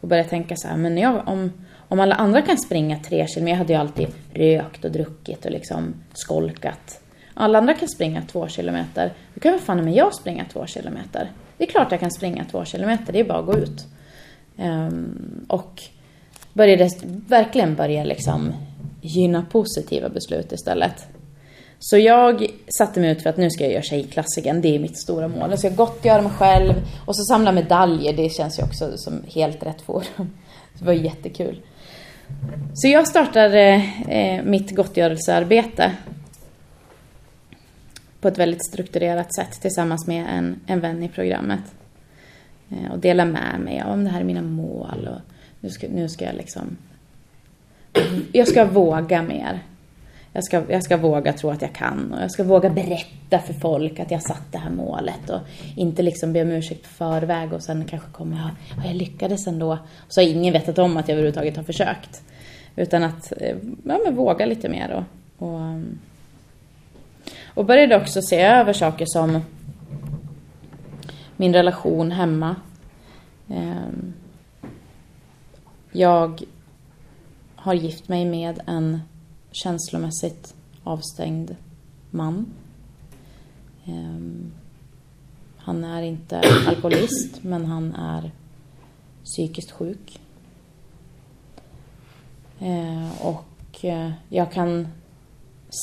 Och 0.00 0.08
började 0.08 0.28
tänka 0.28 0.56
så 0.56 0.68
här, 0.68 0.76
men 0.76 0.98
jag, 0.98 1.28
om, 1.28 1.52
om 1.88 2.00
alla 2.00 2.14
andra 2.14 2.42
kan 2.42 2.58
springa 2.58 2.98
tre 2.98 3.26
kilometer, 3.26 3.52
jag 3.52 3.58
hade 3.58 3.72
ju 3.72 3.78
alltid 3.78 4.08
rökt 4.32 4.84
och 4.84 4.92
druckit 4.92 5.44
och 5.44 5.50
liksom 5.50 5.94
skolkat. 6.12 7.00
Alla 7.34 7.58
andra 7.58 7.74
kan 7.74 7.88
springa 7.88 8.22
två 8.22 8.48
kilometer, 8.48 9.12
då 9.34 9.40
kan 9.40 9.52
väl 9.52 9.60
fan 9.60 9.84
med 9.84 9.94
jag 9.94 10.14
springa 10.14 10.44
två 10.52 10.66
kilometer. 10.66 11.30
Det 11.58 11.64
är 11.64 11.68
klart 11.68 11.90
jag 11.90 12.00
kan 12.00 12.10
springa 12.10 12.44
två 12.50 12.64
kilometer, 12.64 13.12
det 13.12 13.20
är 13.20 13.24
bara 13.24 13.38
att 13.38 13.46
gå 13.46 13.58
ut. 13.58 13.86
Um, 14.56 15.46
och 15.48 15.82
började 16.54 16.90
verkligen 17.28 17.74
börja 17.74 18.04
liksom 18.04 18.52
gynna 19.00 19.46
positiva 19.50 20.08
beslut 20.08 20.52
istället. 20.52 21.06
Så 21.78 21.98
jag 21.98 22.46
satte 22.78 23.00
mig 23.00 23.10
ut 23.10 23.22
för 23.22 23.30
att 23.30 23.36
nu 23.36 23.50
ska 23.50 23.64
jag 23.64 23.72
göra 23.72 23.82
tjejklassiken, 23.82 24.60
det 24.60 24.74
är 24.74 24.78
mitt 24.78 24.98
stora 24.98 25.28
mål. 25.28 25.50
Jag 25.50 25.58
ska 25.58 25.68
gottgöra 25.68 26.22
mig 26.22 26.32
själv 26.32 26.74
och 27.06 27.16
så 27.16 27.24
samla 27.24 27.52
medaljer, 27.52 28.12
det 28.12 28.28
känns 28.28 28.58
ju 28.58 28.62
också 28.62 28.96
som 28.96 29.22
helt 29.34 29.62
rätt 29.62 29.82
forum. 29.82 30.30
Det 30.78 30.84
var 30.84 30.92
jättekul. 30.92 31.60
Så 32.74 32.88
jag 32.88 33.08
startade 33.08 33.90
eh, 34.08 34.44
mitt 34.44 34.76
gottgörelsearbete 34.76 35.92
på 38.20 38.28
ett 38.28 38.38
väldigt 38.38 38.66
strukturerat 38.66 39.34
sätt 39.34 39.60
tillsammans 39.60 40.06
med 40.06 40.26
en, 40.30 40.60
en 40.66 40.80
vän 40.80 41.02
i 41.02 41.08
programmet. 41.08 41.60
Eh, 42.70 42.92
och 42.92 42.98
delade 42.98 43.30
med 43.30 43.60
mig 43.60 43.84
om 43.84 44.04
det 44.04 44.10
här 44.10 44.20
är 44.20 44.24
mina 44.24 44.42
mål 44.42 45.08
och 45.08 45.33
nu 45.64 45.70
ska, 45.70 45.86
nu 45.88 46.08
ska 46.08 46.24
jag 46.24 46.34
liksom... 46.34 46.76
Jag 48.32 48.48
ska 48.48 48.64
våga 48.64 49.22
mer. 49.22 49.60
Jag 50.32 50.44
ska, 50.44 50.62
jag 50.68 50.84
ska 50.84 50.96
våga 50.96 51.32
tro 51.32 51.50
att 51.50 51.62
jag 51.62 51.72
kan 51.72 52.12
och 52.12 52.22
jag 52.22 52.30
ska 52.30 52.44
våga 52.44 52.70
berätta 52.70 53.38
för 53.38 53.54
folk 53.54 54.00
att 54.00 54.10
jag 54.10 54.22
satt 54.22 54.52
det 54.52 54.58
här 54.58 54.70
målet 54.70 55.30
och 55.30 55.40
inte 55.76 56.02
liksom 56.02 56.32
be 56.32 56.42
om 56.42 56.50
ursäkt 56.50 56.82
på 56.82 56.88
förväg 56.88 57.52
och 57.52 57.62
sen 57.62 57.84
kanske 57.84 58.08
komma... 58.12 58.36
jag, 58.36 58.78
ja, 58.84 58.88
jag 58.88 58.96
lyckades 58.96 59.46
ändå. 59.46 59.78
Så 60.08 60.20
har 60.20 60.28
ingen 60.28 60.52
vetat 60.52 60.78
om 60.78 60.96
att 60.96 61.08
jag 61.08 61.14
överhuvudtaget 61.14 61.56
har 61.56 61.64
försökt. 61.64 62.22
Utan 62.76 63.02
att, 63.02 63.32
eh, 63.40 63.56
ja 63.84 64.00
men 64.04 64.16
våga 64.16 64.46
lite 64.46 64.68
mer 64.68 65.04
och, 65.38 65.48
och, 65.48 65.80
och 67.54 67.64
började 67.64 67.96
också 67.96 68.22
se 68.22 68.40
över 68.40 68.72
saker 68.72 69.06
som 69.08 69.40
min 71.36 71.54
relation 71.54 72.10
hemma. 72.10 72.56
Um, 73.48 74.14
jag 75.96 76.42
har 77.56 77.74
gift 77.74 78.08
mig 78.08 78.24
med 78.24 78.60
en 78.66 79.00
känslomässigt 79.52 80.54
avstängd 80.84 81.56
man. 82.10 82.46
Um, 83.86 84.52
han 85.56 85.84
är 85.84 86.02
inte 86.02 86.40
alkoholist, 86.68 87.38
men 87.42 87.64
han 87.64 87.94
är 87.94 88.30
psykiskt 89.24 89.70
sjuk. 89.70 90.20
Uh, 92.62 93.26
och 93.26 93.84
uh, 93.84 94.10
jag 94.28 94.52
kan 94.52 94.88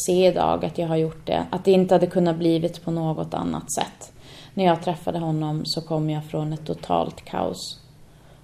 se 0.06 0.28
idag 0.28 0.65
att 0.65 0.78
jag 0.78 0.88
har 0.88 0.97
gjort 0.97 1.26
det. 1.28 1.45
Att 1.50 1.65
det 1.65 1.71
inte 1.71 1.95
hade 1.95 2.08
kunnat 2.08 2.38
blivit 2.38 2.84
på 2.84 2.91
något 2.91 3.34
annat 3.34 3.74
sätt. 3.74 4.13
När 4.54 4.65
jag 4.65 4.82
träffade 4.84 5.19
honom 5.19 5.62
så 5.65 5.82
kom 5.82 6.10
jag 6.10 6.26
från 6.26 6.54
ett 6.54 6.65
totalt 6.65 7.26
kaos. 7.26 7.80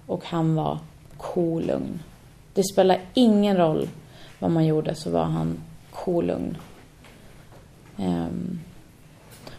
Och 0.06 0.24
han 0.24 0.54
var 0.54 0.78
kolugn. 1.18 2.02
Det 2.54 2.62
spelar 2.64 3.00
ingen 3.14 3.56
roll 3.56 3.88
vad 4.38 4.50
man 4.50 4.66
gjorde 4.66 4.94
så 4.94 5.10
var 5.10 5.24
han 5.24 5.58
kolugn. 5.90 6.56
Um, 7.96 8.60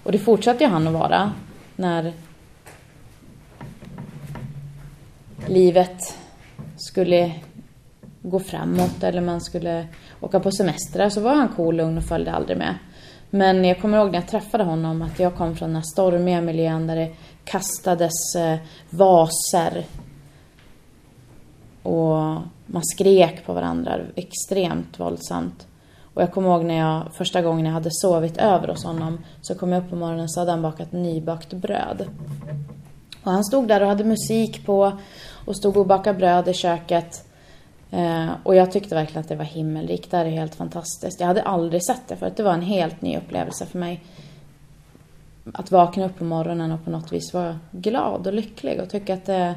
och 0.03 0.11
det 0.11 0.19
fortsatte 0.19 0.63
ju 0.63 0.69
han 0.69 0.87
att 0.87 0.93
vara 0.93 1.31
när 1.75 2.13
livet 5.47 6.17
skulle 6.77 7.33
gå 8.21 8.39
framåt 8.39 9.03
eller 9.03 9.21
man 9.21 9.41
skulle 9.41 9.87
åka 10.19 10.39
på 10.39 10.51
semestrar 10.51 11.09
så 11.09 11.21
var 11.21 11.35
han 11.35 11.47
kolugn 11.47 11.97
och 11.97 12.03
följde 12.03 12.31
aldrig 12.31 12.57
med. 12.57 12.75
Men 13.29 13.65
jag 13.65 13.81
kommer 13.81 13.97
ihåg 13.97 14.11
när 14.11 14.19
jag 14.19 14.27
träffade 14.27 14.63
honom 14.63 15.01
att 15.01 15.19
jag 15.19 15.35
kom 15.35 15.55
från 15.55 15.69
den 15.69 15.75
här 15.75 15.83
stormiga 15.93 16.41
miljön 16.41 16.87
där 16.87 16.95
det 16.95 17.15
kastades 17.45 18.35
eh, 18.35 18.57
vaser 18.89 19.85
och 21.89 22.41
man 22.65 22.83
skrek 22.83 23.45
på 23.45 23.53
varandra 23.53 23.99
extremt 24.15 24.99
våldsamt. 24.99 25.67
Och 26.13 26.21
jag 26.21 26.31
kommer 26.31 26.49
ihåg 26.49 26.65
när 26.65 26.77
jag 26.77 27.13
första 27.13 27.41
gången 27.41 27.65
jag 27.65 27.73
hade 27.73 27.89
sovit 27.91 28.37
över 28.37 28.67
hos 28.67 28.83
honom 28.83 29.17
så 29.41 29.55
kom 29.55 29.71
jag 29.71 29.83
upp 29.83 29.89
på 29.89 29.95
morgonen 29.95 30.23
och 30.23 30.31
så 30.31 30.39
hade 30.39 30.51
han 30.51 30.61
bakat 30.61 30.91
nybakt 30.91 31.53
bröd. 31.53 32.09
Och 33.23 33.31
han 33.31 33.43
stod 33.43 33.67
där 33.67 33.81
och 33.81 33.87
hade 33.87 34.03
musik 34.03 34.65
på 34.65 34.97
och 35.45 35.55
stod 35.55 35.77
och 35.77 35.87
bakade 35.87 36.17
bröd 36.17 36.47
i 36.47 36.53
köket. 36.53 37.25
Eh, 37.91 38.29
och 38.43 38.55
jag 38.55 38.71
tyckte 38.71 38.95
verkligen 38.95 39.21
att 39.21 39.29
det 39.29 39.35
var 39.35 39.45
himmelrikt. 39.45 40.11
Det 40.11 40.17
här 40.17 40.25
är 40.25 40.29
helt 40.29 40.55
fantastiskt. 40.55 41.19
Jag 41.19 41.27
hade 41.27 41.41
aldrig 41.41 41.85
sett 41.85 42.07
det 42.07 42.15
förut. 42.15 42.33
Det 42.37 42.43
var 42.43 42.53
en 42.53 42.61
helt 42.61 43.01
ny 43.01 43.17
upplevelse 43.17 43.65
för 43.65 43.79
mig. 43.79 44.03
Att 45.53 45.71
vakna 45.71 46.05
upp 46.05 46.17
på 46.17 46.23
morgonen 46.23 46.71
och 46.71 46.85
på 46.85 46.91
något 46.91 47.11
vis 47.11 47.33
vara 47.33 47.59
glad 47.71 48.27
och 48.27 48.33
lycklig 48.33 48.81
och 48.81 48.89
tycka 48.89 49.13
att 49.13 49.25
det 49.25 49.55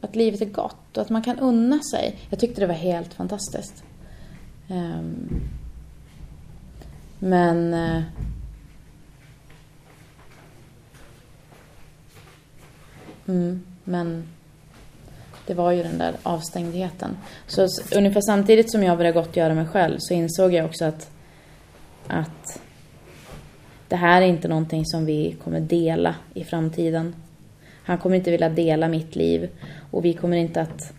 att 0.00 0.16
livet 0.16 0.40
är 0.40 0.46
gott 0.46 0.96
och 0.96 1.02
att 1.02 1.10
man 1.10 1.22
kan 1.22 1.38
unna 1.38 1.80
sig. 1.82 2.18
Jag 2.30 2.38
tyckte 2.38 2.60
det 2.60 2.66
var 2.66 2.74
helt 2.74 3.14
fantastiskt. 3.14 3.84
Um, 4.68 5.40
men... 7.18 7.74
Uh, 7.74 8.02
Mm, 13.30 13.62
men 13.84 14.24
det 15.46 15.54
var 15.54 15.72
ju 15.72 15.82
den 15.82 15.98
där 15.98 16.14
avstängdheten. 16.22 17.16
Så 17.46 17.66
ungefär 17.96 18.20
samtidigt 18.20 18.70
som 18.70 18.82
jag 18.82 18.98
började 18.98 19.20
gottgöra 19.20 19.54
mig 19.54 19.66
själv 19.66 19.96
så 19.98 20.14
insåg 20.14 20.52
jag 20.54 20.66
också 20.66 20.84
att, 20.84 21.10
att 22.06 22.60
det 23.88 23.96
här 23.96 24.22
är 24.22 24.26
inte 24.26 24.48
någonting 24.48 24.86
som 24.86 25.06
vi 25.06 25.36
kommer 25.44 25.60
dela 25.60 26.14
i 26.34 26.44
framtiden. 26.44 27.14
Han 27.84 27.98
kommer 27.98 28.16
inte 28.16 28.30
vilja 28.30 28.48
dela 28.48 28.88
mitt 28.88 29.16
liv 29.16 29.48
och 29.90 30.04
vi 30.04 30.12
kommer 30.12 30.36
inte 30.36 30.60
att, 30.60 30.92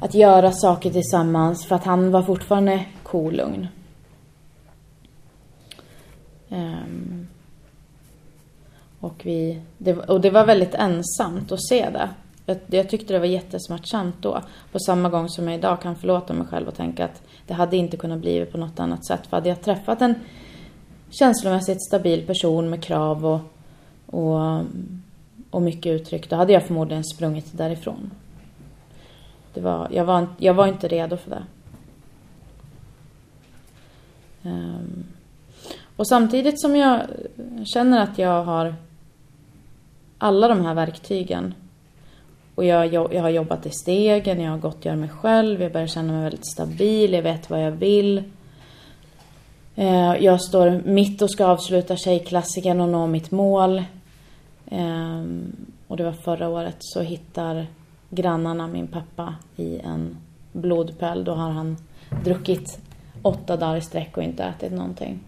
att 0.00 0.14
göra 0.14 0.52
saker 0.52 0.90
tillsammans 0.90 1.66
för 1.66 1.76
att 1.76 1.84
han 1.84 2.10
var 2.10 2.22
fortfarande 2.22 2.84
kolugn. 3.02 3.66
Um, 6.48 6.58
ehm. 6.58 7.26
och, 9.00 9.20
vi, 9.22 9.60
det, 9.78 9.92
och 9.92 10.20
det 10.20 10.30
var 10.30 10.46
väldigt 10.46 10.74
ensamt 10.74 11.52
att 11.52 11.68
se 11.68 11.90
det. 11.90 12.08
Jag, 12.46 12.58
jag 12.66 12.88
tyckte 12.88 13.12
det 13.12 13.18
var 13.18 13.26
jättesmärtsamt 13.26 14.16
då. 14.20 14.42
På 14.72 14.78
samma 14.78 15.08
gång 15.08 15.28
som 15.28 15.48
jag 15.48 15.58
idag 15.58 15.80
kan 15.80 15.96
förlåta 15.96 16.32
mig 16.32 16.46
själv 16.46 16.68
och 16.68 16.74
tänka 16.74 17.04
att 17.04 17.22
det 17.46 17.54
hade 17.54 17.76
inte 17.76 17.96
kunnat 17.96 18.18
bli 18.18 18.44
på 18.44 18.58
något 18.58 18.80
annat 18.80 19.06
sätt. 19.06 19.26
För 19.26 19.36
hade 19.36 19.48
jag 19.48 19.62
träffat 19.62 20.02
en 20.02 20.14
känslomässigt 21.10 21.82
stabil 21.82 22.26
person 22.26 22.70
med 22.70 22.82
krav 22.82 23.26
och, 23.26 23.40
och, 24.06 24.60
och 25.52 25.62
mycket 25.62 25.92
uttryck, 26.00 26.30
då 26.30 26.36
hade 26.36 26.52
jag 26.52 26.66
förmodligen 26.66 27.04
sprungit 27.04 27.58
därifrån. 27.58 28.10
Det 29.54 29.60
var, 29.60 29.88
jag, 29.90 30.04
var, 30.04 30.18
inte- 30.18 30.44
jag 30.44 30.54
var 30.54 30.66
inte 30.66 30.88
redo 30.88 31.16
för 31.16 31.30
det. 31.30 31.42
Ehm, 34.48 35.04
och 35.96 36.08
samtidigt 36.08 36.60
som 36.60 36.76
jag 36.76 37.00
känner 37.64 38.00
att 38.02 38.18
jag 38.18 38.44
har 38.44 38.74
alla 40.18 40.48
de 40.48 40.64
här 40.64 40.74
verktygen 40.74 41.54
och 42.54 42.64
jag, 42.64 42.92
jag, 42.92 43.14
jag 43.14 43.22
har 43.22 43.30
jobbat 43.30 43.66
i 43.66 43.70
stegen, 43.70 44.40
jag 44.40 44.50
har 44.50 44.58
gått 44.58 44.84
mig 44.84 45.08
själv, 45.08 45.62
jag 45.62 45.72
börjar 45.72 45.86
känna 45.86 46.12
mig 46.12 46.22
väldigt 46.22 46.52
stabil, 46.52 47.12
jag 47.12 47.22
vet 47.22 47.50
vad 47.50 47.64
jag 47.64 47.70
vill. 47.72 48.22
Ehm, 49.76 50.16
jag 50.20 50.42
står 50.42 50.82
mitt 50.84 51.22
och 51.22 51.30
ska 51.30 51.46
avsluta 51.46 51.96
Tjejklassikern 51.96 52.80
och 52.80 52.88
nå 52.88 53.06
mitt 53.06 53.30
mål. 53.30 53.82
Ehm, 54.72 55.66
och 55.88 55.96
det 55.96 56.04
var 56.04 56.12
förra 56.12 56.48
året 56.48 56.76
så 56.78 57.00
hittar 57.00 57.66
grannarna 58.10 58.66
min 58.66 58.86
pappa 58.86 59.34
i 59.56 59.78
en 59.78 60.16
blodpöl. 60.52 61.24
Då 61.24 61.34
har 61.34 61.50
han 61.50 61.76
druckit 62.24 62.80
åtta 63.22 63.56
dagar 63.56 63.76
i 63.76 63.80
sträck 63.80 64.16
och 64.16 64.22
inte 64.22 64.44
ätit 64.44 64.72
någonting. 64.72 65.20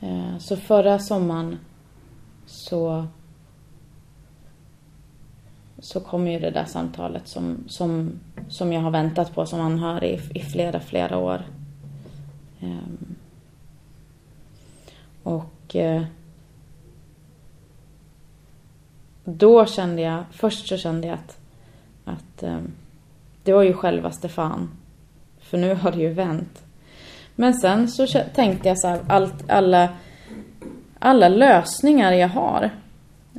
Eh, 0.00 0.38
Så 0.38 0.56
förra 0.56 0.98
sommaren 0.98 1.58
så 2.46 3.06
så 5.78 6.00
kom 6.00 6.28
ju 6.28 6.38
det 6.38 6.50
där 6.50 6.64
samtalet 6.64 7.28
som, 7.28 7.64
som, 7.66 8.12
som 8.48 8.72
jag 8.72 8.80
har 8.80 8.90
väntat 8.90 9.34
på 9.34 9.46
som 9.46 9.60
anhörig 9.60 10.20
i, 10.34 10.38
i 10.38 10.42
flera, 10.42 10.80
flera 10.80 11.18
år. 11.18 11.42
Ehm, 12.60 13.14
och 15.22 15.76
eh, 15.76 16.02
då 19.24 19.66
kände 19.66 20.02
jag, 20.02 20.24
först 20.30 20.68
så 20.68 20.76
kände 20.76 21.06
jag 21.06 21.14
att, 21.14 21.38
att 22.04 22.42
eh, 22.42 22.58
det 23.42 23.52
var 23.52 23.62
ju 23.62 23.72
självaste 23.72 24.28
fan. 24.28 24.70
För 25.40 25.58
nu 25.58 25.74
har 25.74 25.92
det 25.92 25.98
ju 25.98 26.12
vänt. 26.12 26.62
Men 27.34 27.54
sen 27.54 27.88
så 27.88 28.06
tänkte 28.34 28.68
jag 28.68 28.78
så 28.78 28.88
här, 28.88 29.00
allt, 29.08 29.50
alla, 29.50 29.88
alla 30.98 31.28
lösningar 31.28 32.12
jag 32.12 32.28
har. 32.28 32.70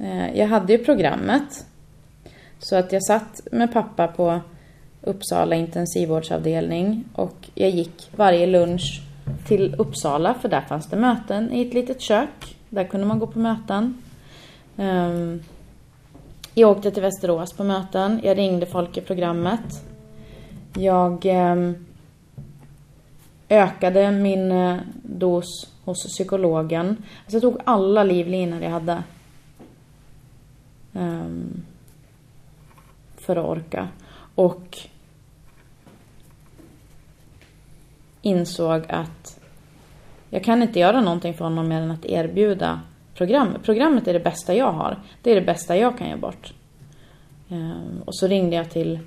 Eh, 0.01 0.37
jag 0.39 0.47
hade 0.47 0.73
ju 0.73 0.85
programmet. 0.85 1.65
Så 2.59 2.75
att 2.75 2.91
jag 2.91 3.03
satt 3.03 3.41
med 3.51 3.73
pappa 3.73 4.07
på 4.07 4.39
Uppsala 5.01 5.55
intensivvårdsavdelning 5.55 7.03
och 7.13 7.49
jag 7.55 7.69
gick 7.69 8.09
varje 8.15 8.45
lunch 8.47 9.01
till 9.47 9.75
Uppsala 9.77 10.33
för 10.33 10.49
där 10.49 10.61
fanns 10.61 10.89
det 10.89 10.95
möten 10.95 11.51
i 11.51 11.67
ett 11.67 11.73
litet 11.73 12.01
kök. 12.01 12.55
Där 12.69 12.83
kunde 12.83 13.05
man 13.05 13.19
gå 13.19 13.27
på 13.27 13.39
möten. 13.39 14.01
Ehm, 14.77 15.41
jag 16.57 16.71
åkte 16.71 16.91
till 16.91 17.01
Västerås 17.01 17.53
på 17.53 17.63
möten. 17.63 18.21
Jag 18.23 18.37
ringde 18.37 18.65
folk 18.65 18.97
i 18.97 19.01
programmet. 19.01 19.85
Jag 20.73 21.25
ehm, 21.25 21.85
ökade 23.49 24.11
min 24.11 24.51
eh, 24.51 24.77
dos 25.03 25.69
hos 25.83 26.03
psykologen. 26.03 26.87
Alltså 26.87 27.35
jag 27.35 27.41
tog 27.41 27.57
alla 27.63 28.03
livlinor 28.03 28.61
jag 28.61 28.69
hade. 28.69 29.03
Ehm, 30.93 31.63
för 33.17 33.35
att 33.35 33.45
orka. 33.45 33.87
Och 34.35 34.77
insåg 38.21 38.83
att 38.89 39.39
jag 40.29 40.43
kan 40.43 40.61
inte 40.61 40.79
göra 40.79 41.01
någonting 41.01 41.33
för 41.33 41.43
honom 41.43 41.67
mer 41.67 41.81
än 41.81 41.91
att 41.91 42.05
erbjuda 42.05 42.81
programmet. 43.15 43.63
Programmet 43.63 44.07
är 44.07 44.13
det 44.13 44.19
bästa 44.19 44.55
jag 44.55 44.71
har. 44.71 44.99
Det 45.21 45.31
är 45.31 45.35
det 45.35 45.45
bästa 45.45 45.77
jag 45.77 45.97
kan 45.97 46.09
ge 46.09 46.15
bort. 46.15 46.53
Ehm, 47.49 48.01
och 48.05 48.15
så 48.15 48.27
ringde 48.27 48.55
jag 48.55 48.69
till 48.69 48.99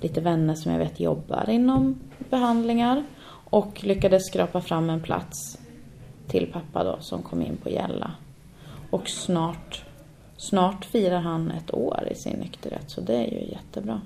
lite 0.00 0.20
vänner 0.20 0.54
som 0.54 0.72
jag 0.72 0.78
vet 0.78 1.00
jobbar 1.00 1.50
inom 1.50 2.00
behandlingar 2.30 3.04
och 3.50 3.84
lyckades 3.84 4.26
skrapa 4.26 4.60
fram 4.60 4.90
en 4.90 5.00
plats 5.00 5.58
till 6.26 6.52
pappa 6.52 6.84
då 6.84 6.96
som 7.00 7.22
kom 7.22 7.42
in 7.42 7.56
på 7.56 7.70
Gälla. 7.70 8.10
Och 8.90 9.08
snart, 9.08 9.84
snart 10.36 10.84
firar 10.84 11.20
han 11.20 11.50
ett 11.50 11.74
år 11.74 12.08
i 12.10 12.14
sin 12.14 12.38
nykterhet 12.38 12.90
så 12.90 13.00
det 13.00 13.14
är 13.14 13.30
ju 13.30 13.50
jättebra. 13.52 14.00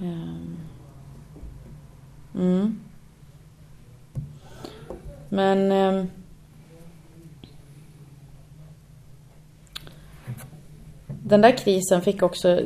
Ehm, 0.00 0.56
mm. 2.34 2.80
Men 5.28 5.72
ehm, 5.72 6.06
den 11.26 11.40
där 11.40 11.50
krisen 11.50 12.02
fick 12.02 12.22
också... 12.22 12.60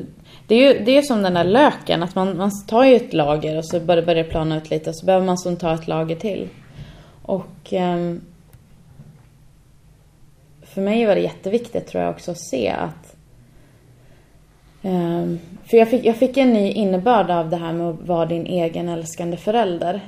Det 0.47 0.55
är 0.55 0.75
ju 0.75 0.85
det 0.85 0.97
är 0.97 1.03
som 1.03 1.23
den 1.23 1.35
där 1.35 1.45
löken, 1.45 2.03
att 2.03 2.15
man, 2.15 2.37
man 2.37 2.51
tar 2.67 2.85
ju 2.85 2.97
ett 2.97 3.13
lager 3.13 3.59
och 3.59 3.65
så 3.65 3.81
börjar 3.81 4.15
det 4.15 4.25
plana 4.25 4.57
ut 4.57 4.71
lite 4.71 4.91
och 4.91 4.97
så 4.97 5.07
behöver 5.07 5.27
man 5.27 5.39
som 5.39 5.57
ta 5.57 5.75
ett 5.75 5.89
lager 5.89 6.17
till. 6.17 6.49
Och 7.23 7.73
um, 7.73 8.21
för 10.63 10.81
mig 10.81 11.07
var 11.07 11.15
det 11.15 11.21
jätteviktigt 11.21 11.87
tror 11.87 12.03
jag 12.03 12.11
också 12.11 12.31
att 12.31 12.41
se 12.41 12.69
att 12.69 13.15
Um, 14.83 15.39
för 15.65 15.77
jag 15.77 15.89
fick, 15.89 16.05
jag 16.05 16.17
fick 16.17 16.37
en 16.37 16.53
ny 16.53 16.73
innebörd 16.73 17.31
av 17.31 17.51
det 17.51 17.57
här 17.57 17.73
med 17.73 17.89
att 17.89 18.07
vara 18.07 18.27
din 18.27 18.47
egen 18.47 18.89
älskande 18.89 19.37
förälder. 19.37 20.01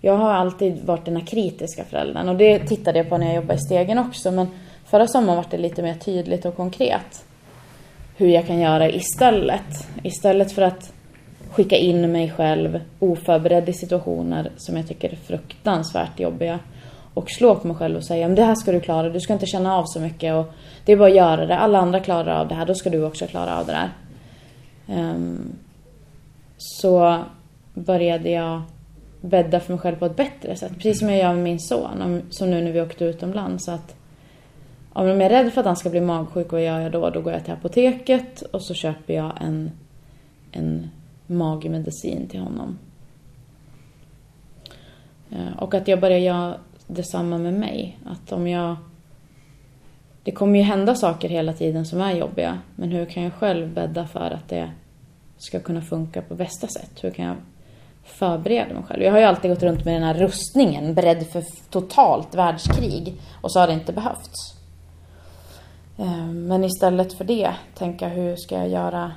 Jag 0.00 0.16
har 0.16 0.32
alltid 0.32 0.84
varit 0.84 1.04
den 1.04 1.16
här 1.16 1.26
kritiska 1.26 1.84
föräldern 1.84 2.28
och 2.28 2.36
det 2.36 2.58
tittade 2.58 2.98
jag 2.98 3.08
på 3.08 3.18
när 3.18 3.26
jag 3.26 3.34
jobbade 3.34 3.54
i 3.54 3.58
Stegen 3.58 3.98
också 3.98 4.30
men 4.30 4.46
förra 4.84 5.06
sommaren 5.06 5.36
var 5.36 5.46
det 5.50 5.58
lite 5.58 5.82
mer 5.82 5.94
tydligt 5.94 6.44
och 6.44 6.56
konkret 6.56 7.24
hur 8.18 8.28
jag 8.28 8.46
kan 8.46 8.58
göra 8.58 8.90
istället. 8.90 9.88
Istället 10.02 10.52
för 10.52 10.62
att 10.62 10.92
skicka 11.50 11.76
in 11.76 12.12
mig 12.12 12.30
själv 12.30 12.80
oförberedd 12.98 13.68
i 13.68 13.72
situationer 13.72 14.50
som 14.56 14.76
jag 14.76 14.88
tycker 14.88 15.12
är 15.12 15.16
fruktansvärt 15.16 16.20
jobbiga 16.20 16.58
och 17.14 17.30
slå 17.30 17.54
på 17.54 17.66
mig 17.66 17.76
själv 17.76 17.96
och 17.96 18.04
säga 18.04 18.26
men 18.26 18.34
det 18.34 18.42
här 18.42 18.54
ska 18.54 18.72
du 18.72 18.80
klara, 18.80 19.08
du 19.08 19.20
ska 19.20 19.32
inte 19.32 19.46
känna 19.46 19.76
av 19.76 19.84
så 19.86 20.00
mycket 20.00 20.34
och 20.34 20.52
det 20.84 20.92
är 20.92 20.96
bara 20.96 21.08
att 21.08 21.14
göra 21.14 21.46
det, 21.46 21.58
alla 21.58 21.78
andra 21.78 22.00
klarar 22.00 22.40
av 22.40 22.48
det 22.48 22.54
här, 22.54 22.66
då 22.66 22.74
ska 22.74 22.90
du 22.90 23.04
också 23.04 23.26
klara 23.26 23.58
av 23.58 23.66
det 23.66 23.72
där. 23.72 23.90
Ehm, 24.88 25.52
så 26.58 27.22
började 27.74 28.30
jag 28.30 28.62
bädda 29.20 29.60
för 29.60 29.72
mig 29.72 29.80
själv 29.80 29.96
på 29.96 30.06
ett 30.06 30.16
bättre 30.16 30.56
sätt. 30.56 30.72
Precis 30.74 30.98
som 30.98 31.10
jag 31.10 31.18
gör 31.18 31.32
med 31.32 31.42
min 31.42 31.60
son, 31.60 32.22
som 32.30 32.50
nu 32.50 32.60
när 32.60 32.72
vi 32.72 32.80
åkte 32.80 33.04
utomlands. 33.04 33.68
Om 34.98 35.06
jag 35.06 35.22
är 35.22 35.28
rädd 35.28 35.52
för 35.52 35.60
att 35.60 35.66
han 35.66 35.76
ska 35.76 35.90
bli 35.90 36.00
magsjuk, 36.00 36.52
vad 36.52 36.64
gör 36.64 36.80
jag 36.80 36.92
då? 36.92 37.10
Då 37.10 37.20
går 37.20 37.32
jag 37.32 37.44
till 37.44 37.52
apoteket 37.52 38.42
och 38.42 38.62
så 38.62 38.74
köper 38.74 39.14
jag 39.14 39.32
en, 39.40 39.70
en 40.52 40.90
magmedicin 41.26 42.26
till 42.28 42.40
honom. 42.40 42.78
Eh, 45.30 45.58
och 45.58 45.74
att 45.74 45.88
jag 45.88 46.00
börjar 46.00 46.18
göra 46.18 46.54
detsamma 46.86 47.38
med 47.38 47.54
mig. 47.54 47.98
Att 48.06 48.32
om 48.32 48.48
jag... 48.48 48.76
Det 50.22 50.32
kommer 50.32 50.58
ju 50.58 50.64
hända 50.64 50.94
saker 50.94 51.28
hela 51.28 51.52
tiden 51.52 51.86
som 51.86 52.00
är 52.00 52.12
jobbiga. 52.12 52.58
Men 52.76 52.90
hur 52.90 53.04
kan 53.04 53.22
jag 53.22 53.32
själv 53.32 53.74
bädda 53.74 54.06
för 54.06 54.30
att 54.30 54.48
det 54.48 54.70
ska 55.36 55.60
kunna 55.60 55.82
funka 55.82 56.22
på 56.22 56.34
bästa 56.34 56.66
sätt? 56.66 57.04
Hur 57.04 57.10
kan 57.10 57.24
jag 57.24 57.36
förbereda 58.04 58.74
mig 58.74 58.82
själv? 58.82 59.02
Jag 59.02 59.12
har 59.12 59.18
ju 59.18 59.24
alltid 59.24 59.50
gått 59.50 59.62
runt 59.62 59.84
med 59.84 59.94
den 59.94 60.02
här 60.02 60.14
rustningen, 60.14 60.94
beredd 60.94 61.26
för 61.26 61.44
totalt 61.70 62.34
världskrig. 62.34 63.14
Och 63.40 63.52
så 63.52 63.60
har 63.60 63.66
det 63.66 63.72
inte 63.72 63.92
behövts. 63.92 64.57
Ehm, 65.98 66.46
men 66.46 66.64
istället 66.64 67.12
för 67.12 67.24
det, 67.24 67.50
tänka 67.74 68.08
hur 68.08 68.36
ska 68.36 68.54
jag 68.54 68.68
göra 68.68 69.12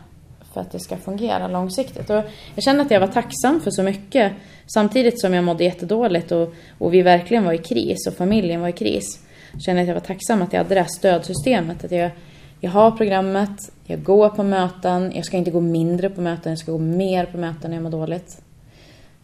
för 0.53 0.61
att 0.61 0.71
det 0.71 0.79
ska 0.79 0.97
fungera 0.97 1.47
långsiktigt. 1.47 2.09
Och 2.09 2.23
jag 2.55 2.63
känner 2.63 2.85
att 2.85 2.91
jag 2.91 2.99
var 2.99 3.07
tacksam 3.07 3.61
för 3.61 3.71
så 3.71 3.83
mycket 3.83 4.33
samtidigt 4.73 5.21
som 5.21 5.33
jag 5.33 5.43
mådde 5.43 5.63
jättedåligt 5.63 6.31
och, 6.31 6.53
och 6.77 6.93
vi 6.93 7.01
verkligen 7.01 7.43
var 7.43 7.53
i 7.53 7.57
kris 7.57 8.07
och 8.07 8.13
familjen 8.13 8.61
var 8.61 8.67
i 8.67 8.73
kris. 8.73 9.19
kände 9.65 9.81
att 9.81 9.87
jag 9.87 9.95
var 9.95 10.01
tacksam 10.01 10.41
att 10.41 10.53
jag 10.53 10.63
hade 10.63 10.75
det 10.75 10.81
här 10.81 10.87
stödsystemet. 10.97 11.83
Att 11.83 11.91
jag, 11.91 12.11
jag 12.59 12.71
har 12.71 12.91
programmet, 12.91 13.71
jag 13.85 14.03
går 14.03 14.29
på 14.29 14.43
möten, 14.43 15.11
jag 15.15 15.25
ska 15.25 15.37
inte 15.37 15.51
gå 15.51 15.61
mindre 15.61 16.09
på 16.09 16.21
möten, 16.21 16.51
jag 16.51 16.59
ska 16.59 16.71
gå 16.71 16.77
mer 16.77 17.25
på 17.25 17.37
möten 17.37 17.71
när 17.71 17.77
jag 17.77 17.83
mår 17.83 17.91
dåligt. 17.91 18.41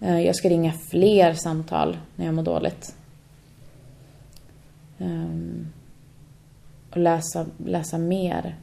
Ehm, 0.02 0.22
jag 0.22 0.36
ska 0.36 0.50
ringa 0.50 0.74
fler 0.92 1.34
samtal 1.34 1.98
när 2.16 2.26
jag 2.26 2.34
mår 2.34 2.44
dåligt. 2.44 2.96
Um 4.98 5.68
och 6.92 6.98
läsa, 6.98 7.46
läsa 7.66 7.98
mer 7.98 8.56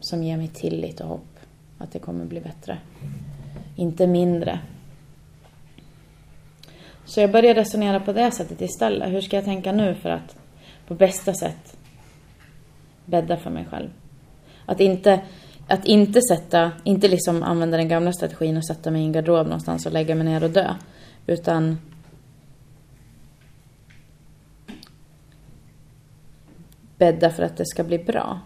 som 0.00 0.22
ger 0.22 0.36
mig 0.36 0.48
tillit 0.48 1.00
och 1.00 1.08
hopp 1.08 1.38
att 1.78 1.92
det 1.92 1.98
kommer 1.98 2.24
bli 2.24 2.40
bättre. 2.40 2.78
Inte 3.76 4.06
mindre. 4.06 4.60
Så 7.04 7.20
jag 7.20 7.32
började 7.32 7.60
resonera 7.60 8.00
på 8.00 8.12
det 8.12 8.30
sättet 8.30 8.60
istället. 8.60 9.12
Hur 9.12 9.20
ska 9.20 9.36
jag 9.36 9.44
tänka 9.44 9.72
nu 9.72 9.94
för 9.94 10.08
att 10.08 10.36
på 10.86 10.94
bästa 10.94 11.34
sätt 11.34 11.76
bädda 13.04 13.36
för 13.36 13.50
mig 13.50 13.64
själv? 13.70 13.90
Att 14.66 14.80
inte, 14.80 15.20
att 15.68 15.84
inte 15.84 16.20
sätta, 16.22 16.72
inte 16.84 17.08
liksom 17.08 17.42
använda 17.42 17.76
den 17.76 17.88
gamla 17.88 18.12
strategin 18.12 18.56
och 18.56 18.66
sätta 18.66 18.90
mig 18.90 19.02
i 19.02 19.04
en 19.04 19.12
garderob 19.12 19.46
någonstans 19.46 19.86
och 19.86 19.92
lägga 19.92 20.14
mig 20.14 20.24
ner 20.24 20.44
och 20.44 20.50
dö. 20.50 20.74
Utan 21.26 21.78
bädda 27.00 27.30
för 27.30 27.42
att 27.42 27.56
det 27.56 27.66
ska 27.66 27.84
bli 27.84 27.98
bra. 27.98 28.40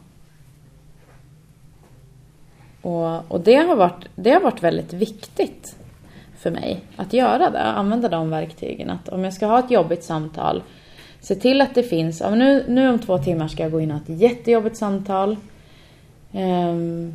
Och, 2.83 3.33
och 3.33 3.41
det, 3.41 3.55
har 3.55 3.77
varit, 3.77 4.09
det 4.15 4.31
har 4.31 4.41
varit 4.41 4.63
väldigt 4.63 4.93
viktigt 4.93 5.77
för 6.39 6.51
mig 6.51 6.81
att 6.97 7.13
göra 7.13 7.51
det, 7.51 7.63
använda 7.63 8.09
de 8.09 8.31
verktygen. 8.31 8.91
Att 8.91 9.09
om 9.09 9.25
jag 9.25 9.33
ska 9.33 9.47
ha 9.47 9.59
ett 9.59 9.71
jobbigt 9.71 10.05
samtal, 10.05 10.63
se 11.21 11.35
till 11.35 11.61
att 11.61 11.75
det 11.75 11.83
finns, 11.83 12.21
ja, 12.21 12.35
nu, 12.35 12.65
nu 12.69 12.89
om 12.89 12.99
två 12.99 13.19
timmar 13.19 13.49
ska 13.49 13.63
jag 13.63 13.73
gå 13.73 13.81
in 13.81 13.91
och 13.91 13.97
ha 13.97 14.15
ett 14.15 14.21
jättejobbigt 14.21 14.77
samtal 14.77 15.37
eh, 16.33 16.75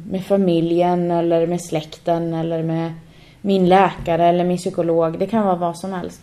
med 0.09 0.25
familjen 0.25 1.11
eller 1.11 1.47
med 1.47 1.61
släkten 1.61 2.33
eller 2.33 2.63
med 2.63 2.93
min 3.41 3.69
läkare 3.69 4.25
eller 4.25 4.45
min 4.45 4.57
psykolog. 4.57 5.19
Det 5.19 5.27
kan 5.27 5.45
vara 5.45 5.55
vad 5.55 5.77
som 5.77 5.93
helst. 5.93 6.21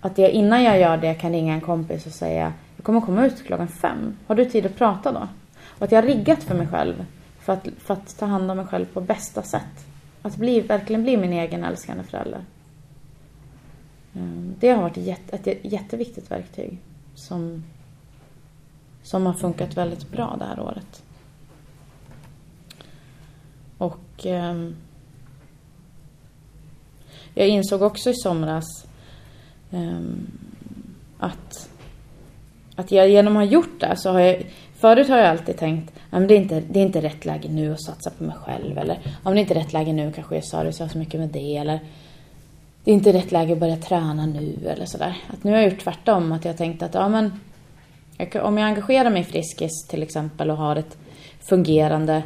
Att 0.00 0.18
jag 0.18 0.30
innan 0.30 0.62
jag 0.62 0.80
gör 0.80 0.96
det 0.96 1.14
kan 1.14 1.32
ringa 1.32 1.54
en 1.54 1.60
kompis 1.60 2.06
och 2.06 2.12
säga 2.12 2.52
jag 2.82 2.86
kommer 2.86 3.00
komma 3.00 3.26
ut 3.26 3.44
klockan 3.44 3.68
fem. 3.68 4.16
Har 4.26 4.34
du 4.34 4.44
tid 4.44 4.66
att 4.66 4.76
prata 4.76 5.12
då? 5.12 5.28
Och 5.78 5.82
att 5.82 5.92
jag 5.92 6.02
har 6.02 6.08
riggat 6.08 6.42
för 6.42 6.54
mig 6.54 6.66
själv 6.66 7.04
för 7.38 7.52
att, 7.52 7.68
för 7.78 7.94
att 7.94 8.18
ta 8.18 8.26
hand 8.26 8.50
om 8.50 8.56
mig 8.56 8.66
själv 8.66 8.86
på 8.86 9.00
bästa 9.00 9.42
sätt. 9.42 9.86
Att 10.22 10.36
bli, 10.36 10.60
verkligen 10.60 11.02
bli 11.02 11.16
min 11.16 11.32
egen 11.32 11.64
älskande 11.64 12.04
förälder. 12.04 12.44
Ehm, 14.14 14.54
det 14.60 14.68
har 14.68 14.82
varit 14.82 14.96
ett, 14.96 15.46
ett 15.46 15.64
jätteviktigt 15.64 16.30
verktyg 16.30 16.78
som, 17.14 17.64
som 19.02 19.26
har 19.26 19.34
funkat 19.34 19.76
väldigt 19.76 20.10
bra 20.10 20.36
det 20.38 20.44
här 20.44 20.60
året. 20.60 21.02
Och 23.78 24.26
eh, 24.26 24.68
jag 27.34 27.48
insåg 27.48 27.82
också 27.82 28.10
i 28.10 28.14
somras 28.14 28.86
eh, 29.70 30.00
att, 31.18 31.70
att 32.82 32.92
jag 32.92 33.08
genom 33.08 33.36
att 33.36 33.44
ha 33.44 33.52
gjort 33.52 33.80
det 33.80 33.96
så 33.96 34.10
har 34.10 34.20
jag 34.20 34.42
Förut 34.82 35.08
har 35.08 35.18
jag 35.18 35.26
alltid 35.26 35.56
tänkt 35.56 35.92
att 36.10 36.28
det, 36.28 36.34
är 36.34 36.38
inte, 36.38 36.60
det 36.60 36.78
är 36.78 36.82
inte 36.82 37.00
rätt 37.00 37.24
läge 37.24 37.48
nu 37.48 37.72
att 37.72 37.82
satsa 37.82 38.10
på 38.10 38.24
mig 38.24 38.36
själv. 38.36 38.78
Eller 38.78 38.98
om 39.22 39.32
det 39.32 39.38
är 39.38 39.40
inte 39.40 39.54
rätt 39.54 39.72
läge 39.72 39.92
nu 39.92 40.12
kanske 40.12 40.34
jag 40.34 40.44
servicear 40.44 40.88
så 40.88 40.98
mycket 40.98 41.20
med 41.20 41.28
det. 41.28 41.56
Eller 41.56 41.80
det 42.84 42.90
är 42.90 42.94
inte 42.94 43.12
rätt 43.12 43.32
läge 43.32 43.52
att 43.52 43.58
börja 43.58 43.76
träna 43.76 44.26
nu 44.26 44.58
eller 44.66 44.86
sådär. 44.86 45.16
Att 45.28 45.44
nu 45.44 45.50
har 45.50 45.58
jag 45.58 45.70
gjort 45.70 45.80
tvärtom. 45.84 46.32
Att 46.32 46.44
jag 46.44 46.56
tänkt 46.56 46.82
att 46.82 46.94
ja, 46.94 47.08
men, 47.08 47.40
om 48.42 48.58
jag 48.58 48.66
engagerar 48.66 49.10
mig 49.10 49.20
i 49.20 49.24
Friskis 49.24 49.86
till 49.88 50.02
exempel 50.02 50.50
och 50.50 50.56
har 50.56 50.76
ett 50.76 50.96
fungerande 51.40 52.22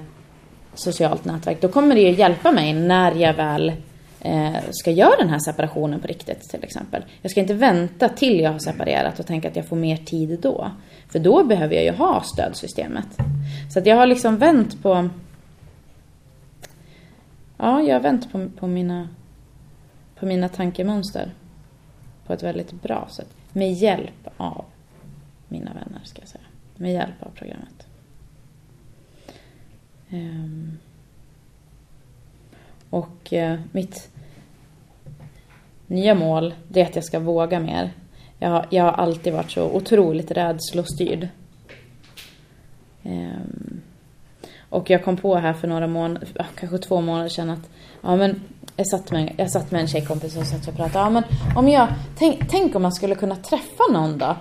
socialt 0.75 1.25
nätverk. 1.25 1.61
Då 1.61 1.69
kommer 1.69 1.95
det 1.95 2.01
ju 2.01 2.11
hjälpa 2.11 2.53
mig 2.53 2.73
när 2.73 3.15
jag 3.15 3.35
väl 3.35 3.73
Eh, 4.21 4.57
ska 4.71 4.91
göra 4.91 5.17
den 5.19 5.29
här 5.29 5.39
separationen 5.39 6.01
på 6.01 6.07
riktigt 6.07 6.41
till 6.41 6.65
exempel. 6.65 7.05
Jag 7.23 7.31
ska 7.31 7.41
inte 7.41 7.55
vänta 7.55 8.09
till 8.09 8.41
jag 8.41 8.53
har 8.53 8.59
separerat 8.59 9.21
och 9.21 9.27
tänka 9.27 9.49
att 9.49 9.57
jag 9.57 9.67
får 9.67 9.77
mer 9.77 9.97
tid 9.97 10.39
då. 10.43 10.71
För 11.09 11.19
då 11.19 11.45
behöver 11.45 11.75
jag 11.75 11.85
ju 11.85 11.93
ha 11.93 12.23
stödsystemet. 12.23 13.07
Så 13.73 13.79
att 13.79 13.87
jag 13.87 13.97
har 13.97 14.07
liksom 14.07 14.37
vänt 14.37 14.83
på... 14.83 15.09
Ja, 17.57 17.81
jag 17.83 17.95
har 17.95 18.01
vänt 18.01 18.33
på, 18.33 18.49
på, 18.59 18.67
mina, 18.67 19.09
på 20.19 20.27
mina 20.27 20.49
tankemönster. 20.49 21.35
På 22.27 22.33
ett 22.33 22.43
väldigt 22.43 22.83
bra 22.83 23.09
sätt. 23.11 23.29
Med 23.53 23.73
hjälp 23.73 24.29
av 24.37 24.65
mina 25.49 25.71
vänner, 25.75 26.01
ska 26.05 26.23
jag 26.23 26.29
säga. 26.29 26.45
Med 26.77 26.93
hjälp 26.93 27.23
av 27.23 27.31
programmet. 27.31 27.87
Um, 30.11 30.79
och 32.91 33.33
eh, 33.33 33.59
mitt 33.73 34.11
nya 35.87 36.15
mål, 36.15 36.55
det 36.69 36.81
är 36.81 36.85
att 36.85 36.95
jag 36.95 37.05
ska 37.05 37.19
våga 37.19 37.61
mer. 37.61 37.91
Jag 38.39 38.49
har, 38.49 38.67
jag 38.71 38.85
har 38.85 38.93
alltid 38.93 39.33
varit 39.33 39.51
så 39.51 39.71
otroligt 39.71 40.31
rädslostyrd. 40.31 41.29
Ehm, 43.03 43.81
och 44.69 44.91
jag 44.91 45.05
kom 45.05 45.17
på 45.17 45.37
här 45.37 45.53
för 45.53 45.69
några 45.69 45.87
månader, 45.87 46.29
kanske 46.55 46.79
två 46.79 47.01
månader 47.01 47.29
sedan 47.29 47.51
att 47.51 47.71
ja 48.03 48.17
men 48.17 48.43
jag 48.77 48.87
satt 48.87 49.11
med, 49.11 49.35
jag 49.37 49.51
satt 49.51 49.71
med 49.71 49.81
en 49.81 49.89
tjejkompis 49.89 50.37
och 50.37 50.47
satt 50.47 50.69
och 50.69 50.77
pratade. 50.77 51.05
Ja 51.05 51.11
men 51.11 51.23
om 51.57 51.69
jag, 51.69 51.89
tänk, 52.19 52.51
tänk 52.51 52.75
om 52.75 52.83
man 52.83 52.93
skulle 52.93 53.15
kunna 53.15 53.37
träffa 53.37 53.83
någon 53.93 54.19
då 54.19 54.37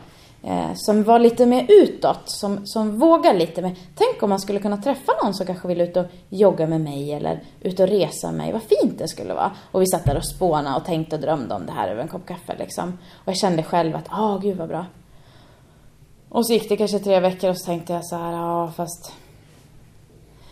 eh, 0.46 0.72
som 0.76 1.04
var 1.04 1.20
lite 1.20 1.46
mer 1.46 1.66
utåt, 1.70 2.22
som, 2.26 2.68
som 2.68 3.00
vågar 3.00 3.34
lite 3.34 3.62
mer. 3.62 3.76
Tänk 3.96 4.24
om 4.24 4.30
man 4.30 4.40
skulle 4.40 4.60
kunna 4.60 4.78
träffa 4.78 5.12
någon 5.24 5.34
som 5.34 5.46
kanske 5.46 5.68
vill 5.68 5.82
ut 5.82 5.98
och 5.98 6.06
jogga 6.30 6.68
med 6.68 6.82
mig 6.82 7.14
eller 7.14 7.44
ut 7.62 7.80
och 7.80 7.88
resa 7.88 8.28
med 8.28 8.38
mig. 8.38 8.52
Vad 8.52 8.62
fint 8.62 9.00
det 9.00 9.08
skulle 9.08 9.34
vara. 9.34 9.52
Och 9.72 9.82
vi 9.82 9.88
satt 9.88 10.06
där 10.06 10.18
och 10.18 10.28
spånade 10.28 10.78
och 10.78 10.86
tänkte 10.86 11.16
och 11.16 11.22
drömde 11.22 11.56
om 11.56 11.66
det 11.66 11.72
här 11.72 11.88
över 11.88 12.02
en 12.02 12.08
kopp 12.08 12.26
kaffe 12.26 12.56
liksom. 12.60 12.98
Och 13.14 13.28
jag 13.28 13.38
kände 13.38 13.64
själv 13.64 13.96
att, 13.96 14.08
ah 14.10 14.38
gud 14.38 14.58
vad 14.58 14.68
bra. 14.68 14.86
Och 16.30 16.48
så 16.48 16.54
gick 16.54 16.70
det 16.70 16.78
kanske 16.78 17.00
tre 17.00 17.20
veckor 17.20 17.50
och 17.50 17.58
så 17.58 17.66
tänkte 17.66 17.94
jag 17.94 18.06
så 18.06 18.16
här, 18.16 18.32
ja 18.32 18.72
fast 18.76 19.14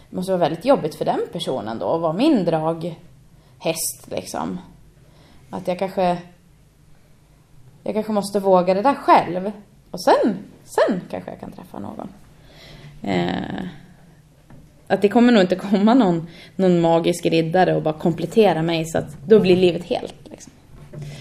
det 0.09 0.15
måste 0.15 0.31
vara 0.31 0.39
väldigt 0.39 0.65
jobbigt 0.65 0.95
för 0.95 1.05
den 1.05 1.19
personen 1.31 1.79
då 1.79 1.93
att 1.93 2.01
vara 2.01 2.13
min 2.13 2.45
draghäst 2.45 4.07
liksom. 4.07 4.59
Att 5.49 5.67
jag 5.67 5.79
kanske 5.79 6.17
jag 7.83 7.93
kanske 7.93 8.11
måste 8.11 8.39
våga 8.39 8.73
det 8.73 8.81
där 8.81 8.93
själv. 8.93 9.51
Och 9.93 10.01
sen, 10.01 10.37
sen 10.63 11.01
kanske 11.09 11.31
jag 11.31 11.39
kan 11.39 11.51
träffa 11.51 11.79
någon. 11.79 12.09
Eh, 13.03 13.63
att 14.87 15.01
det 15.01 15.09
kommer 15.09 15.33
nog 15.33 15.41
inte 15.41 15.55
komma 15.55 15.93
någon, 15.93 16.27
någon 16.55 16.81
magisk 16.81 17.25
riddare 17.25 17.75
och 17.75 17.81
bara 17.81 17.93
komplettera 17.93 18.61
mig 18.61 18.85
så 18.85 18.97
att 18.97 19.17
då 19.27 19.39
blir 19.39 19.55
livet 19.55 19.83
helt. 19.83 20.15
Liksom. 20.31 20.51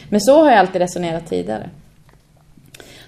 Men 0.08 0.20
så 0.20 0.42
har 0.42 0.50
jag 0.50 0.58
alltid 0.58 0.80
resonerat 0.80 1.26
tidigare. 1.26 1.70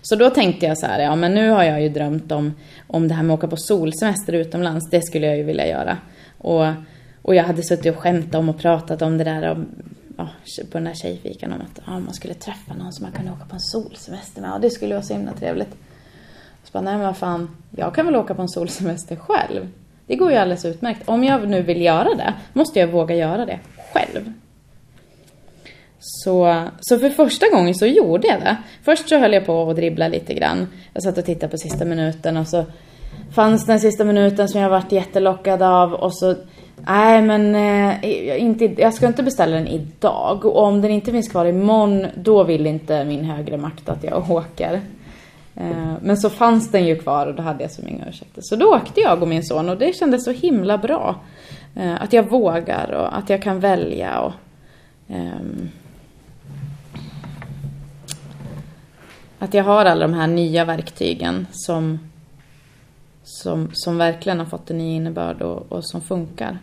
Så 0.03 0.17
då 0.17 0.31
tänkte 0.31 0.67
jag 0.67 0.79
så 0.79 0.87
här, 0.87 1.01
ja 1.01 1.17
men 1.17 1.35
nu 1.35 1.51
har 1.51 1.65
jag 1.65 1.83
ju 1.83 1.89
drömt 1.89 2.33
om, 2.33 2.55
om 2.87 3.09
det 3.09 3.15
här 3.15 3.23
med 3.23 3.35
att 3.35 3.39
åka 3.39 3.49
på 3.49 3.57
solsemester 3.57 4.33
utomlands. 4.33 4.91
Det 4.91 5.03
skulle 5.03 5.27
jag 5.27 5.37
ju 5.37 5.43
vilja 5.43 5.67
göra. 5.67 5.99
Och, 6.39 6.67
och 7.23 7.35
jag 7.35 7.45
hade 7.45 7.63
suttit 7.63 7.97
och 7.97 8.03
skämtat 8.03 8.35
om 8.35 8.49
och 8.49 8.59
pratat 8.59 9.03
om 9.03 9.19
det 9.19 9.25
där 9.25 9.51
och 9.51 9.59
ja, 10.17 10.29
på 10.71 10.79
den 10.79 10.87
här 10.87 10.95
tjejfikan 10.95 11.53
om 11.53 11.61
att 11.61 11.81
ja, 11.87 11.99
man 11.99 12.15
skulle 12.15 12.35
träffa 12.35 12.75
någon 12.75 12.93
som 12.93 13.03
man 13.03 13.13
kunde 13.13 13.33
åka 13.33 13.45
på 13.45 13.55
en 13.55 13.61
solsemester 13.61 14.41
med. 14.41 14.51
Ja, 14.51 14.59
det 14.59 14.71
skulle 14.71 14.95
vara 14.95 15.05
så 15.05 15.15
himla 15.15 15.33
trevligt. 15.33 15.77
Så 16.65 16.71
bara, 16.73 16.83
nej 16.83 16.97
men 16.97 17.07
vad 17.07 17.17
fan, 17.17 17.57
jag 17.71 17.95
kan 17.95 18.07
väl 18.07 18.17
åka 18.17 18.35
på 18.35 18.43
en 18.43 18.49
solsemester 18.49 19.17
själv. 19.17 19.69
Det 20.07 20.17
går 20.17 20.31
ju 20.31 20.37
alldeles 20.37 20.65
utmärkt. 20.65 21.09
Om 21.09 21.25
jag 21.25 21.49
nu 21.49 21.63
vill 21.63 21.83
göra 21.83 22.15
det, 22.15 22.35
måste 22.53 22.81
jag 22.81 22.89
våga 22.89 23.15
göra 23.15 23.47
det 23.47 23.61
själv. 23.93 24.33
Så, 25.99 26.69
så 26.81 26.99
för 26.99 27.11
första 27.11 27.49
gången 27.49 27.75
så 27.75 27.87
gjorde 27.87 28.29
jag 28.29 28.41
det. 28.41 28.57
Först 28.83 29.09
så 29.09 29.19
höll 29.19 29.33
jag 29.33 29.47
på 29.47 29.71
att 29.71 29.77
dribbla 29.77 30.09
lite 30.09 30.35
grann. 30.35 30.69
Jag 30.93 31.03
satt 31.03 31.19
och 31.19 31.25
tittade 31.25 31.51
på 31.51 31.59
sista 31.59 31.85
minuten 31.85 32.37
och 32.37 32.49
så 32.49 32.65
fanns 33.35 33.67
den 33.67 33.81
sista 33.81 34.05
minuten 34.05 34.49
som 34.49 34.61
jag 34.61 34.71
varit 34.71 34.93
jättelockad 34.93 35.63
av 35.63 35.93
och 35.93 36.17
så 36.17 36.35
Nej 36.77 37.23
men 37.23 37.55
eh, 37.55 38.43
inte, 38.43 38.65
jag 38.65 38.95
ska 38.95 39.07
inte 39.07 39.23
beställa 39.23 39.57
den 39.57 39.67
idag 39.67 40.45
och 40.45 40.63
om 40.63 40.81
den 40.81 40.91
inte 40.91 41.13
finns 41.13 41.29
kvar 41.29 41.47
imorgon 41.47 42.07
då 42.15 42.45
vill 42.45 42.67
inte 42.67 43.05
min 43.05 43.25
högre 43.25 43.57
makt 43.57 43.89
att 43.89 44.05
jag 44.05 44.31
åker. 44.31 44.81
Eh, 45.57 45.93
men 46.03 46.17
så 46.17 46.31
fanns 46.31 46.71
den 46.71 46.87
ju 46.87 46.97
kvar 46.97 47.27
och 47.27 47.35
då 47.35 47.43
hade 47.43 47.63
jag 47.63 47.71
som 47.71 47.89
inga 47.89 48.09
ursäkter. 48.09 48.43
Så 48.45 48.57
då 48.57 48.75
åkte 48.75 49.01
jag 49.01 49.23
och 49.23 49.29
min 49.29 49.45
son 49.45 49.69
och 49.69 49.79
det 49.79 49.97
kändes 49.97 50.25
så 50.25 50.31
himla 50.31 50.79
bra. 50.79 51.17
Eh, 51.75 52.03
att 52.03 52.13
jag 52.13 52.31
vågar 52.31 52.93
och 52.93 53.19
att 53.19 53.31
jag 53.31 53.43
kan 53.43 53.61
välja 53.61 54.21
och 54.21 54.33
ehm, 55.09 55.69
att 59.39 59.55
jag 59.55 59.65
har 59.65 59.85
alla 59.85 60.07
de 60.07 60.15
här 60.15 60.27
nya 60.27 60.65
verktygen 60.65 61.47
som, 61.53 61.99
som, 63.25 63.71
som 63.73 63.99
verkligen 63.99 64.39
har 64.39 64.47
fått 64.47 64.71
en 64.71 64.79
ny 64.79 64.95
innebörd 64.95 65.43
och, 65.43 65.73
och 65.73 65.85
som 65.87 66.01
funkar. 66.01 66.59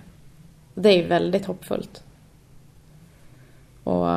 Det 0.74 0.89
är 0.89 1.07
väldigt 1.07 1.45
hoppfullt. 1.45 2.03
Och 3.84 4.07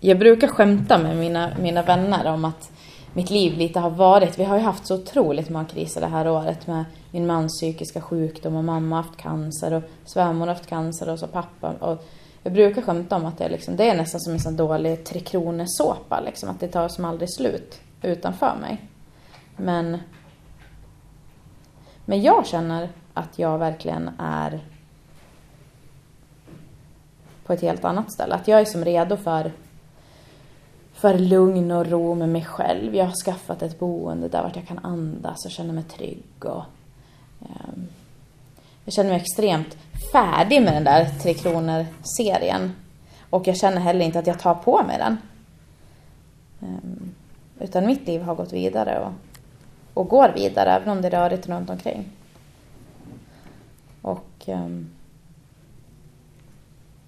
jag 0.00 0.18
brukar 0.18 0.48
skämta 0.48 0.98
med 0.98 1.16
mina, 1.16 1.50
mina 1.60 1.82
vänner 1.82 2.32
om 2.32 2.44
att 2.44 2.70
mitt 3.12 3.30
liv 3.30 3.58
lite 3.58 3.80
har 3.80 3.90
varit, 3.90 4.38
vi 4.38 4.44
har 4.44 4.56
ju 4.56 4.62
haft 4.62 4.86
så 4.86 4.94
otroligt 4.94 5.48
många 5.48 5.64
kriser 5.64 6.00
det 6.00 6.06
här 6.06 6.28
året 6.28 6.66
med 6.66 6.84
min 7.10 7.26
mans 7.26 7.60
psykiska 7.60 8.00
sjukdom 8.00 8.56
och 8.56 8.64
mamma 8.64 8.96
har 8.96 9.02
haft 9.02 9.16
cancer 9.16 9.72
och 9.74 9.82
svärmor 10.04 10.46
har 10.46 10.54
haft 10.54 10.66
cancer 10.66 11.08
och 11.08 11.18
så 11.18 11.26
pappa. 11.26 11.70
Och 11.70 12.04
jag 12.42 12.52
brukar 12.52 12.82
skämta 12.82 13.16
om 13.16 13.26
att 13.26 13.38
det 13.38 13.44
är, 13.44 13.50
liksom, 13.50 13.76
det 13.76 13.90
är 13.90 13.96
nästan 13.96 14.20
som 14.20 14.32
en 14.32 14.40
sån 14.40 14.56
dålig 14.56 15.04
Tre 15.04 15.20
Kronor-såpa, 15.20 16.20
liksom, 16.20 16.48
att 16.48 16.60
det 16.60 16.68
tar 16.68 16.88
som 16.88 17.04
aldrig 17.04 17.30
slut 17.30 17.80
utanför 18.02 18.56
mig. 18.60 18.89
Men, 19.60 19.98
men 22.04 22.22
jag 22.22 22.46
känner 22.46 22.88
att 23.14 23.38
jag 23.38 23.58
verkligen 23.58 24.10
är 24.18 24.60
på 27.44 27.52
ett 27.52 27.60
helt 27.60 27.84
annat 27.84 28.12
ställe. 28.12 28.34
Att 28.34 28.48
jag 28.48 28.60
är 28.60 28.64
som 28.64 28.84
redo 28.84 29.16
för, 29.16 29.52
för 30.92 31.18
lugn 31.18 31.70
och 31.70 31.86
ro 31.86 32.14
med 32.14 32.28
mig 32.28 32.44
själv. 32.44 32.94
Jag 32.94 33.04
har 33.04 33.24
skaffat 33.24 33.62
ett 33.62 33.78
boende 33.78 34.28
där 34.28 34.42
vart 34.42 34.56
jag 34.56 34.66
kan 34.66 34.78
andas 34.78 35.44
och 35.44 35.50
känna 35.50 35.72
mig 35.72 35.84
trygg. 35.84 36.24
Och, 36.38 36.64
um, 37.40 37.88
jag 38.84 38.94
känner 38.94 39.10
mig 39.10 39.20
extremt 39.20 39.76
färdig 40.12 40.62
med 40.62 40.74
den 40.74 40.84
där 40.84 41.08
Tre 41.22 41.34
Kronor-serien. 41.34 42.72
Och 43.30 43.46
jag 43.46 43.56
känner 43.56 43.80
heller 43.80 44.04
inte 44.04 44.18
att 44.18 44.26
jag 44.26 44.38
tar 44.38 44.54
på 44.54 44.82
mig 44.82 44.98
den. 44.98 45.18
Um, 46.60 47.14
utan 47.60 47.86
mitt 47.86 48.06
liv 48.06 48.22
har 48.22 48.34
gått 48.34 48.52
vidare 48.52 48.98
och, 48.98 49.12
och 49.94 50.08
går 50.08 50.28
vidare 50.28 50.70
även 50.70 50.88
om 50.88 51.02
det 51.02 51.08
är 51.08 51.10
rörigt 51.10 51.48
runt 51.48 51.70
omkring. 51.70 52.08
Och 54.02 54.48
ehm, 54.48 54.90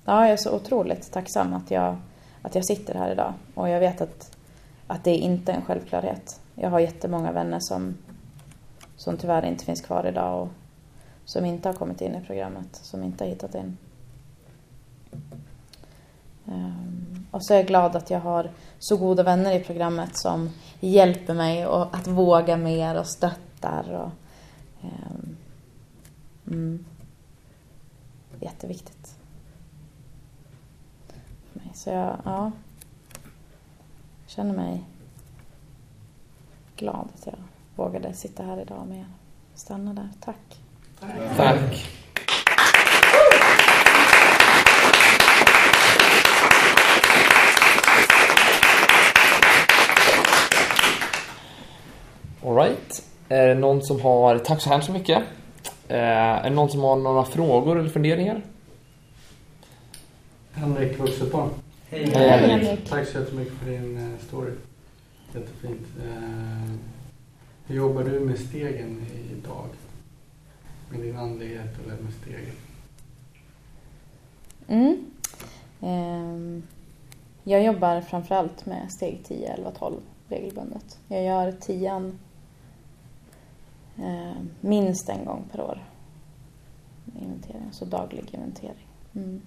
ja, 0.05 0.22
jag 0.22 0.33
är 0.33 0.37
så 0.37 0.57
otroligt 0.57 1.12
tacksam 1.12 1.55
att 1.55 1.70
jag, 1.70 1.97
att 2.43 2.55
jag 2.55 2.64
sitter 2.66 2.95
här 2.95 3.12
idag. 3.12 3.33
Och 3.55 3.68
jag 3.68 3.80
vet 3.80 4.01
att, 4.01 4.37
att 4.87 5.05
det 5.05 5.11
är 5.11 5.18
inte 5.18 5.53
en 5.53 5.62
självklarhet. 5.62 6.41
Jag 6.55 6.70
har 6.70 6.80
jättemånga 6.80 7.33
vänner 7.33 7.61
som, 7.61 7.95
som 8.97 9.16
tyvärr 9.16 9.45
inte 9.45 9.64
finns 9.64 9.80
kvar 9.80 10.07
idag 10.07 10.43
och 10.43 10.49
som 11.24 11.45
inte 11.45 11.68
har 11.68 11.74
kommit 11.74 12.01
in 12.01 12.14
i 12.14 12.26
programmet, 12.26 12.76
som 12.76 13.03
inte 13.03 13.24
har 13.24 13.28
hittat 13.28 13.55
in. 13.55 13.76
Um, 16.45 17.11
och 17.33 17.43
så 17.43 17.55
är 17.55 17.59
jag 17.59 17.66
glad 17.66 17.97
att 17.97 18.11
jag 18.11 18.20
har 18.20 18.51
så 18.78 18.97
goda 18.97 19.22
vänner 19.22 19.53
i 19.53 19.64
programmet 19.64 20.16
som 20.16 20.51
hjälper 20.80 21.35
mig 21.35 21.66
och 21.66 21.97
att 21.97 22.07
våga 22.07 22.57
mer 22.57 22.99
och 22.99 23.07
stöttar. 23.07 23.93
Och, 23.93 24.11
um, 24.83 25.37
mm, 26.47 26.85
jätteviktigt. 28.41 29.16
Så 31.74 31.91
jag, 31.91 32.16
ja, 32.24 32.53
känner 34.26 34.55
mig 34.55 34.85
glad 36.76 37.09
att 37.14 37.26
jag 37.26 37.39
vågade 37.76 38.14
sitta 38.14 38.43
här 38.43 38.61
idag 38.61 38.87
med 38.89 38.99
er. 38.99 39.07
Stanna 39.55 39.95
där. 39.95 40.09
Tack. 40.20 40.61
Tack. 41.01 41.37
Tack. 41.37 42.01
Är 53.33 53.49
det 53.49 53.55
någon 53.55 53.83
som 53.83 54.01
har... 54.01 54.39
Tack 54.39 54.61
så 54.61 54.70
hemskt 54.70 54.89
mycket. 54.89 55.22
Eh, 55.89 55.99
är 55.99 56.43
det 56.43 56.51
någon 56.51 56.70
som 56.70 56.80
har 56.80 56.97
några 56.97 57.24
frågor 57.24 57.78
eller 57.78 57.89
funderingar? 57.89 58.43
Henrik, 60.53 60.99
vuxet 60.99 61.33
barn. 61.33 61.49
Hej 61.91 62.11
Henrik. 62.11 62.51
Henrik. 62.51 62.89
Tack 62.89 63.09
så 63.09 63.18
jättemycket 63.18 63.55
för 63.55 63.70
din 63.70 63.97
eh, 63.99 64.18
story. 64.26 64.53
Jättefint. 65.35 65.87
Eh, 66.05 66.74
hur 67.66 67.76
jobbar 67.76 68.03
du 68.05 68.20
med 68.20 68.39
stegen 68.39 69.07
idag? 69.33 69.66
Med 70.91 71.01
din 71.01 71.16
andlighet 71.16 71.78
eller 71.85 71.97
med 71.97 72.12
stegen? 72.22 72.55
Mm. 74.68 75.05
Ehm, 75.80 76.62
jag 77.43 77.64
jobbar 77.64 78.01
framförallt 78.01 78.66
med 78.66 78.93
steg 78.93 79.20
10, 79.24 79.53
11, 79.53 79.70
12 79.78 79.95
regelbundet. 80.28 80.99
Jag 81.09 81.24
gör 81.24 81.53
tian 81.53 82.18
Eh, 84.03 84.42
minst 84.61 85.09
en 85.09 85.24
gång 85.24 85.44
per 85.53 85.61
år. 85.61 85.84
Inventering, 87.20 87.64
alltså 87.66 87.84
daglig 87.84 88.34
inventering. 88.34 88.86
Mm. 89.14 89.42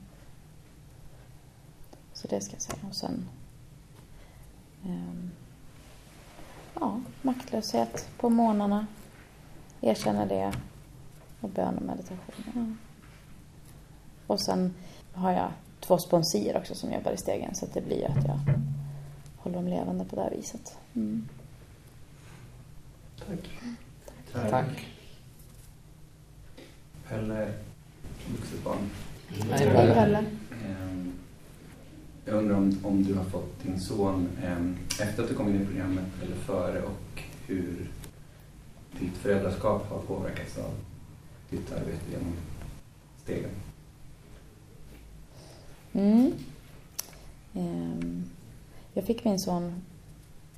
Så 2.14 2.28
det 2.28 2.41
ska 2.41 2.53
jag 2.53 2.62
säga. 2.62 2.80
Och 2.89 2.95
sen 2.95 3.30
ehm, 4.86 5.32
ja, 6.80 7.01
maktlöshet 7.22 8.10
på 8.18 8.30
morgnarna. 8.30 8.88
Erkänna 9.82 10.26
det. 10.26 10.53
Och 11.41 11.49
bön 11.49 11.78
och 11.78 11.84
meditation. 11.84 12.45
Ja. 12.56 12.66
Och 14.28 14.41
sen 14.41 14.74
har 15.14 15.32
jag 15.32 15.51
två 15.80 15.97
sponsier 15.97 16.58
också 16.58 16.76
som 16.76 16.91
jobbar 16.91 17.12
i 17.12 17.18
stegen 17.18 17.56
så 17.56 17.66
att 17.66 17.74
det 17.74 17.82
blir 17.82 18.06
att 18.06 18.26
jag 18.26 18.39
håller 19.38 19.56
dem 19.56 19.68
levande 19.68 20.06
på 20.06 20.16
det 20.16 20.22
här 20.22 20.32
viset. 20.32 20.78
Mm. 20.93 21.30
Tack. 23.28 23.49
Tack. 24.36 24.88
Pelle, 27.08 27.54
vuxet 28.32 28.64
barn. 28.64 28.90
Hej 29.30 29.68
Pelle. 29.68 29.94
Pelle. 29.94 30.18
Ehm, 30.66 31.14
Jag 32.26 32.36
undrar 32.36 32.56
om, 32.56 32.80
om 32.84 33.04
du 33.04 33.14
har 33.14 33.24
fått 33.24 33.64
din 33.64 33.80
son 33.80 34.28
ehm, 34.44 34.78
efter 35.02 35.24
att 35.24 35.30
du 35.30 35.36
kom 35.36 35.50
in 35.50 35.62
i 35.62 35.66
programmet 35.66 36.06
eller 36.24 36.36
före 36.36 36.82
och 36.82 37.22
hur 37.48 37.92
ditt 39.00 39.18
föräldraskap 39.18 39.90
har 39.90 40.00
påverkats 40.00 40.58
av 40.58 40.72
ditt 41.50 41.72
arbete 41.72 42.12
genom 42.12 42.34
stegen. 43.24 43.50
Mm. 45.94 46.34
Ehm, 47.54 48.24
jag 48.94 49.04
fick 49.06 49.24
min 49.26 49.40
son 49.40 49.82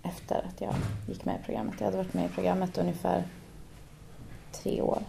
efter 0.04 0.36
att 0.36 0.62
jag 0.62 0.76
gick 1.08 1.26
med 1.26 1.40
i 1.42 1.46
programmet. 1.46 1.76
Jag 1.80 1.86
hade 1.86 1.98
varit 1.98 2.14
med 2.14 2.26
i 2.26 2.34
programmet 2.34 2.78
ungefär 2.78 3.24
tre 4.64 4.82
år 4.82 5.00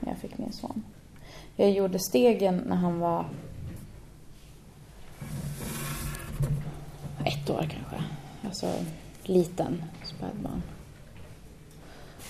när 0.00 0.08
jag 0.12 0.18
fick 0.18 0.38
min 0.38 0.52
son. 0.52 0.84
Jag 1.56 1.70
gjorde 1.70 1.98
stegen 1.98 2.56
när 2.56 2.76
han 2.76 2.98
var 2.98 3.24
ett 7.24 7.50
år 7.50 7.68
kanske. 7.70 8.04
Alltså 8.44 8.72
liten 9.22 9.82
spädbarn. 10.04 10.62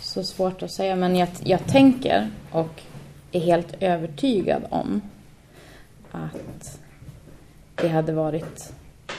Så 0.01 0.25
svårt 0.25 0.63
att 0.63 0.73
säga 0.73 0.97
men 0.97 1.17
jag, 1.17 1.29
jag 1.45 1.67
tänker 1.67 2.31
och 2.53 2.83
är 3.33 3.41
helt 3.41 3.83
övertygad 3.83 4.63
om 4.71 5.01
att 6.11 6.81
det 7.75 7.89
hade 7.89 8.13
varit 8.13 8.73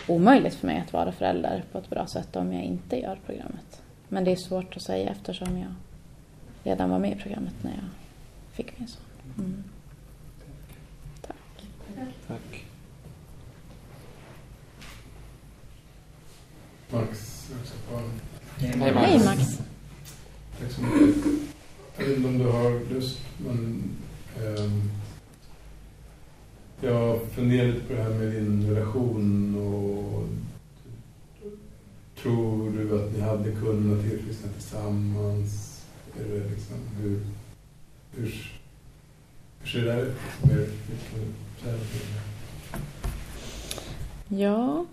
omöjligt 0.07 0.55
för 0.55 0.67
mig 0.67 0.83
att 0.87 0.93
vara 0.93 1.11
förälder 1.11 1.63
på 1.71 1.77
ett 1.77 1.89
bra 1.89 2.07
sätt 2.07 2.35
om 2.35 2.53
jag 2.53 2.63
inte 2.63 2.99
gör 2.99 3.19
programmet. 3.25 3.81
Men 4.07 4.23
det 4.23 4.31
är 4.31 4.35
svårt 4.35 4.77
att 4.77 4.83
säga 4.83 5.09
eftersom 5.09 5.57
jag 5.57 5.73
redan 6.63 6.89
var 6.89 6.99
med 6.99 7.17
i 7.17 7.21
programmet 7.21 7.53
när 7.61 7.71
jag 7.71 7.89
fick 8.53 8.79
min 8.79 8.87
son. 8.87 9.01
Mm. 9.37 9.63
Tack. 11.21 11.65
Tack. 12.27 12.65
Max. 16.89 17.41
Hej 18.57 18.77
Max. 18.77 18.95
Hej 18.95 19.19
Max. 19.25 19.59
Tack 20.59 20.71
så 20.71 20.81
mycket. 20.81 21.25
Jag 21.97 22.05
vet 22.05 22.17
inte 22.17 22.27
om 22.27 22.37
du 22.37 22.45
har 22.45 22.93
lust, 22.93 23.19
men 23.37 23.83
ehm, 24.37 24.91
jag 26.81 27.21
funderar 27.21 27.67
lite 27.67 27.87
på 27.87 27.93
det 27.93 28.03
här 28.03 28.09
med 28.09 28.31
din 28.31 28.69
relation 28.69 29.55
och 29.55 30.23
tror 32.21 32.71
du 32.71 33.05
att 33.05 33.13
ni 33.13 33.19
hade 33.19 33.51
kunnat 33.51 34.01
tillfriskna 34.03 34.51
tillsammans? 34.51 35.70
Eller 36.19 36.49
liksom, 36.49 36.77
hur, 36.97 37.19
hur, 38.11 38.51
hur 39.59 39.67
ser 39.67 39.79
det 39.81 39.85
där 39.85 40.01
ut? 40.01 40.17
Typ 40.41 41.35
ja. 44.27 44.85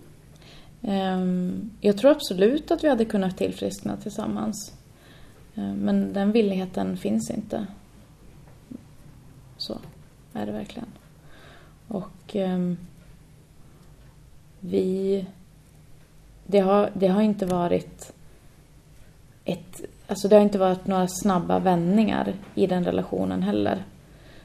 um, 0.81 1.71
jag 1.81 1.97
tror 1.97 2.11
absolut 2.11 2.71
att 2.71 2.83
vi 2.83 2.89
hade 2.89 3.05
kunnat 3.05 3.37
tillfriskna 3.37 3.97
tillsammans. 3.97 4.73
Um, 5.55 5.73
men 5.73 6.13
den 6.13 6.31
villigheten 6.31 6.97
finns 6.97 7.29
inte. 7.29 7.67
Så 9.57 9.79
är 10.33 10.45
det 10.45 10.51
verkligen. 10.51 10.89
Och 11.87 12.35
um, 12.35 12.77
vi... 14.59 15.25
Det 16.47 16.59
har, 16.59 16.91
det 16.93 17.07
har 17.07 17.21
inte 17.21 17.45
varit 17.45 18.13
ett... 19.45 19.81
Alltså 20.09 20.27
det 20.27 20.35
har 20.35 20.43
inte 20.43 20.57
varit 20.57 20.87
några 20.87 21.07
snabba 21.07 21.59
vändningar 21.59 22.33
i 22.55 22.67
den 22.67 22.83
relationen 22.83 23.43
heller. 23.43 23.83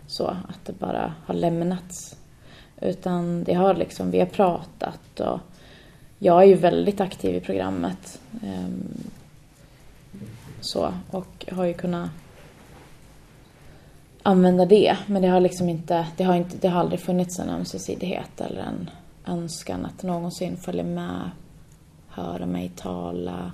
Så 0.06 0.26
att 0.26 0.64
det 0.64 0.72
bara 0.78 1.14
har 1.26 1.34
lämnats. 1.34 2.16
Utan 2.80 3.44
det 3.44 3.54
har 3.54 3.74
liksom, 3.74 4.10
vi 4.10 4.18
har 4.18 4.26
pratat 4.26 5.20
och 5.20 5.40
jag 6.18 6.42
är 6.42 6.46
ju 6.46 6.54
väldigt 6.54 7.00
aktiv 7.00 7.34
i 7.34 7.40
programmet. 7.40 8.20
Ehm, 8.42 9.10
så, 10.60 10.92
och 11.10 11.46
har 11.52 11.64
ju 11.64 11.74
kunnat 11.74 12.10
använda 14.22 14.66
det. 14.66 14.96
Men 15.06 15.22
det 15.22 15.28
har 15.28 15.40
liksom 15.40 15.68
inte, 15.68 16.06
det 16.16 16.24
har, 16.24 16.34
inte, 16.34 16.56
det 16.60 16.68
har 16.68 16.80
aldrig 16.80 17.00
funnits 17.00 17.38
en 17.38 17.50
ömsesidighet 17.50 18.40
eller 18.40 18.60
en 18.60 18.90
önskan 19.26 19.86
att 19.86 20.02
någonsin 20.02 20.56
följa 20.56 20.84
med, 20.84 21.30
höra 22.08 22.46
mig 22.46 22.72
tala, 22.76 23.52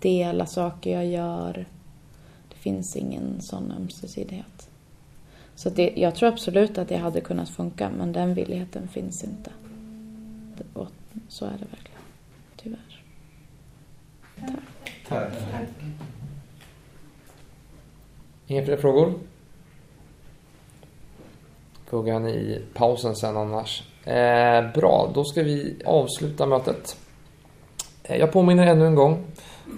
dela 0.00 0.46
saker 0.46 0.90
jag 0.92 1.06
gör. 1.06 1.66
Det 2.48 2.56
finns 2.56 2.96
ingen 2.96 3.40
sån 3.40 3.72
ömsesidighet. 3.72 4.70
Så 5.54 5.70
det, 5.70 5.92
jag 5.96 6.14
tror 6.14 6.28
absolut 6.28 6.78
att 6.78 6.88
det 6.88 6.96
hade 6.96 7.20
kunnat 7.20 7.48
funka, 7.48 7.90
men 7.90 8.12
den 8.12 8.34
villigheten 8.34 8.88
finns 8.88 9.24
inte. 9.24 9.50
Och 10.72 10.88
så 11.28 11.44
är 11.44 11.50
det 11.50 11.66
verkligen. 11.70 12.00
Tyvärr. 12.56 13.02
Tack. 15.08 15.32
Inga 18.46 18.64
fler 18.64 18.76
frågor? 18.76 19.14
Frågar 21.86 22.20
ni 22.20 22.30
i 22.30 22.62
pausen 22.74 23.16
sen 23.16 23.36
annars. 23.36 23.82
Eh, 24.04 24.72
bra, 24.72 25.10
då 25.14 25.24
ska 25.24 25.42
vi 25.42 25.82
avsluta 25.84 26.46
mötet. 26.46 26.96
Eh, 28.08 28.16
jag 28.16 28.32
påminner 28.32 28.66
ännu 28.66 28.86
en 28.86 28.94
gång 28.94 29.24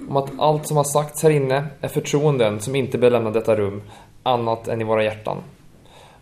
om 0.09 0.17
att 0.17 0.31
allt 0.39 0.67
som 0.67 0.77
har 0.77 0.85
sagts 0.85 1.23
här 1.23 1.31
inne 1.31 1.65
är 1.81 1.89
förtroenden 1.89 2.61
som 2.61 2.75
inte 2.75 2.99
bör 2.99 3.11
lämna 3.11 3.31
detta 3.31 3.55
rum 3.55 3.83
annat 4.23 4.69
än 4.69 4.81
i 4.81 4.85
våra 4.85 5.05
hjärtan. 5.05 5.43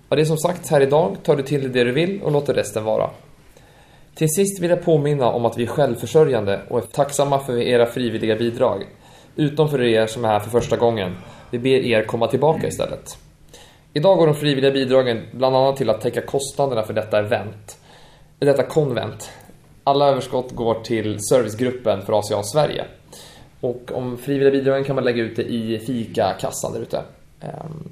Av 0.09 0.16
det 0.16 0.26
som 0.26 0.38
sagts 0.38 0.70
här 0.70 0.80
idag 0.80 1.16
tar 1.22 1.36
du 1.36 1.42
till 1.42 1.61
dig 1.61 1.70
det 1.70 1.84
du 1.84 1.92
vill 1.92 2.22
och 2.22 2.32
låter 2.32 2.54
resten 2.54 2.84
vara. 2.84 3.11
Till 4.14 4.28
sist 4.28 4.61
vill 4.61 4.70
jag 4.70 4.84
påminna 4.84 5.30
om 5.30 5.44
att 5.44 5.59
vi 5.59 5.62
är 5.62 5.66
självförsörjande 5.66 6.61
och 6.68 6.78
är 6.78 6.82
tacksamma 6.82 7.38
för 7.38 7.59
era 7.59 7.86
frivilliga 7.86 8.36
bidrag. 8.36 8.84
Utom 9.36 9.68
för 9.68 9.82
er 9.82 10.07
som 10.07 10.24
är 10.24 10.28
här 10.28 10.40
för 10.40 10.50
första 10.50 10.76
gången. 10.76 11.16
Vi 11.50 11.59
ber 11.59 11.70
er 11.70 12.04
komma 12.04 12.26
tillbaka 12.26 12.66
istället. 12.66 13.18
Idag 13.92 14.18
går 14.18 14.26
de 14.26 14.34
frivilliga 14.34 14.72
bidragen 14.72 15.22
bland 15.32 15.57
annat 15.57 15.76
till 15.76 15.90
att 15.90 16.00
täcka 16.00 16.20
kostnaderna 16.20 16.82
för 16.82 16.92
detta 16.94 17.18
event. 17.18 17.78
Detta 18.38 18.62
konvent. 18.62 19.30
Alla 19.89 20.09
överskott 20.09 20.53
går 20.53 20.74
till 20.74 21.18
servicegruppen 21.20 22.03
för 22.03 22.18
ACA 22.18 22.43
Sverige. 22.43 22.84
Och 23.61 23.91
om 23.95 24.18
frivilliga 24.18 24.51
bidragen 24.51 24.84
kan 24.84 24.95
man 24.95 25.05
lägga 25.05 25.22
ut 25.22 25.37
det 25.37 25.43
i 25.43 25.78
fikakassan 25.78 26.72
där 26.72 26.80
ute. 26.80 27.03
Ehm, 27.41 27.89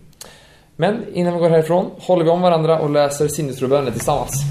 Men 0.76 1.05
innan 1.12 1.34
vi 1.34 1.38
går 1.38 1.51
härifrån 1.51 1.90
håller 1.99 2.24
vi 2.24 2.30
om 2.30 2.40
varandra 2.40 2.80
och 2.80 2.90
läser 2.90 3.28
sinnesrobönen 3.28 3.92
tillsammans. 3.92 4.42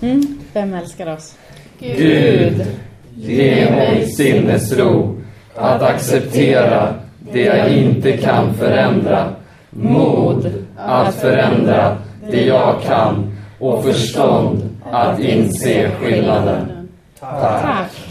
Mm. 0.00 0.38
Vem 0.52 0.74
älskar 0.74 1.14
oss? 1.14 1.36
Gud, 1.78 2.66
ge 3.16 3.70
mig 3.70 4.06
sinnesro 4.06 5.20
att 5.54 5.82
acceptera 5.82 6.94
det 7.32 7.44
jag 7.44 7.72
inte 7.72 8.16
kan 8.16 8.54
förändra, 8.54 9.28
mod 9.70 10.52
att 10.76 11.14
förändra 11.14 11.96
det 12.30 12.44
jag 12.44 12.82
kan 12.82 13.36
och 13.58 13.84
förstånd 13.84 14.76
att 14.92 15.20
inse 15.20 15.90
skillnaden. 15.90 16.88
Tack. 17.20 17.62
Tack. 17.62 18.09